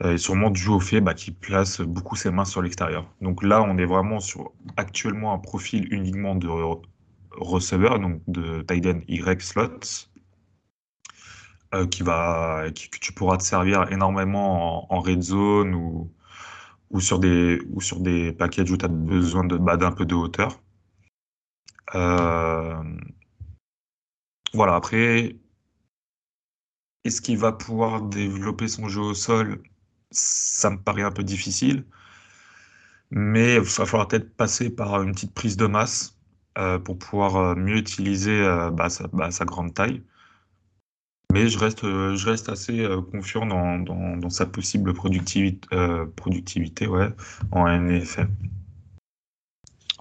Euh, 0.03 0.13
et 0.13 0.17
sûrement 0.17 0.49
dû 0.49 0.67
au 0.67 0.79
fait 0.79 0.99
bah, 0.99 1.13
qu'il 1.13 1.33
place 1.35 1.79
beaucoup 1.81 2.15
ses 2.15 2.31
mains 2.31 2.45
sur 2.45 2.61
l'extérieur. 2.61 3.09
Donc 3.21 3.43
là, 3.43 3.61
on 3.63 3.77
est 3.77 3.85
vraiment 3.85 4.19
sur 4.19 4.51
actuellement 4.75 5.33
un 5.33 5.37
profil 5.39 5.87
uniquement 5.93 6.35
de 6.35 6.49
receveur, 7.31 7.99
donc 7.99 8.21
de 8.27 8.61
tight 8.63 8.85
Y 9.07 9.41
slots, 9.41 10.09
euh, 11.73 11.87
qui 11.87 12.03
va, 12.03 12.65
que 12.71 12.99
tu 12.99 13.13
pourras 13.13 13.37
te 13.37 13.43
servir 13.43 13.91
énormément 13.91 14.93
en, 14.93 14.99
red 14.99 15.21
zone 15.21 15.73
ou, 15.75 16.11
ou, 16.91 16.99
sur 16.99 17.19
des, 17.19 17.61
ou 17.71 17.81
sur 17.81 17.99
des 18.01 18.33
packages 18.33 18.71
où 18.71 18.77
tu 18.77 18.85
as 18.85 18.89
besoin 18.89 19.45
bah, 19.45 19.77
d'un 19.77 19.91
peu 19.91 20.05
de 20.05 20.15
hauteur. 20.15 20.59
Euh, 21.95 22.83
voilà, 24.53 24.75
après, 24.75 25.37
est-ce 27.03 27.21
qu'il 27.21 27.37
va 27.37 27.51
pouvoir 27.53 28.01
développer 28.01 28.67
son 28.67 28.89
jeu 28.89 29.01
au 29.01 29.13
sol? 29.13 29.61
Ça 30.11 30.69
me 30.69 30.77
paraît 30.77 31.03
un 31.03 31.11
peu 31.11 31.23
difficile. 31.23 31.85
Mais 33.11 33.55
il 33.55 33.61
va 33.61 33.85
falloir 33.85 34.07
peut-être 34.07 34.35
passer 34.35 34.69
par 34.69 35.01
une 35.01 35.11
petite 35.13 35.33
prise 35.33 35.57
de 35.57 35.67
masse 35.67 36.17
euh, 36.57 36.79
pour 36.79 36.97
pouvoir 36.97 37.35
euh, 37.35 37.55
mieux 37.55 37.77
utiliser 37.77 38.41
euh, 38.41 38.71
bah, 38.71 38.87
bah, 39.13 39.31
sa, 39.31 39.45
grande 39.45 39.73
taille. 39.73 40.01
Mais 41.33 41.49
je 41.49 41.59
reste, 41.59 42.49
assez 42.49 42.87
confiant 43.11 43.45
dans, 43.45 44.29
sa 44.29 44.45
possible 44.45 44.93
productivité, 44.93 46.87
en 47.51 47.67
NFL. 47.67 48.27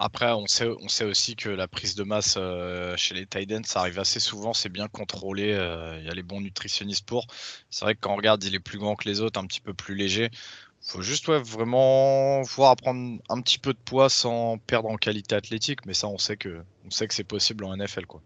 Après, 0.04 0.30
on 0.32 0.46
sait, 0.46 1.04
aussi 1.04 1.34
que 1.34 1.48
la 1.48 1.66
prise 1.66 1.94
de 1.94 2.04
masse 2.04 2.34
euh, 2.36 2.94
chez 2.94 3.14
les 3.14 3.24
Titans, 3.24 3.64
ça 3.64 3.80
arrive 3.80 3.98
assez 3.98 4.20
souvent, 4.20 4.52
c'est 4.52 4.68
bien 4.68 4.86
contrôlé, 4.86 5.54
euh, 5.54 5.98
il 5.98 6.04
y 6.04 6.10
a 6.10 6.12
les 6.12 6.22
bons 6.22 6.42
nutritionnistes 6.42 7.06
pour. 7.06 7.26
C'est 7.70 7.86
vrai 7.86 7.94
que 7.94 8.00
quand 8.00 8.12
on 8.12 8.16
regarde, 8.16 8.44
il 8.44 8.54
est 8.54 8.60
plus 8.60 8.76
grand 8.76 8.96
que 8.96 9.08
les 9.08 9.22
autres, 9.22 9.40
un 9.40 9.46
petit 9.46 9.62
peu 9.62 9.72
plus 9.72 9.94
léger. 9.94 10.28
Il 10.30 10.90
faut 10.90 11.00
juste 11.00 11.30
vraiment 11.30 12.42
pouvoir 12.44 12.72
apprendre 12.72 13.18
un 13.30 13.40
petit 13.40 13.58
peu 13.58 13.72
de 13.72 13.78
poids 13.78 14.10
sans 14.10 14.58
perdre 14.58 14.90
en 14.90 14.96
qualité 14.96 15.36
athlétique, 15.36 15.86
mais 15.86 15.94
ça, 15.94 16.06
on 16.06 16.18
sait 16.18 16.36
que, 16.36 16.62
que 16.90 17.14
c'est 17.14 17.24
possible 17.24 17.64
en 17.64 17.74
NFL. 17.74 18.04
Quoi. 18.04 18.20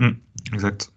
Mmh, 0.00 0.10
exact. 0.52 0.90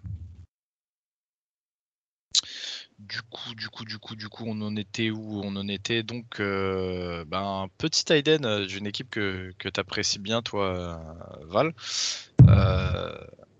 Du 3.08 3.20
coup, 3.22 3.54
du 3.54 3.68
coup, 3.68 3.84
du 3.84 3.98
coup, 3.98 4.16
du 4.16 4.28
coup, 4.28 4.44
on 4.46 4.60
en 4.62 4.76
était 4.76 5.10
où 5.10 5.42
On 5.44 5.56
en 5.56 5.68
était? 5.68 6.02
Donc 6.02 6.40
euh, 6.40 7.24
ben, 7.26 7.68
petit 7.76 8.10
Aiden 8.10 8.46
euh, 8.46 8.66
d'une 8.66 8.86
équipe 8.86 9.10
que, 9.10 9.52
que 9.58 9.68
tu 9.68 9.78
apprécies 9.78 10.18
bien, 10.18 10.40
toi, 10.40 11.00
Val. 11.42 11.74
Euh, 12.48 13.14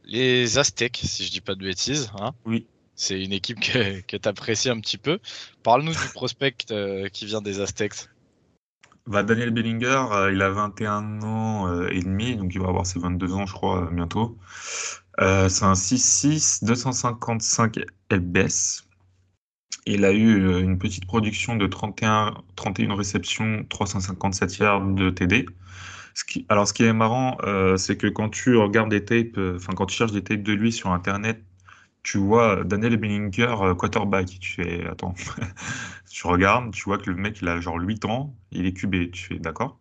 les 0.04 0.56
Aztecs, 0.56 1.00
si 1.02 1.24
je 1.24 1.30
dis 1.30 1.40
pas 1.42 1.54
de 1.54 1.64
bêtises. 1.64 2.10
Hein 2.18 2.32
oui. 2.46 2.66
C'est 2.94 3.22
une 3.22 3.32
équipe 3.32 3.60
que, 3.60 4.00
que 4.00 4.16
tu 4.16 4.28
apprécies 4.28 4.70
un 4.70 4.80
petit 4.80 4.98
peu. 4.98 5.18
Parle-nous 5.62 5.92
du 5.92 6.08
prospect 6.14 6.56
qui 7.12 7.26
vient 7.26 7.42
des 7.42 7.60
Aztecs. 7.60 8.08
Va 9.06 9.22
Daniel 9.22 9.50
Bellinger, 9.50 10.30
il 10.32 10.40
a 10.40 10.48
21 10.48 11.22
ans 11.22 11.88
et 11.88 12.00
demi, 12.00 12.36
donc 12.36 12.54
il 12.54 12.60
va 12.60 12.68
avoir 12.68 12.86
ses 12.86 12.98
22 12.98 13.34
ans, 13.34 13.44
je 13.44 13.52
crois, 13.52 13.90
bientôt. 13.92 14.38
c'est 15.18 15.64
un 15.64 15.74
6-6, 15.74 16.64
255 16.64 17.80
LBS. 18.10 18.84
Il 19.86 20.04
a 20.04 20.12
eu 20.12 20.40
euh, 20.40 20.60
une 20.60 20.78
petite 20.78 21.06
production 21.06 21.56
de 21.56 21.66
31, 21.66 22.34
31 22.56 22.94
réceptions, 22.94 23.64
357 23.68 24.58
yards 24.58 24.86
de 24.86 25.10
TD. 25.10 25.46
Alors, 26.48 26.66
ce 26.66 26.72
qui 26.72 26.84
est 26.84 26.92
marrant, 26.92 27.36
euh, 27.42 27.76
c'est 27.76 27.96
que 27.96 28.06
quand 28.06 28.30
tu 28.30 28.56
regardes 28.56 28.90
des 28.90 29.04
tapes, 29.04 29.36
euh, 29.36 29.56
enfin, 29.56 29.72
quand 29.74 29.86
tu 29.86 29.96
cherches 29.96 30.12
des 30.12 30.22
tapes 30.22 30.42
de 30.42 30.52
lui 30.52 30.72
sur 30.72 30.90
Internet, 30.92 31.42
tu 32.02 32.18
vois 32.18 32.64
Daniel 32.64 32.96
Bellinger, 32.96 33.74
quarterback. 33.78 34.38
Tu 34.40 34.52
fais, 34.54 34.86
attends, 34.86 35.14
tu 36.10 36.26
regardes, 36.26 36.72
tu 36.72 36.84
vois 36.84 36.98
que 36.98 37.10
le 37.10 37.16
mec, 37.16 37.40
il 37.42 37.48
a 37.48 37.60
genre 37.60 37.78
8 37.80 38.04
ans, 38.04 38.34
il 38.52 38.66
est 38.66 38.72
QB. 38.72 39.10
Tu 39.10 39.24
fais, 39.24 39.38
d'accord. 39.38 39.80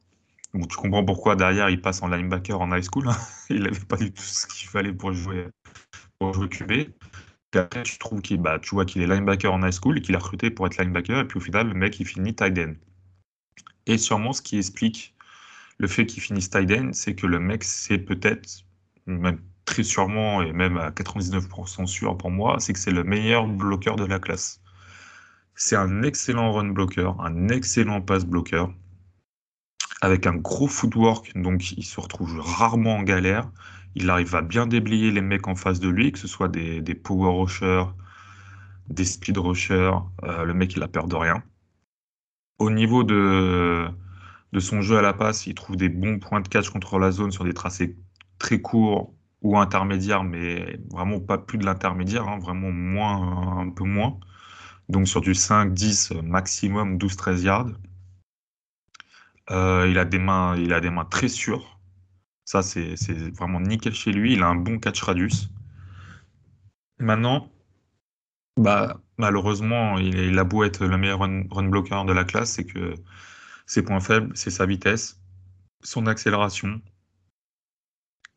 Bon, 0.53 0.65
tu 0.65 0.77
comprends 0.77 1.03
pourquoi 1.03 1.35
derrière, 1.35 1.69
il 1.69 1.81
passe 1.81 2.01
en 2.03 2.07
linebacker 2.07 2.59
en 2.59 2.75
high 2.75 2.83
school. 2.83 3.07
Hein. 3.09 3.17
il 3.49 3.63
n'avait 3.63 3.79
pas 3.79 3.97
du 3.97 4.11
tout 4.11 4.23
ce 4.23 4.47
qu'il 4.47 4.69
fallait 4.69 4.93
pour 4.93 5.13
jouer, 5.13 5.47
pour 6.19 6.33
jouer 6.33 6.49
QB 6.49 6.71
après, 7.57 7.83
tu 7.83 7.97
trouves 7.97 8.21
qu'il, 8.21 8.41
bah, 8.41 8.59
tu 8.59 8.71
vois 8.71 8.85
qu'il 8.85 9.01
est 9.01 9.07
linebacker 9.07 9.51
en 9.51 9.65
high 9.65 9.73
school 9.73 9.97
et 9.97 10.01
qu'il 10.01 10.15
a 10.15 10.19
recruté 10.19 10.49
pour 10.49 10.67
être 10.67 10.77
linebacker, 10.77 11.19
et 11.19 11.27
puis 11.27 11.37
au 11.37 11.41
final, 11.41 11.67
le 11.67 11.73
mec, 11.73 11.99
il 11.99 12.05
finit 12.05 12.35
tight 12.35 12.57
end. 12.57 12.73
Et 13.85 13.97
sûrement, 13.97 14.33
ce 14.33 14.41
qui 14.41 14.57
explique 14.57 15.15
le 15.77 15.87
fait 15.87 16.05
qu'il 16.05 16.21
finisse 16.21 16.49
tight 16.49 16.71
end, 16.71 16.89
c'est 16.93 17.15
que 17.15 17.27
le 17.27 17.39
mec, 17.39 17.63
c'est 17.63 17.97
peut-être, 17.97 18.65
même 19.05 19.39
très 19.65 19.83
sûrement, 19.83 20.41
et 20.41 20.51
même 20.51 20.77
à 20.77 20.91
99% 20.91 21.85
sûr 21.85 22.17
pour 22.17 22.31
moi, 22.31 22.57
c'est 22.59 22.73
que 22.73 22.79
c'est 22.79 22.91
le 22.91 23.03
meilleur 23.03 23.47
bloqueur 23.47 23.95
de 23.95 24.05
la 24.05 24.19
classe. 24.19 24.61
C'est 25.55 25.75
un 25.75 26.03
excellent 26.03 26.51
run 26.51 26.69
blocker, 26.69 27.15
un 27.19 27.49
excellent 27.49 28.01
pass 28.01 28.25
blocker, 28.25 28.65
avec 30.01 30.27
un 30.27 30.35
gros 30.35 30.67
footwork, 30.67 31.31
donc 31.35 31.71
il 31.71 31.83
se 31.83 31.99
retrouve 31.99 32.39
rarement 32.39 32.97
en 32.97 33.03
galère. 33.03 33.49
Il 33.95 34.09
arrive 34.09 34.35
à 34.35 34.41
bien 34.41 34.67
déblayer 34.67 35.11
les 35.11 35.21
mecs 35.21 35.47
en 35.47 35.55
face 35.55 35.79
de 35.79 35.89
lui, 35.89 36.11
que 36.11 36.19
ce 36.19 36.27
soit 36.27 36.47
des, 36.47 36.95
power 36.95 37.41
rushers, 37.41 37.85
des 38.89 39.05
speed 39.05 39.37
rushers. 39.37 39.93
Euh, 40.23 40.43
le 40.45 40.53
mec, 40.53 40.75
il 40.75 40.83
a 40.83 40.87
peur 40.87 41.07
de 41.07 41.15
rien. 41.15 41.43
Au 42.59 42.69
niveau 42.69 43.03
de, 43.03 43.89
son 44.59 44.81
jeu 44.81 44.97
à 44.97 45.01
la 45.01 45.13
passe, 45.13 45.47
il 45.47 45.53
trouve 45.55 45.75
des 45.75 45.89
bons 45.89 46.19
points 46.19 46.41
de 46.41 46.47
catch 46.47 46.69
contre 46.69 46.97
la 46.99 47.11
zone 47.11 47.31
sur 47.31 47.43
des 47.43 47.53
tracés 47.53 47.97
très 48.39 48.61
courts 48.61 49.13
ou 49.41 49.57
intermédiaires, 49.57 50.23
mais 50.23 50.79
vraiment 50.91 51.19
pas 51.19 51.37
plus 51.37 51.57
de 51.57 51.65
l'intermédiaire, 51.65 52.27
hein, 52.27 52.39
vraiment 52.39 52.71
moins, 52.71 53.59
un 53.59 53.69
peu 53.69 53.83
moins. 53.83 54.19
Donc 54.89 55.07
sur 55.07 55.21
du 55.21 55.35
5, 55.35 55.73
10, 55.73 56.13
maximum 56.23 56.97
12, 56.97 57.15
13 57.15 57.43
yards. 57.43 57.69
Euh, 59.51 59.87
il 59.89 59.97
a 59.97 60.05
des 60.05 60.19
mains 60.19 61.05
très 61.09 61.27
sûres. 61.27 61.72
Ça, 62.45 62.61
c'est 62.61 62.95
vraiment 63.35 63.59
nickel 63.59 63.93
chez 63.93 64.11
lui. 64.11 64.33
Il 64.33 64.43
a 64.43 64.47
un 64.47 64.55
bon 64.55 64.79
catch 64.79 65.01
radius. 65.01 65.49
Maintenant, 66.99 67.49
bah, 68.57 69.01
malheureusement, 69.17 69.97
il, 69.97 70.37
a 70.37 70.43
beau 70.43 70.63
être 70.63 70.85
le 70.85 70.97
meilleur 70.97 71.19
run, 71.19 71.69
blocker 71.69 72.05
de 72.05 72.13
la 72.13 72.23
classe, 72.23 72.51
c'est 72.51 72.65
que 72.65 72.93
ses 73.65 73.83
points 73.83 73.99
faibles, 73.99 74.31
c'est 74.35 74.51
sa 74.51 74.65
vitesse, 74.65 75.19
son 75.83 76.07
accélération. 76.07 76.81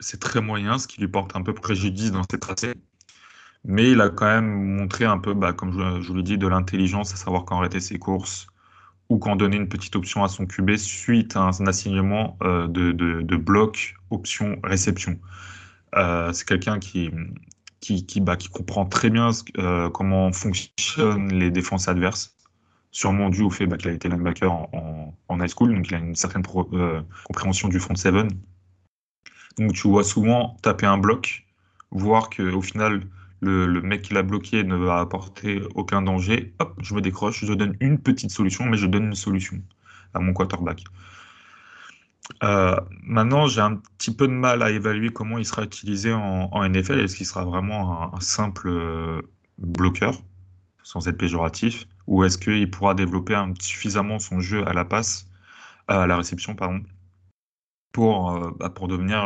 C'est 0.00 0.20
très 0.20 0.40
moyen, 0.40 0.78
ce 0.78 0.86
qui 0.88 1.00
lui 1.00 1.08
porte 1.08 1.36
un 1.36 1.42
peu 1.42 1.54
préjudice 1.54 2.12
dans 2.12 2.22
ses 2.30 2.38
tracés. 2.38 2.74
Mais 3.64 3.90
il 3.90 4.00
a 4.00 4.10
quand 4.10 4.26
même 4.26 4.76
montré 4.76 5.04
un 5.04 5.18
peu, 5.18 5.34
bah, 5.34 5.52
comme 5.52 5.72
je, 5.72 6.02
je 6.02 6.08
vous 6.08 6.16
l'ai 6.16 6.22
dit, 6.22 6.38
de 6.38 6.46
l'intelligence, 6.46 7.12
à 7.12 7.16
savoir 7.16 7.44
quand 7.44 7.58
arrêter 7.58 7.80
ses 7.80 7.98
courses, 7.98 8.46
ou 9.08 9.18
quand 9.18 9.36
donner 9.36 9.56
une 9.56 9.68
petite 9.68 9.96
option 9.96 10.24
à 10.24 10.28
son 10.28 10.46
QB 10.46 10.76
suite 10.76 11.36
à 11.36 11.40
un 11.40 11.66
assignement 11.66 12.36
euh, 12.42 12.66
de, 12.66 12.92
de, 12.92 13.36
bloc 13.36 13.94
option 14.10 14.58
réception. 14.64 15.18
Euh, 15.94 16.32
c'est 16.32 16.46
quelqu'un 16.46 16.78
qui, 16.78 17.10
qui, 17.80 18.04
qui, 18.04 18.20
bah, 18.20 18.36
qui, 18.36 18.48
comprend 18.48 18.84
très 18.84 19.10
bien 19.10 19.30
euh, 19.58 19.88
comment 19.90 20.32
fonctionnent 20.32 21.32
les 21.32 21.50
défenses 21.50 21.88
adverses, 21.88 22.36
sûrement 22.90 23.30
dû 23.30 23.42
au 23.42 23.50
fait 23.50 23.66
bah, 23.66 23.76
qu'il 23.76 23.90
a 23.90 23.92
été 23.92 24.08
linebacker 24.08 24.52
en, 24.52 25.14
en, 25.28 25.40
high 25.40 25.50
school, 25.50 25.74
donc 25.74 25.88
il 25.88 25.94
a 25.94 25.98
une 25.98 26.16
certaine 26.16 26.42
compréhension 26.42 27.68
du 27.68 27.78
front 27.78 27.94
seven. 27.94 28.28
Donc 29.58 29.72
tu 29.72 29.88
vois 29.88 30.04
souvent 30.04 30.56
taper 30.62 30.86
un 30.86 30.98
bloc, 30.98 31.46
voir 31.90 32.28
qu'au 32.28 32.60
final, 32.60 33.06
le, 33.40 33.80
mec 33.82 34.02
qui 34.02 34.14
l'a 34.14 34.22
bloqué 34.22 34.64
ne 34.64 34.76
va 34.76 35.00
apporter 35.00 35.62
aucun 35.74 36.02
danger, 36.02 36.54
hop, 36.58 36.74
je 36.82 36.94
me 36.94 37.00
décroche, 37.00 37.44
je 37.44 37.52
donne 37.52 37.76
une 37.80 37.98
petite 37.98 38.30
solution, 38.30 38.64
mais 38.64 38.76
je 38.76 38.86
donne 38.86 39.06
une 39.06 39.14
solution 39.14 39.62
à 40.14 40.20
mon 40.20 40.32
quarterback. 40.32 40.84
Euh, 42.42 42.76
maintenant, 43.02 43.46
j'ai 43.46 43.60
un 43.60 43.76
petit 43.98 44.14
peu 44.14 44.26
de 44.26 44.32
mal 44.32 44.62
à 44.62 44.70
évaluer 44.70 45.10
comment 45.10 45.38
il 45.38 45.44
sera 45.44 45.62
utilisé 45.62 46.12
en, 46.12 46.68
NFL. 46.68 47.00
Est-ce 47.00 47.16
qu'il 47.16 47.26
sera 47.26 47.44
vraiment 47.44 48.14
un, 48.14 48.20
simple 48.20 48.68
euh, 48.68 49.22
bloqueur, 49.58 50.20
sans 50.82 51.06
être 51.08 51.18
péjoratif, 51.18 51.86
ou 52.06 52.24
est-ce 52.24 52.38
qu'il 52.38 52.70
pourra 52.70 52.94
développer 52.94 53.40
suffisamment 53.60 54.18
son 54.18 54.40
jeu 54.40 54.66
à 54.66 54.72
la 54.72 54.84
passe, 54.84 55.28
à 55.88 56.06
la 56.06 56.16
réception, 56.16 56.54
pardon, 56.54 56.82
pour, 57.92 58.52
bah, 58.58 58.70
pour 58.70 58.88
devenir 58.88 59.18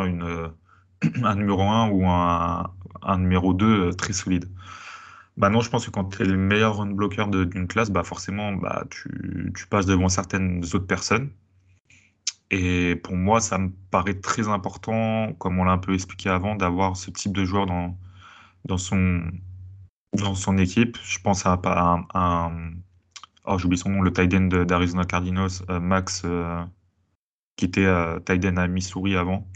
un 1.25 1.35
numéro 1.35 1.63
1 1.63 1.89
ou 1.89 2.07
un, 2.07 2.71
un 3.03 3.18
numéro 3.18 3.55
2 3.55 3.93
très 3.95 4.12
solide. 4.12 4.47
Bah 5.36 5.49
non, 5.49 5.61
je 5.61 5.70
pense 5.70 5.86
que 5.86 5.91
quand 5.91 6.05
tu 6.05 6.22
es 6.22 6.26
le 6.26 6.36
meilleur 6.36 6.76
run 6.76 6.91
blocker 6.93 7.26
d'une 7.30 7.66
classe, 7.66 7.91
bah 7.91 8.03
forcément, 8.05 8.53
bah, 8.53 8.84
tu, 8.91 9.66
passes 9.70 9.86
devant 9.86 10.09
certaines 10.09 10.62
autres 10.74 10.86
personnes. 10.86 11.30
Et 12.51 12.97
pour 12.97 13.14
moi, 13.16 13.41
ça 13.41 13.59
me 13.59 13.70
paraît 13.91 14.20
très 14.20 14.49
important, 14.49 15.32
comme 15.38 15.59
on 15.59 15.64
l'a 15.64 15.72
un 15.72 15.78
peu 15.78 15.95
expliqué 15.95 16.28
avant, 16.28 16.57
d'avoir 16.57 16.97
ce 16.97 17.11
type 17.11 17.32
de 17.32 17.45
joueur 17.45 17.66
dans, 17.66 17.97
dans, 18.66 18.78
son, 18.78 19.22
dans 20.16 20.34
son 20.34 20.59
équipe. 20.59 20.99
Je 21.05 21.18
pense 21.20 21.47
à, 21.47 21.61
un, 21.64 22.07
un 22.14 22.72
oh, 23.45 23.59
j'oublie 23.59 23.78
son 23.78 23.91
nom, 23.91 24.03
le 24.03 24.12
tight 24.12 24.28
d'Arizona 24.30 25.05
Cardinals, 25.05 25.51
euh, 25.70 25.80
Max, 25.80 26.22
euh, 26.24 26.64
qui 27.57 27.66
était 27.66 27.86
euh, 27.86 28.20
tight 28.20 28.45
à 28.45 28.66
Missouri 28.68 29.16
avant. 29.16 29.47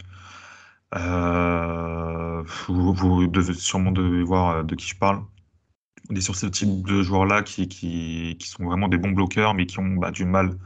Vous, 0.92 2.94
vous, 2.94 3.26
devez 3.26 3.54
sûrement 3.54 3.92
devez 3.92 4.22
voir 4.22 4.64
de 4.64 4.74
qui 4.74 4.88
je 4.88 4.96
parle. 4.96 5.22
On 6.10 6.14
est 6.14 6.20
sur 6.20 6.36
ce 6.36 6.46
type 6.46 6.86
de 6.86 7.02
joueurs-là 7.02 7.42
qui, 7.42 7.68
qui, 7.68 8.36
qui, 8.38 8.48
sont 8.48 8.64
vraiment 8.64 8.88
des 8.88 8.98
bons 8.98 9.12
bloqueurs, 9.12 9.54
mais 9.54 9.66
qui 9.66 9.78
ont 9.78 9.96
bah, 9.96 10.10
du 10.10 10.24
mal 10.24 10.58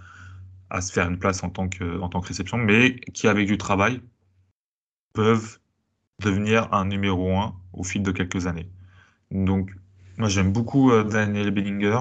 à 0.71 0.81
se 0.81 0.93
faire 0.93 1.09
une 1.09 1.19
place 1.19 1.43
en 1.45 1.51
tant 1.51 1.69
que, 1.69 2.01
en 2.01 2.09
tant 2.09 2.21
que 2.21 2.29
réception, 2.29 2.59
mais 2.59 2.97
qui, 3.15 3.29
avec 3.29 3.47
du 3.47 3.57
travail, 3.57 4.03
peuvent 5.15 5.59
devenir 6.23 6.73
un 6.73 6.85
numéro 6.85 7.37
1 7.37 7.55
au 7.73 7.85
fil 7.85 8.03
de 8.03 8.11
quelques 8.11 8.47
années. 8.47 8.69
Donc, 9.31 9.71
moi, 10.19 10.29
j'aime 10.29 10.53
beaucoup 10.53 10.91
euh, 10.91 11.05
Daniel 11.05 11.51
Bellinger. 11.51 12.01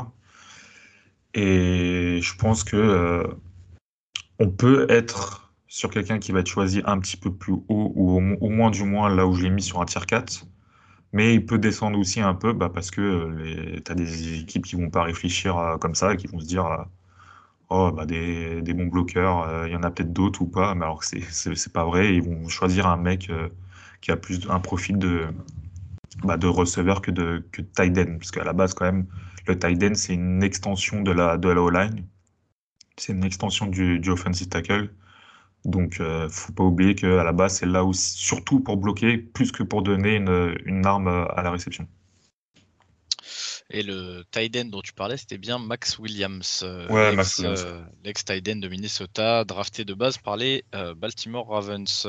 Et 1.33 2.19
je 2.21 2.35
pense 2.35 2.63
que 2.63 2.75
euh, 2.75 3.23
on 4.39 4.49
peut 4.49 4.87
être 4.89 5.46
sur 5.67 5.89
quelqu'un 5.89 6.19
qui 6.19 6.31
va 6.31 6.39
être 6.39 6.47
choisi 6.47 6.81
un 6.85 6.99
petit 6.99 7.17
peu 7.17 7.33
plus 7.33 7.53
haut, 7.53 7.91
ou 7.95 8.17
au, 8.17 8.49
moins 8.49 8.71
du 8.71 8.83
moins 8.83 9.09
là 9.13 9.27
où 9.27 9.33
je 9.33 9.43
l'ai 9.43 9.49
mis 9.49 9.61
sur 9.63 9.81
un 9.81 9.85
tier 9.85 10.01
4. 10.07 10.45
Mais 11.13 11.33
il 11.35 11.45
peut 11.45 11.57
descendre 11.57 11.97
aussi 11.99 12.21
un 12.21 12.33
peu 12.33 12.53
bah, 12.53 12.69
parce 12.73 12.91
que 12.91 13.01
euh, 13.01 13.79
tu 13.83 13.91
as 13.91 13.95
des 13.95 14.39
équipes 14.41 14.65
qui 14.65 14.75
vont 14.75 14.89
pas 14.89 15.03
réfléchir 15.03 15.77
comme 15.79 15.95
ça 15.95 16.15
qui 16.15 16.27
vont 16.27 16.39
se 16.39 16.45
dire 16.45 16.85
oh, 17.69 17.91
bah, 17.91 18.05
des, 18.05 18.61
des, 18.61 18.73
bons 18.73 18.87
bloqueurs, 18.87 19.43
euh, 19.43 19.67
il 19.67 19.73
y 19.73 19.75
en 19.75 19.83
a 19.83 19.91
peut-être 19.91 20.13
d'autres 20.13 20.41
ou 20.41 20.47
pas, 20.47 20.75
mais 20.75 20.85
alors 20.85 20.99
que 20.99 21.05
c'est 21.05 21.73
pas 21.73 21.85
vrai. 21.85 22.15
Ils 22.15 22.21
vont 22.21 22.47
choisir 22.47 22.87
un 22.87 22.97
mec 22.97 23.29
euh, 23.29 23.49
qui 24.01 24.11
a 24.11 24.17
plus 24.17 24.47
un 24.49 24.59
profil 24.59 24.97
de, 24.97 25.27
bah, 26.23 26.37
de 26.37 26.47
receveur 26.47 27.01
que 27.01 27.11
de, 27.11 27.45
que 27.51 27.61
de 27.61 27.67
tight 27.67 27.97
end, 27.97 28.17
parce 28.17 28.31
qu'à 28.31 28.43
la 28.43 28.53
base, 28.53 28.73
quand 28.73 28.85
même, 28.85 29.05
le 29.47 29.57
tight 29.57 29.83
end, 29.83 29.95
c'est 29.95 30.13
une 30.13 30.43
extension 30.43 31.01
de 31.01 31.11
la, 31.11 31.37
de 31.37 31.49
la 31.49 31.61
O-line. 31.61 32.05
C'est 32.97 33.13
une 33.13 33.23
extension 33.23 33.67
du, 33.67 33.99
du 33.99 34.09
offensive 34.09 34.49
tackle. 34.49 34.89
Donc, 35.67 35.99
euh, 35.99 36.29
faut 36.29 36.53
pas 36.53 36.63
oublier 36.63 36.95
qu'à 36.95 37.23
la 37.23 37.33
base, 37.33 37.57
c'est 37.57 37.65
là 37.65 37.83
aussi, 37.83 38.17
surtout 38.17 38.61
pour 38.61 38.77
bloquer, 38.77 39.17
plus 39.17 39.51
que 39.51 39.63
pour 39.63 39.81
donner 39.83 40.15
une, 40.15 40.57
une 40.65 40.85
arme 40.85 41.09
à 41.09 41.43
la 41.43 41.51
réception. 41.51 41.87
Et 43.69 43.83
le 43.83 44.23
tight 44.31 44.69
dont 44.69 44.81
tu 44.81 44.93
parlais, 44.93 45.17
c'était 45.17 45.37
bien 45.37 45.59
Max 45.59 45.99
Williams, 45.99 46.61
euh, 46.63 46.87
ouais, 46.87 47.13
l'ex, 47.13 47.41
euh, 47.41 47.83
tight 48.25 48.45
de 48.45 48.67
Minnesota, 48.69 49.43
drafté 49.43 49.83
de 49.83 49.93
base 49.93 50.17
par 50.17 50.37
les 50.37 50.63
euh, 50.73 50.93
Baltimore 50.95 51.45
Ravens. 51.49 52.07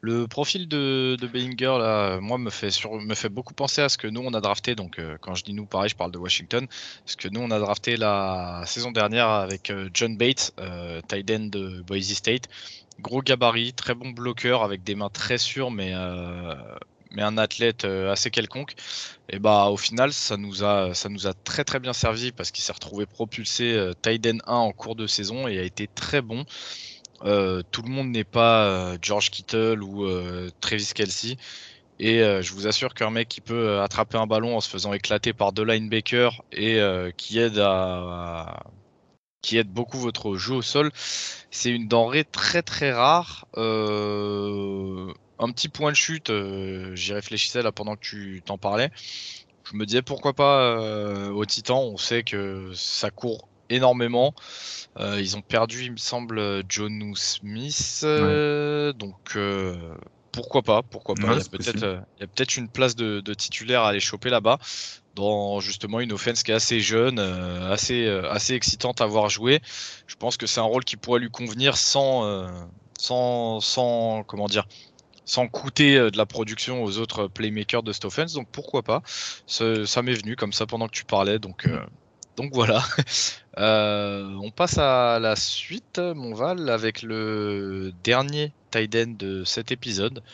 Le 0.00 0.26
profil 0.26 0.66
de, 0.66 1.16
de, 1.20 1.26
Bellinger, 1.26 1.76
là, 1.78 2.20
moi, 2.20 2.38
me 2.38 2.48
fait, 2.48 2.70
sur, 2.70 2.94
me 2.94 3.14
fait 3.14 3.28
beaucoup 3.28 3.52
penser 3.52 3.82
à 3.82 3.90
ce 3.90 3.98
que 3.98 4.06
nous, 4.06 4.22
on 4.24 4.32
a 4.32 4.40
drafté. 4.40 4.74
Donc, 4.74 4.98
quand 5.20 5.34
je 5.34 5.44
dis 5.44 5.52
nous, 5.52 5.66
pareil, 5.66 5.90
je 5.90 5.96
parle 5.96 6.10
de 6.10 6.18
Washington. 6.18 6.66
Ce 7.04 7.16
que 7.16 7.28
nous, 7.28 7.40
on 7.40 7.50
a 7.50 7.58
drafté 7.58 7.98
la 7.98 8.62
saison 8.66 8.90
dernière 8.90 9.28
avec 9.28 9.70
John 9.92 10.16
Bates, 10.16 10.54
end 10.58 11.46
de 11.46 11.82
Boise 11.82 12.12
State. 12.14 12.48
Gros 13.00 13.22
gabarit, 13.22 13.72
très 13.74 13.94
bon 13.94 14.10
bloqueur 14.10 14.62
avec 14.62 14.82
des 14.82 14.94
mains 14.94 15.10
très 15.10 15.38
sûres, 15.38 15.70
mais 15.70 15.92
mais 17.14 17.22
un 17.22 17.38
athlète 17.38 17.84
euh, 17.84 18.12
assez 18.12 18.30
quelconque, 18.30 18.74
et 19.28 19.38
bah 19.38 19.66
au 19.66 19.76
final 19.76 20.12
ça 20.12 20.36
nous 20.36 20.64
a 20.64 20.94
ça 20.94 21.08
nous 21.08 21.26
a 21.26 21.32
très 21.32 21.64
très 21.64 21.80
bien 21.80 21.92
servi 21.92 22.32
parce 22.32 22.50
qu'il 22.50 22.62
s'est 22.64 22.72
retrouvé 22.72 23.06
propulsé 23.06 23.72
euh, 23.72 23.92
Tiden 24.02 24.40
1 24.46 24.54
en 24.54 24.72
cours 24.72 24.96
de 24.96 25.06
saison 25.06 25.48
et 25.48 25.58
a 25.58 25.62
été 25.62 25.88
très 25.88 26.22
bon. 26.22 26.44
Euh, 27.24 27.62
tout 27.70 27.82
le 27.82 27.88
monde 27.88 28.08
n'est 28.08 28.24
pas 28.24 28.96
George 29.00 29.30
Kittle 29.30 29.82
ou 29.82 30.06
Travis 30.60 30.90
Kelsey. 30.94 31.36
Et 32.00 32.18
je 32.18 32.52
vous 32.52 32.66
assure 32.66 32.92
qu'un 32.92 33.10
mec 33.10 33.28
qui 33.28 33.40
peut 33.40 33.80
attraper 33.80 34.18
un 34.18 34.26
ballon 34.26 34.56
en 34.56 34.60
se 34.60 34.68
faisant 34.68 34.92
éclater 34.92 35.32
par 35.32 35.52
deux 35.52 35.64
linebackers 35.64 36.42
et 36.52 36.80
qui 37.16 37.38
aide 37.38 37.58
à, 37.60 38.64
qui 39.44 39.58
aide 39.58 39.68
beaucoup 39.68 39.98
votre 39.98 40.36
jeu 40.36 40.54
au 40.54 40.62
sol, 40.62 40.90
c'est 41.50 41.70
une 41.70 41.86
denrée 41.86 42.24
très 42.24 42.62
très 42.62 42.92
rare. 42.92 43.46
Euh, 43.58 45.12
un 45.38 45.52
petit 45.52 45.68
point 45.68 45.92
de 45.92 45.96
chute, 45.96 46.30
euh, 46.30 46.96
j'y 46.96 47.12
réfléchissais 47.12 47.62
là 47.62 47.70
pendant 47.70 47.94
que 47.94 48.00
tu 48.00 48.42
t'en 48.44 48.56
parlais. 48.56 48.90
Je 49.70 49.76
me 49.76 49.84
disais 49.84 50.00
pourquoi 50.00 50.32
pas 50.32 50.62
euh, 50.62 51.30
au 51.30 51.44
Titan, 51.44 51.82
on 51.82 51.98
sait 51.98 52.22
que 52.22 52.70
ça 52.74 53.10
court 53.10 53.48
énormément. 53.68 54.34
Ils 54.98 55.36
ont 55.36 55.42
perdu, 55.42 55.84
il 55.84 55.92
me 55.92 55.96
semble, 55.96 56.62
John 56.68 57.14
Smith. 57.14 58.06
Donc 58.96 59.36
pourquoi 60.32 60.62
pas, 60.62 60.82
pourquoi 60.82 61.14
pas. 61.16 61.36
il, 61.36 61.60
y 62.20 62.22
a 62.22 62.26
peut-être, 62.26 62.56
une 62.56 62.68
place 62.68 62.96
de, 62.96 63.34
titulaire 63.34 63.82
à 63.82 63.90
aller 63.90 64.00
choper 64.00 64.30
là-bas 64.30 64.58
dans 65.14 65.60
justement 65.60 66.00
une 66.00 66.12
offense 66.12 66.42
qui 66.42 66.50
est 66.50 66.54
assez 66.54 66.80
jeune, 66.80 67.18
assez, 67.18 68.08
assez 68.30 68.54
excitante 68.54 69.00
à 69.00 69.06
voir 69.06 69.28
jouer. 69.28 69.60
Je 70.06 70.16
pense 70.16 70.36
que 70.36 70.46
c'est 70.46 70.60
un 70.60 70.64
rôle 70.64 70.84
qui 70.84 70.96
pourrait 70.96 71.20
lui 71.20 71.30
convenir 71.30 71.76
sans, 71.76 72.48
sans, 72.98 73.60
sans 73.60 74.24
comment 74.24 74.46
dire, 74.46 74.66
sans 75.24 75.48
coûter 75.48 75.96
euh, 75.96 76.10
de 76.10 76.18
la 76.18 76.26
production 76.26 76.82
aux 76.82 76.98
autres 76.98 77.26
playmakers 77.26 77.82
de 77.82 77.92
cette 77.92 78.34
Donc 78.34 78.48
pourquoi 78.50 78.82
pas? 78.82 79.02
Ça 79.46 80.02
m'est 80.02 80.14
venu 80.14 80.36
comme 80.36 80.52
ça 80.52 80.66
pendant 80.66 80.86
que 80.86 80.94
tu 80.94 81.04
parlais. 81.04 81.38
Donc, 81.38 81.66
euh, 81.66 81.84
donc 82.36 82.52
voilà. 82.52 82.82
Euh, 83.56 84.34
on 84.42 84.50
passe 84.50 84.78
à 84.78 85.20
la 85.20 85.36
suite, 85.36 86.00
mon 86.00 86.34
Val, 86.34 86.68
avec 86.70 87.02
le 87.02 87.92
dernier 88.02 88.52
tight 88.72 88.96
end 88.96 89.14
de 89.16 89.44
cet 89.44 89.70
épisode. 89.70 90.24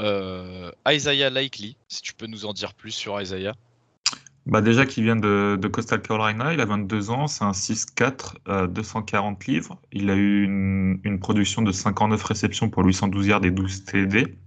Isaiah 0.00 1.30
Likely, 1.30 1.76
si 1.86 2.02
tu 2.02 2.12
peux 2.12 2.26
nous 2.26 2.46
en 2.46 2.52
dire 2.52 2.74
plus 2.74 2.90
sur 2.90 3.20
Isaiah. 3.22 3.54
Bah 4.46 4.62
déjà 4.62 4.86
qu'il 4.86 5.04
vient 5.04 5.16
de, 5.16 5.58
Coastal 5.70 6.00
Carolina, 6.00 6.52
il 6.54 6.60
a 6.60 6.64
22 6.64 7.10
ans, 7.10 7.26
c'est 7.26 7.44
un 7.44 7.52
6-4, 7.52 8.66
240 8.68 9.42
euh, 9.42 9.52
livres. 9.52 9.78
Il 9.92 10.10
a 10.10 10.16
eu 10.16 10.44
une, 10.44 11.20
production 11.20 11.62
de 11.62 11.72
59 11.72 12.22
réceptions 12.22 12.70
pour 12.70 12.84
812 12.84 13.26
yards 13.26 13.44
et 13.44 13.50
12 13.50 13.84
TD. 13.84 14.38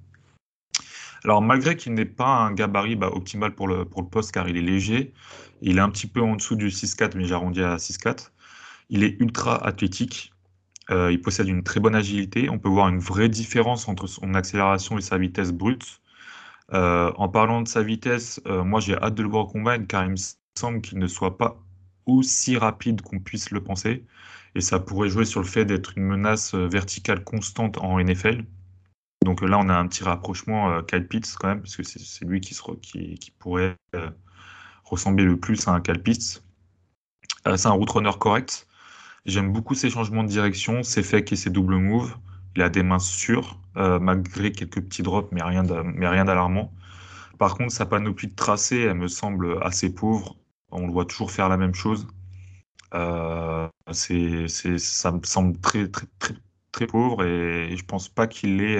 Alors 1.23 1.41
malgré 1.41 1.77
qu'il 1.77 1.93
n'est 1.93 2.05
pas 2.05 2.27
un 2.27 2.51
gabarit 2.51 2.95
bah, 2.95 3.09
optimal 3.13 3.53
pour 3.55 3.67
le, 3.67 3.85
pour 3.85 4.01
le 4.01 4.07
poste 4.07 4.31
car 4.31 4.49
il 4.49 4.57
est 4.57 4.61
léger, 4.61 5.13
il 5.61 5.77
est 5.77 5.81
un 5.81 5.89
petit 5.89 6.07
peu 6.07 6.21
en 6.21 6.35
dessous 6.35 6.55
du 6.55 6.67
6-4 6.67 7.15
mais 7.15 7.25
j'arrondis 7.25 7.61
à 7.61 7.77
6-4. 7.77 8.31
Il 8.89 9.03
est 9.03 9.15
ultra 9.21 9.65
athlétique, 9.65 10.33
euh, 10.91 11.11
il 11.11 11.21
possède 11.21 11.47
une 11.47 11.63
très 11.63 11.79
bonne 11.79 11.95
agilité. 11.95 12.49
On 12.49 12.59
peut 12.59 12.69
voir 12.69 12.89
une 12.89 12.99
vraie 12.99 13.29
différence 13.29 13.87
entre 13.87 14.07
son 14.07 14.33
accélération 14.33 14.97
et 14.97 15.01
sa 15.01 15.17
vitesse 15.17 15.51
brute. 15.51 16.01
Euh, 16.73 17.11
en 17.17 17.29
parlant 17.29 17.61
de 17.61 17.67
sa 17.67 17.83
vitesse, 17.83 18.41
euh, 18.47 18.63
moi 18.63 18.79
j'ai 18.79 18.95
hâte 18.95 19.15
de 19.15 19.23
le 19.23 19.29
voir 19.29 19.47
combattre 19.47 19.85
car 19.87 20.05
il 20.05 20.11
me 20.11 20.15
semble 20.57 20.81
qu'il 20.81 20.97
ne 20.97 21.07
soit 21.07 21.37
pas 21.37 21.61
aussi 22.05 22.57
rapide 22.57 23.01
qu'on 23.01 23.19
puisse 23.19 23.51
le 23.51 23.63
penser. 23.63 24.05
Et 24.55 24.61
ça 24.61 24.79
pourrait 24.79 25.09
jouer 25.09 25.25
sur 25.25 25.39
le 25.41 25.47
fait 25.47 25.65
d'être 25.65 25.97
une 25.97 26.05
menace 26.05 26.53
euh, 26.53 26.67
verticale 26.67 27.23
constante 27.23 27.77
en 27.77 27.99
NFL. 27.99 28.45
Donc 29.25 29.41
là, 29.41 29.57
on 29.59 29.69
a 29.69 29.75
un 29.75 29.87
petit 29.87 30.03
rapprochement 30.03 30.83
Kyle 30.83 31.07
quand 31.39 31.47
même, 31.47 31.61
parce 31.61 31.77
que 31.77 31.83
c'est 31.83 32.25
lui 32.25 32.41
qui, 32.41 32.53
pourrait 33.39 33.77
ressembler 34.83 35.23
le 35.23 35.39
plus 35.39 35.65
à 35.65 35.71
un 35.71 35.79
Kyle 35.79 36.03
c'est 37.55 37.67
un 37.67 37.71
route 37.71 37.89
runner 37.89 38.11
correct. 38.19 38.67
J'aime 39.25 39.53
beaucoup 39.53 39.75
ses 39.75 39.89
changements 39.89 40.23
de 40.23 40.27
direction, 40.27 40.83
ses 40.83 41.03
fakes 41.03 41.31
et 41.31 41.37
ses 41.37 41.49
double 41.49 41.77
moves. 41.77 42.17
Il 42.55 42.61
a 42.61 42.69
des 42.69 42.83
mains 42.83 42.99
sûres, 42.99 43.59
euh, 43.77 43.99
malgré 43.99 44.51
quelques 44.51 44.81
petits 44.81 45.03
drops, 45.03 45.29
mais 45.31 45.41
rien 45.41 45.63
d'alarmant. 45.63 46.71
Par 47.39 47.55
contre, 47.55 47.71
sa 47.71 47.85
panoplie 47.85 48.27
de 48.27 48.35
tracés, 48.35 48.81
elle 48.81 48.95
me 48.95 49.07
semble 49.07 49.57
assez 49.63 49.93
pauvre. 49.93 50.37
On 50.71 50.85
le 50.85 50.93
voit 50.93 51.05
toujours 51.05 51.31
faire 51.31 51.49
la 51.49 51.57
même 51.57 51.73
chose. 51.75 52.07
Euh, 52.93 53.67
ça 53.91 55.11
me 55.11 55.23
semble 55.23 55.59
très, 55.59 55.89
pauvre 56.87 57.23
et, 57.23 57.75
je 57.75 57.85
pense 57.85 58.09
pas 58.09 58.27
qu'il 58.27 58.61
ait 58.61 58.77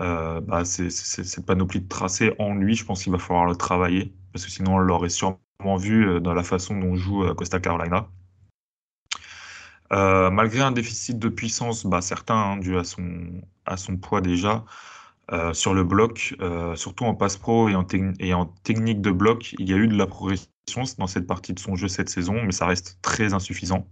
euh 0.00 0.40
bah, 0.40 0.64
cette 0.64 1.44
panoplie 1.46 1.80
de 1.80 1.88
tracés 1.88 2.34
en 2.38 2.54
lui. 2.54 2.74
Je 2.74 2.84
pense 2.84 3.02
qu'il 3.02 3.12
va 3.12 3.18
falloir 3.18 3.46
le 3.46 3.54
travailler 3.56 4.14
parce 4.32 4.46
que 4.46 4.50
sinon 4.50 4.76
on 4.76 4.78
l'aurait 4.78 5.10
sûrement 5.10 5.76
vu 5.78 6.20
dans 6.20 6.34
la 6.34 6.42
façon 6.42 6.78
dont 6.78 6.96
joue 6.96 7.34
Costa 7.34 7.60
Carolina. 7.60 8.08
Euh, 9.92 10.30
malgré 10.30 10.60
un 10.60 10.72
déficit 10.72 11.18
de 11.18 11.28
puissance, 11.28 11.84
bah, 11.84 12.00
certain, 12.00 12.36
hein, 12.36 12.56
dû 12.58 12.76
à 12.78 12.84
son, 12.84 13.96
poids 13.96 14.20
déjà, 14.20 14.64
euh, 15.32 15.52
sur 15.52 15.74
le 15.74 15.84
bloc, 15.84 16.36
euh, 16.40 16.76
surtout 16.76 17.04
en 17.04 17.14
passe 17.14 17.36
pro 17.36 17.68
et 17.68 17.74
en, 17.74 17.84
technique 18.62 19.00
de 19.00 19.10
bloc, 19.10 19.54
il 19.58 19.68
y 19.68 19.72
a 19.72 19.76
eu 19.76 19.88
de 19.88 19.96
la 19.96 20.06
progression 20.06 20.48
dans 20.98 21.08
cette 21.08 21.26
partie 21.26 21.52
de 21.52 21.58
son 21.58 21.74
jeu 21.74 21.88
cette 21.88 22.08
saison, 22.08 22.42
mais 22.44 22.52
ça 22.52 22.66
reste 22.66 22.98
très 23.02 23.34
insuffisant. 23.34 23.86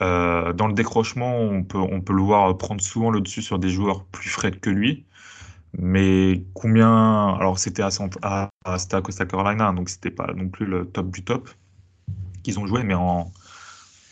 Dans 0.00 0.66
le 0.66 0.72
décrochement, 0.72 1.38
on 1.40 1.62
peut, 1.62 1.78
le 2.14 2.22
voir 2.22 2.56
prendre 2.56 2.80
souvent 2.80 3.10
le 3.10 3.20
dessus 3.20 3.42
sur 3.42 3.58
des 3.58 3.68
joueurs 3.68 4.04
plus 4.06 4.30
frais 4.30 4.50
que 4.50 4.70
lui. 4.70 5.04
Mais 5.78 6.42
combien. 6.54 7.34
Alors, 7.34 7.58
c'était 7.58 7.82
à, 7.82 7.90
à, 8.22 8.50
à, 8.64 9.02
Costa 9.02 9.26
Carolina, 9.26 9.72
donc 9.72 9.90
c'était 9.90 10.10
pas 10.10 10.32
non 10.34 10.48
plus 10.48 10.66
le 10.66 10.86
top 10.86 11.10
du 11.10 11.22
top 11.22 11.50
qu'ils 12.42 12.58
ont 12.58 12.66
joué, 12.66 12.82
mais 12.82 12.94
en, 12.94 13.30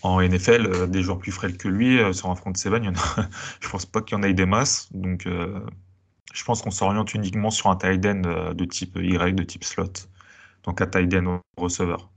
en 0.03 0.21
NFL, 0.21 0.67
euh, 0.67 0.87
des 0.87 1.03
joueurs 1.03 1.19
plus 1.19 1.33
frais 1.33 1.53
que 1.53 1.69
lui, 1.69 1.99
euh, 1.99 2.13
sur 2.13 2.31
un 2.31 2.35
front 2.35 2.51
de 2.51 2.57
seven, 2.57 2.85
il 2.85 2.87
y 2.87 2.91
en 2.91 2.95
a, 2.95 3.29
je 3.61 3.69
pense 3.69 3.87
pas 3.87 4.01
qu'il 4.01 4.17
y 4.17 4.21
en 4.21 4.23
ait 4.23 4.35
des 4.35 4.47
masses. 4.47 4.89
Donc, 4.93 5.27
je 5.27 6.45
pense 6.45 6.63
qu'on 6.63 6.71
s'oriente 6.71 7.15
uniquement 7.15 7.51
sur 7.51 7.71
un 7.71 7.77
tight 7.77 8.05
end 8.07 8.55
de 8.55 8.65
type 8.65 8.97
Y, 8.97 9.35
de 9.35 9.43
type 9.43 9.65
slot. 9.65 9.93
Donc, 10.65 10.81
un 10.81 10.87
tight 10.87 11.13
end 11.15 11.41
receveur. 11.57 12.11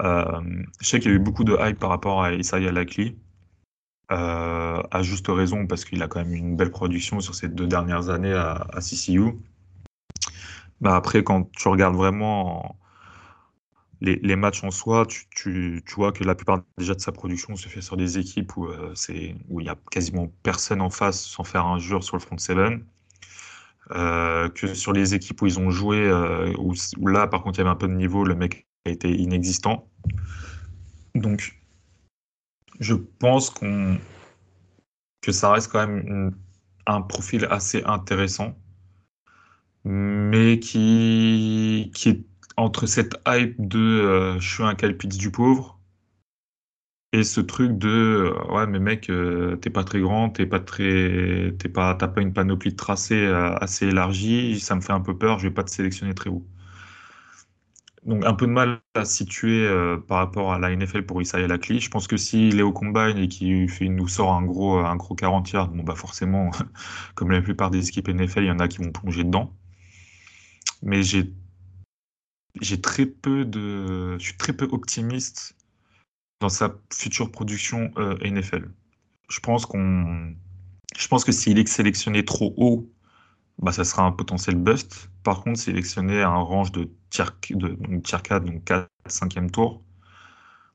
Euh, 0.00 0.40
je 0.80 0.88
sais 0.88 1.00
qu'il 1.00 1.10
y 1.10 1.14
a 1.14 1.16
eu 1.16 1.20
beaucoup 1.20 1.44
de 1.44 1.56
hype 1.60 1.78
par 1.78 1.90
rapport 1.90 2.22
à 2.22 2.32
Isaiah 2.32 2.72
euh, 4.12 4.82
à 4.90 5.02
juste 5.02 5.26
raison 5.28 5.66
parce 5.66 5.84
qu'il 5.84 6.02
a 6.02 6.08
quand 6.08 6.20
même 6.20 6.34
une 6.34 6.56
belle 6.56 6.70
production 6.70 7.20
sur 7.20 7.34
ces 7.34 7.48
deux 7.48 7.66
dernières 7.66 8.08
années 8.08 8.32
à, 8.32 8.66
CCU. 8.80 9.38
Bah 10.80 10.96
après, 10.96 11.22
quand 11.22 11.50
tu 11.52 11.68
regardes 11.68 11.94
vraiment 11.94 12.76
les, 14.00 14.36
matchs 14.36 14.64
en 14.64 14.70
soi, 14.70 15.06
tu, 15.06 15.82
vois 15.96 16.12
que 16.12 16.24
la 16.24 16.34
plupart 16.34 16.62
déjà 16.78 16.94
de 16.94 17.00
sa 17.00 17.12
production 17.12 17.56
se 17.56 17.68
fait 17.68 17.82
sur 17.82 17.96
des 17.96 18.18
équipes 18.18 18.56
où 18.56 18.66
euh, 18.66 18.94
il 19.08 19.64
y 19.64 19.68
a 19.68 19.76
quasiment 19.90 20.32
personne 20.42 20.80
en 20.80 20.90
face 20.90 21.22
sans 21.22 21.44
faire 21.44 21.66
un 21.66 21.78
jeu 21.78 22.00
sur 22.00 22.16
le 22.16 22.20
front 22.22 22.38
seven. 22.38 22.84
que 23.90 24.74
sur 24.74 24.92
les 24.92 25.14
équipes 25.14 25.42
où 25.42 25.46
ils 25.46 25.58
ont 25.58 25.70
joué, 25.70 26.10
où, 26.58 26.74
là 27.06 27.26
par 27.26 27.42
contre 27.42 27.58
il 27.58 27.62
y 27.62 27.62
avait 27.62 27.70
un 27.70 27.76
peu 27.76 27.88
de 27.88 27.94
niveau, 27.94 28.24
le 28.24 28.34
mec 28.34 28.66
a 28.86 28.90
été 28.90 29.10
inexistant. 29.10 29.88
Donc, 31.14 31.60
je 32.78 32.94
pense 32.94 33.50
que 35.20 35.32
ça 35.32 35.52
reste 35.52 35.70
quand 35.70 35.86
même 35.86 36.34
un 36.86 37.02
profil 37.02 37.46
assez 37.50 37.82
intéressant, 37.84 38.56
mais 39.84 40.58
qui, 40.58 41.90
qui 41.94 42.08
est 42.08 42.24
entre 42.60 42.86
cette 42.86 43.16
hype 43.26 43.56
de 43.58 43.78
euh, 43.78 44.40
je 44.40 44.54
suis 44.54 44.62
un 44.64 44.74
calpitz 44.74 45.16
du 45.16 45.30
pauvre 45.30 45.78
et 47.12 47.24
ce 47.24 47.40
truc 47.40 47.78
de 47.78 47.88
euh, 47.88 48.52
ouais 48.54 48.66
mais 48.66 48.78
mec 48.78 49.10
euh, 49.10 49.56
t'es 49.56 49.70
pas 49.70 49.84
très 49.84 50.00
grand 50.00 50.30
t'es 50.30 50.46
pas 50.46 50.60
très 50.60 51.54
t'es 51.58 51.68
pas 51.68 51.94
t'as 51.94 52.08
pas 52.08 52.20
une 52.20 52.32
panoplie 52.32 52.72
de 52.72 52.76
tracés 52.76 53.26
assez 53.60 53.86
élargie 53.88 54.60
ça 54.60 54.76
me 54.76 54.80
fait 54.82 54.92
un 54.92 55.00
peu 55.00 55.16
peur 55.18 55.38
je 55.38 55.48
vais 55.48 55.54
pas 55.54 55.64
te 55.64 55.70
sélectionner 55.70 56.14
très 56.14 56.30
haut 56.30 56.46
donc 58.04 58.24
un 58.24 58.34
peu 58.34 58.46
de 58.46 58.52
mal 58.52 58.80
à 58.94 59.04
situer 59.04 59.68
par 60.08 60.18
rapport 60.18 60.52
à 60.54 60.58
la 60.58 60.74
NFL 60.74 61.04
pour 61.04 61.20
Isaiah 61.20 61.46
Lakli. 61.46 61.80
Je 61.80 61.90
pense 61.90 62.06
que 62.06 62.16
s'il 62.16 62.58
est 62.58 62.62
au 62.62 62.72
combine 62.72 63.18
et 63.18 63.28
qu'il 63.28 63.68
nous 63.94 64.08
sort 64.08 64.32
un 64.32 64.42
gros, 64.42 64.78
un 64.78 64.96
gros 64.96 65.14
40 65.14 65.50
yards, 65.52 65.68
bon 65.68 65.82
bah 65.82 65.94
forcément, 65.94 66.50
comme 67.14 67.30
la 67.30 67.42
plupart 67.42 67.70
des 67.70 67.88
équipes 67.88 68.08
NFL, 68.08 68.44
il 68.44 68.46
y 68.46 68.50
en 68.50 68.58
a 68.58 68.68
qui 68.68 68.78
vont 68.78 68.90
plonger 68.90 69.22
dedans. 69.24 69.54
Mais 70.82 71.02
j'ai 71.02 71.30
j'ai 72.60 72.80
très 72.80 73.06
peu 73.06 73.44
de, 73.44 74.18
je 74.18 74.24
suis 74.24 74.36
très 74.36 74.52
peu 74.52 74.68
optimiste 74.70 75.56
dans 76.40 76.48
sa 76.48 76.74
future 76.92 77.30
production 77.30 77.92
euh, 77.98 78.16
NFL. 78.22 78.70
Je 79.28 79.40
pense 79.40 79.64
que 79.66 81.32
s'il 81.32 81.58
est 81.58 81.66
sélectionné 81.66 82.24
trop 82.24 82.54
haut 82.56 82.90
bah, 83.60 83.72
ça 83.72 83.84
sera 83.84 84.04
un 84.04 84.12
potentiel 84.12 84.56
bust. 84.56 85.10
Par 85.22 85.42
contre, 85.42 85.58
sélectionner 85.60 86.22
un 86.22 86.36
range 86.36 86.72
de 86.72 86.90
tier, 87.10 87.24
de, 87.50 87.68
donc 87.68 88.02
tier 88.04 88.18
4, 88.22 88.44
donc 88.44 88.64
4, 88.64 88.88
5e 89.08 89.50
tour, 89.50 89.82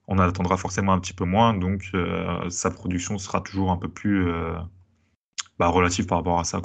on 0.07 0.19
attendra 0.19 0.57
forcément 0.57 0.93
un 0.93 0.99
petit 0.99 1.13
peu 1.13 1.25
moins, 1.25 1.53
donc 1.53 1.89
euh, 1.95 2.49
sa 2.49 2.69
production 2.69 3.17
sera 3.17 3.41
toujours 3.41 3.71
un 3.71 3.77
peu 3.77 3.89
plus 3.89 4.27
euh, 4.29 4.55
bah, 5.59 5.67
relative 5.67 6.05
par 6.05 6.19
rapport 6.19 6.39
à 6.39 6.43
ça. 6.43 6.61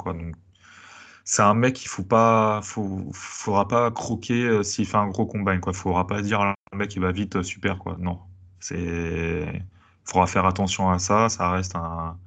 C'est 1.23 1.41
un 1.41 1.53
mec 1.53 1.75
qu'il 1.75 1.89
faut 1.89 2.03
pas, 2.03 2.61
faut, 2.63 3.09
faudra 3.13 3.67
pas 3.67 3.91
croquer 3.91 4.43
euh, 4.43 4.63
s'il 4.63 4.85
fait 4.85 4.97
un 4.97 5.07
gros 5.07 5.25
combine. 5.25 5.59
Quoi, 5.59 5.73
faudra 5.73 6.07
pas 6.07 6.21
dire 6.21 6.53
mec 6.73 6.95
il 6.95 7.01
va 7.01 7.11
vite, 7.11 7.41
super 7.43 7.77
quoi. 7.77 7.97
Non, 7.99 8.19
c'est, 8.59 9.63
faudra 10.05 10.27
faire 10.27 10.45
attention 10.45 10.89
à 10.89 10.99
ça. 10.99 11.29
Ça 11.29 11.51
reste 11.51 11.75
un, 11.75 12.17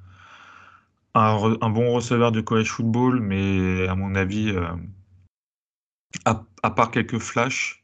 un, 1.15 1.69
bon 1.69 1.93
receveur 1.93 2.31
de 2.31 2.41
college 2.41 2.69
football, 2.69 3.19
mais 3.21 3.87
à 3.87 3.95
mon 3.95 4.15
avis, 4.15 4.49
euh, 4.49 4.67
à, 6.25 6.71
part 6.71 6.91
quelques 6.91 7.19
flashs 7.19 7.83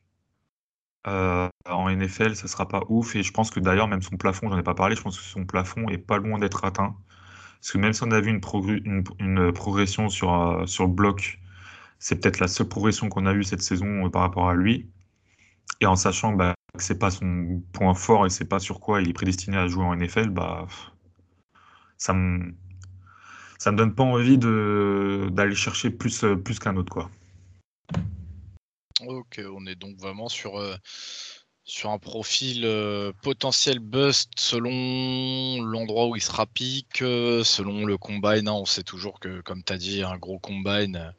euh, 1.07 1.49
en 1.65 1.89
NFL, 1.89 2.35
ça 2.35 2.47
sera 2.47 2.67
pas 2.67 2.83
ouf. 2.89 3.15
Et 3.15 3.23
je 3.23 3.31
pense 3.31 3.51
que 3.51 3.59
d'ailleurs, 3.59 3.87
même 3.87 4.01
son 4.01 4.17
plafond, 4.17 4.49
j'en 4.49 4.57
ai 4.57 4.63
pas 4.63 4.75
parlé, 4.75 4.95
je 4.95 5.01
pense 5.01 5.17
que 5.17 5.23
son 5.23 5.45
plafond 5.45 5.87
est 5.89 5.97
pas 5.97 6.17
loin 6.17 6.39
d'être 6.39 6.63
atteint. 6.65 6.95
Parce 7.61 7.73
que 7.73 7.77
même 7.77 7.93
si 7.93 8.03
on 8.03 8.11
a 8.11 8.19
vu 8.19 8.31
une, 8.31 9.53
progression 9.53 10.09
sur, 10.09 10.33
euh, 10.33 10.65
sur 10.65 10.87
bloc, 10.87 11.39
c'est 11.99 12.19
peut-être 12.19 12.39
la 12.39 12.47
seule 12.47 12.67
progression 12.67 13.07
qu'on 13.07 13.27
a 13.27 13.33
eue 13.33 13.43
cette 13.43 13.61
saison 13.61 14.09
par 14.09 14.23
rapport 14.23 14.49
à 14.49 14.55
lui. 14.55 14.89
Et 15.79 15.85
en 15.85 15.95
sachant 15.95 16.33
bah, 16.33 16.55
que 16.75 16.83
c'est 16.83 16.97
pas 16.97 17.11
son 17.11 17.61
point 17.71 17.93
fort 17.93 18.25
et 18.25 18.31
c'est 18.31 18.45
pas 18.45 18.59
sur 18.59 18.79
quoi 18.79 19.01
il 19.01 19.09
est 19.09 19.13
prédestiné 19.13 19.57
à 19.57 19.67
jouer 19.67 19.83
en 19.83 19.95
NFL, 19.95 20.29
bah, 20.29 20.65
ça 21.97 22.13
me 22.13 22.55
ça 23.59 23.71
me 23.71 23.77
donne 23.77 23.93
pas 23.93 24.01
envie 24.01 24.39
d'aller 24.39 25.53
chercher 25.53 25.91
plus, 25.91 26.23
euh, 26.23 26.35
plus 26.35 26.57
qu'un 26.57 26.75
autre. 26.77 26.91
Quoi. 26.91 27.11
Ok, 29.05 29.39
on 29.53 29.67
est 29.67 29.75
donc 29.75 29.97
vraiment 29.97 30.29
sur, 30.29 30.57
euh, 30.57 30.75
sur 31.71 31.89
un 31.89 31.99
profil 31.99 32.65
euh, 32.65 33.13
potentiel 33.21 33.79
bust 33.79 34.31
selon 34.35 35.63
l'endroit 35.63 36.07
où 36.07 36.17
il 36.17 36.21
sera 36.21 36.45
pique, 36.45 36.97
selon 36.97 37.85
le 37.85 37.97
combine. 37.97 38.47
Hein. 38.47 38.53
on 38.53 38.65
sait 38.65 38.83
toujours 38.83 39.19
que, 39.19 39.41
comme 39.41 39.63
tu 39.63 39.71
as 39.71 39.77
dit, 39.77 40.03
un 40.03 40.17
gros 40.17 40.37
combine, 40.37 41.13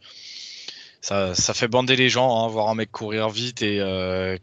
ça, 1.00 1.34
ça, 1.34 1.55
fait 1.55 1.68
bander 1.68 1.96
les 1.96 2.09
gens. 2.11 2.44
Hein, 2.44 2.48
voir 2.48 2.68
un 2.68 2.74
mec 2.74 2.90
courir 2.92 3.30
vite 3.30 3.62
et 3.62 3.78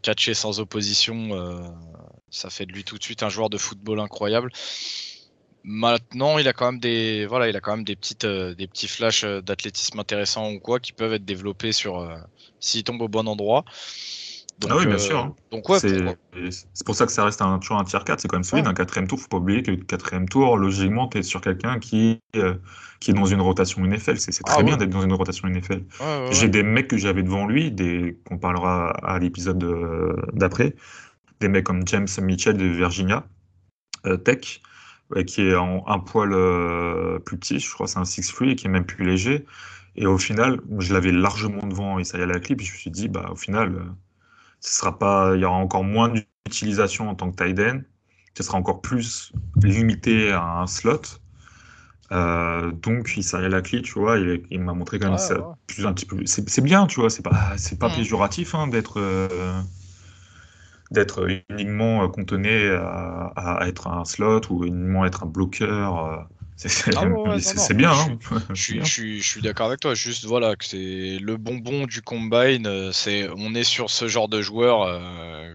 catcher 0.02 0.34
sans 0.34 0.58
opposition, 0.58 1.30
ça 2.30 2.50
fait 2.50 2.66
de 2.66 2.72
lui 2.72 2.84
tout 2.84 2.98
de 2.98 3.02
suite 3.02 3.22
un 3.22 3.28
joueur 3.28 3.48
de 3.48 3.58
football 3.58 4.00
incroyable. 4.00 4.50
Maintenant, 5.62 6.38
il 6.38 6.48
a 6.48 6.52
quand 6.54 6.72
même 6.72 6.80
des, 6.80 7.26
voilà, 7.26 7.48
il 7.48 7.56
a 7.56 7.60
quand 7.60 7.76
des 7.78 7.96
petites, 7.96 8.24
euh, 8.24 8.54
des 8.54 8.66
petits 8.66 8.88
flashs 8.88 9.24
euh, 9.24 9.42
d'athlétisme 9.42 9.98
intéressants 9.98 10.50
ou 10.52 10.58
quoi 10.58 10.80
qui 10.80 10.92
peuvent 10.92 11.12
être 11.12 11.24
développés 11.24 11.72
sur 11.72 11.98
euh, 11.98 12.16
s'il 12.60 12.82
tombe 12.82 13.02
au 13.02 13.08
bon 13.08 13.28
endroit. 13.28 13.64
Ah 14.68 14.76
oui, 14.76 14.86
bien 14.86 14.98
sûr. 14.98 15.18
Hein. 15.18 15.34
Donc 15.50 15.64
c'est 15.80 16.84
pour 16.84 16.94
ça 16.94 17.06
que 17.06 17.12
ça 17.12 17.24
reste 17.24 17.40
un, 17.42 17.58
toujours 17.58 17.78
un 17.78 17.84
tiers 17.84 18.04
4, 18.04 18.20
c'est 18.20 18.28
quand 18.28 18.36
même 18.36 18.44
solide. 18.44 18.66
Un 18.66 18.74
quatrième 18.74 19.06
tour, 19.06 19.18
faut 19.18 19.28
pas 19.28 19.38
oublier 19.38 19.62
que 19.62 19.70
le 19.70 19.78
quatrième 19.78 20.28
tour, 20.28 20.56
logiquement, 20.56 21.08
tu 21.08 21.18
es 21.18 21.22
sur 21.22 21.40
quelqu'un 21.40 21.78
qui, 21.78 22.20
qui 23.00 23.10
est 23.10 23.14
dans 23.14 23.26
une 23.26 23.40
rotation 23.40 23.84
NFL. 23.84 24.18
C'est 24.18 24.42
très 24.42 24.56
ah 24.58 24.62
bien 24.62 24.76
d'être 24.76 24.90
dans 24.90 25.02
une 25.02 25.12
rotation 25.12 25.48
NFL. 25.48 25.82
J'ai 26.30 26.48
des 26.48 26.62
mecs 26.62 26.88
que 26.88 26.96
j'avais 26.96 27.22
devant 27.22 27.46
lui, 27.46 27.70
des 27.70 28.18
qu'on 28.26 28.38
parlera 28.38 28.90
à 28.90 29.18
l'épisode 29.18 29.64
d'après, 30.32 30.74
des 31.40 31.48
mecs 31.48 31.64
comme 31.64 31.86
James 31.86 32.08
Mitchell 32.20 32.56
de 32.56 32.66
Virginia 32.66 33.24
Tech 34.24 34.60
qui 35.26 35.42
est 35.42 35.54
en, 35.54 35.84
un 35.86 35.98
poil 35.98 36.32
euh, 36.32 37.18
plus 37.18 37.36
petit, 37.36 37.58
je 37.58 37.72
crois 37.72 37.86
c'est 37.86 37.98
un 37.98 38.04
6-3 38.04 38.50
et 38.50 38.56
qui 38.56 38.66
est 38.66 38.70
même 38.70 38.84
plus 38.84 39.04
léger. 39.04 39.44
Et 39.96 40.06
au 40.06 40.18
final, 40.18 40.60
je 40.78 40.94
l'avais 40.94 41.12
largement 41.12 41.66
devant 41.66 41.98
et 41.98 42.04
ça 42.04 42.18
y 42.18 42.22
allait 42.22 42.32
la 42.32 42.40
clip. 42.40 42.60
Je 42.60 42.72
me 42.72 42.76
suis 42.76 42.90
dit, 42.90 43.08
bah, 43.08 43.28
au 43.32 43.36
final, 43.36 43.74
euh, 43.74 43.84
ce 44.60 44.78
sera 44.78 44.98
pas, 44.98 45.32
il 45.34 45.40
y 45.40 45.44
aura 45.44 45.56
encore 45.56 45.84
moins 45.84 46.08
d'utilisation 46.08 47.08
en 47.08 47.14
tant 47.14 47.30
que 47.30 47.42
tight 47.42 47.58
end. 47.58 47.80
Ce 48.36 48.42
sera 48.42 48.58
encore 48.58 48.80
plus 48.80 49.32
limité 49.62 50.30
à 50.30 50.60
un 50.60 50.66
slot. 50.66 51.00
Euh, 52.12 52.72
donc, 52.72 53.12
il 53.16 53.22
s'est 53.22 53.48
la 53.48 53.62
clé, 53.62 53.82
tu 53.82 53.98
vois. 53.98 54.18
Il, 54.18 54.60
m'a 54.60 54.72
montré 54.72 54.98
quand 54.98 55.08
même 55.08 55.18
ça, 55.18 55.56
Plus, 55.66 55.86
un 55.86 55.92
petit 55.92 56.06
peu. 56.06 56.16
C'est 56.26 56.60
bien, 56.62 56.86
tu 56.86 57.00
vois. 57.00 57.10
C'est 57.10 57.22
pas, 57.22 57.56
c'est 57.56 57.78
pas 57.78 57.88
mmh. 57.88 57.96
péjoratif 57.96 58.54
hein, 58.54 58.68
d'être 58.68 59.00
d'être 60.90 61.28
uniquement 61.48 62.02
euh, 62.02 62.08
contenté 62.08 62.68
à, 62.70 63.60
être 63.66 63.86
un 63.86 64.04
slot 64.04 64.40
ou 64.50 64.64
uniquement 64.64 65.04
être 65.04 65.22
un 65.22 65.26
bloqueur. 65.26 66.26
Euh, 66.64 67.38
c'est 67.38 67.70
ah 67.70 67.74
bien. 67.74 67.92
Hein. 67.92 68.18
Je, 68.52 68.82
suis, 68.84 69.42
d'accord 69.42 69.68
avec 69.68 69.80
toi. 69.80 69.94
Juste 69.94 70.24
voilà 70.24 70.56
que 70.56 70.64
c'est 70.64 71.18
le 71.18 71.36
bonbon 71.36 71.86
du 71.86 72.02
combine. 72.02 72.66
Euh, 72.66 72.92
c'est 72.92 73.28
on 73.36 73.54
est 73.54 73.64
sur 73.64 73.90
ce 73.90 74.08
genre 74.08 74.28
de 74.28 74.42
joueur, 74.42 75.00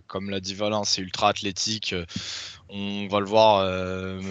comme 0.08 0.30
l'a 0.30 0.39
dit 0.39 0.56
Valin, 0.56 0.84
c'est 0.84 1.01
ultra 1.01 1.30
athlétique. 1.30 1.93
On 2.70 3.08
va 3.08 3.20
le 3.20 3.26
voir 3.26 3.66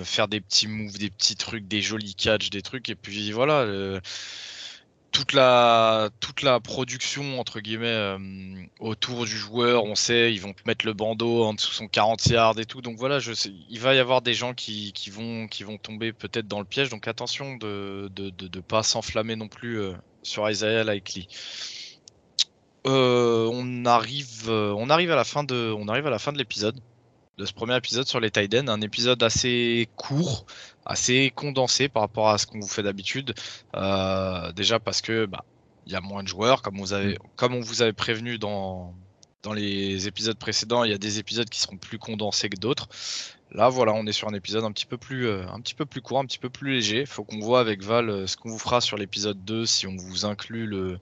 faire 0.04 0.28
des 0.28 0.40
petits 0.40 0.66
moves, 0.66 0.98
des 0.98 1.10
petits 1.10 1.36
trucs, 1.36 1.68
des 1.68 1.80
jolis 1.80 2.14
catchs, 2.14 2.50
des 2.50 2.62
trucs. 2.62 2.88
Et 2.88 2.96
puis 2.96 3.30
voilà 3.32 3.66
toute 5.14 5.32
la 5.32 6.10
toute 6.18 6.42
la 6.42 6.58
production 6.58 7.38
entre 7.40 7.60
guillemets 7.60 7.86
euh, 7.86 8.18
autour 8.80 9.24
du 9.24 9.30
joueur, 9.30 9.84
on 9.84 9.94
sait, 9.94 10.34
ils 10.34 10.40
vont 10.40 10.54
mettre 10.66 10.84
le 10.84 10.92
bandeau 10.92 11.44
en 11.44 11.54
dessous 11.54 11.72
son 11.72 11.86
40 11.86 12.26
yards 12.26 12.58
et 12.58 12.66
tout. 12.66 12.82
Donc 12.82 12.96
voilà, 12.98 13.18
il 13.70 13.80
va 13.80 13.94
y 13.94 14.00
avoir 14.00 14.22
des 14.22 14.34
gens 14.34 14.54
qui, 14.54 14.92
qui 14.92 15.10
vont 15.10 15.46
qui 15.46 15.62
vont 15.62 15.78
tomber 15.78 16.12
peut-être 16.12 16.48
dans 16.48 16.58
le 16.58 16.64
piège. 16.66 16.88
Donc 16.88 17.06
attention 17.06 17.56
de 17.56 18.10
de, 18.14 18.30
de, 18.30 18.60
pas 18.60 18.82
s'enflammer 18.82 19.36
non 19.36 19.48
plus 19.48 19.78
euh, 19.78 19.92
sur 20.24 20.50
Isaiah 20.50 20.82
Likely. 20.82 21.28
Euh, 22.86 23.48
on 23.52 23.86
arrive 23.86 24.50
on 24.50 24.90
arrive 24.90 25.12
à 25.12 25.16
la 25.16 25.24
fin 25.24 25.44
de 25.44 25.72
on 25.78 25.86
arrive 25.86 26.08
à 26.08 26.10
la 26.10 26.18
fin 26.18 26.32
de 26.32 26.38
l'épisode. 26.38 26.78
De 27.38 27.44
ce 27.44 27.52
premier 27.52 27.76
épisode 27.76 28.06
sur 28.06 28.20
les 28.20 28.30
Tiden. 28.30 28.68
Un 28.68 28.80
épisode 28.80 29.22
assez 29.22 29.88
court, 29.96 30.46
assez 30.84 31.32
condensé 31.34 31.88
par 31.88 32.02
rapport 32.02 32.28
à 32.28 32.38
ce 32.38 32.46
qu'on 32.46 32.60
vous 32.60 32.68
fait 32.68 32.82
d'habitude. 32.82 33.34
Euh, 33.76 34.52
déjà 34.52 34.78
parce 34.78 35.00
que 35.00 35.26
bah, 35.26 35.44
y 35.86 35.94
a 35.94 36.00
moins 36.00 36.22
de 36.22 36.28
joueurs, 36.28 36.62
comme, 36.62 36.78
vous 36.78 36.92
avez, 36.92 37.18
comme 37.36 37.54
on 37.54 37.60
vous 37.60 37.82
avait 37.82 37.92
prévenu 37.92 38.38
dans, 38.38 38.94
dans 39.42 39.52
les 39.52 40.06
épisodes 40.08 40.38
précédents, 40.38 40.84
il 40.84 40.90
y 40.90 40.94
a 40.94 40.98
des 40.98 41.18
épisodes 41.18 41.48
qui 41.48 41.60
seront 41.60 41.76
plus 41.76 41.98
condensés 41.98 42.48
que 42.48 42.58
d'autres. 42.58 42.88
Là, 43.50 43.68
voilà, 43.68 43.92
on 43.92 44.04
est 44.06 44.12
sur 44.12 44.28
un 44.28 44.34
épisode 44.34 44.64
un 44.64 44.72
petit 44.72 44.86
peu 44.86 44.96
plus, 44.96 45.28
euh, 45.28 45.46
un 45.48 45.60
petit 45.60 45.74
peu 45.74 45.86
plus 45.86 46.00
court, 46.00 46.18
un 46.18 46.24
petit 46.24 46.40
peu 46.40 46.50
plus 46.50 46.72
léger. 46.72 47.00
Il 47.02 47.06
faut 47.06 47.22
qu'on 47.22 47.38
voit 47.38 47.60
avec 47.60 47.82
Val 47.82 48.10
euh, 48.10 48.26
ce 48.26 48.36
qu'on 48.36 48.50
vous 48.50 48.58
fera 48.58 48.80
sur 48.80 48.96
l'épisode 48.96 49.44
2, 49.44 49.64
si 49.64 49.86
on 49.86 49.94
vous 49.94 50.24
inclut 50.24 50.66
le, 50.66 50.98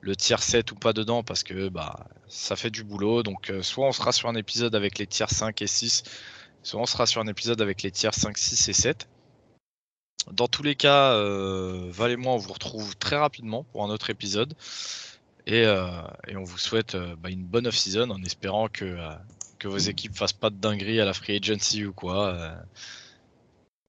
le 0.00 0.16
tiers 0.16 0.42
7 0.42 0.72
ou 0.72 0.74
pas 0.76 0.92
dedans, 0.92 1.22
parce 1.22 1.42
que 1.42 1.68
bah, 1.68 2.06
ça 2.28 2.56
fait 2.56 2.70
du 2.70 2.84
boulot. 2.84 3.22
Donc, 3.22 3.50
euh, 3.50 3.62
soit 3.62 3.86
on 3.86 3.92
sera 3.92 4.12
sur 4.12 4.28
un 4.28 4.34
épisode 4.34 4.74
avec 4.74 4.98
les 4.98 5.06
tiers 5.06 5.30
5 5.30 5.60
et 5.62 5.66
6, 5.66 6.02
soit 6.62 6.80
on 6.80 6.86
sera 6.86 7.06
sur 7.06 7.20
un 7.20 7.26
épisode 7.26 7.60
avec 7.60 7.82
les 7.82 7.90
tiers 7.90 8.14
5, 8.14 8.36
6 8.36 8.68
et 8.68 8.72
7. 8.72 9.08
Dans 10.32 10.48
tous 10.48 10.64
les 10.64 10.74
cas, 10.74 11.16
Val 11.90 12.10
et 12.10 12.16
moi, 12.16 12.34
on 12.34 12.36
vous 12.36 12.52
retrouve 12.52 12.96
très 12.96 13.16
rapidement 13.16 13.62
pour 13.64 13.84
un 13.84 13.90
autre 13.90 14.10
épisode. 14.10 14.54
Et, 15.46 15.64
on 15.66 16.42
vous 16.42 16.58
souhaite 16.58 16.96
bah, 16.96 17.30
une 17.30 17.44
bonne 17.44 17.68
off-season 17.68 18.10
en 18.10 18.20
espérant 18.24 18.68
que 18.68 18.96
que 19.58 19.68
vos 19.68 19.78
équipes 19.78 20.14
fassent 20.14 20.32
pas 20.32 20.50
de 20.50 20.56
dinguerie 20.56 21.00
à 21.00 21.04
la 21.04 21.12
free 21.12 21.36
agency 21.36 21.84
ou 21.84 21.92
quoi. 21.92 22.28
Euh, 22.28 22.54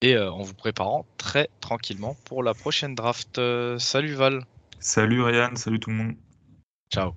et 0.02 0.16
euh, 0.16 0.32
en 0.32 0.44
vous 0.44 0.54
préparant 0.54 1.06
très 1.18 1.50
tranquillement 1.60 2.16
pour 2.26 2.44
la 2.44 2.54
prochaine 2.54 2.96
draft. 2.96 3.38
Euh, 3.40 3.80
salut 3.80 4.14
Val. 4.14 4.46
Salut 4.80 5.22
Ryan, 5.22 5.56
salut 5.56 5.80
tout 5.80 5.90
le 5.90 5.96
monde. 5.96 6.16
Ciao. 6.92 7.14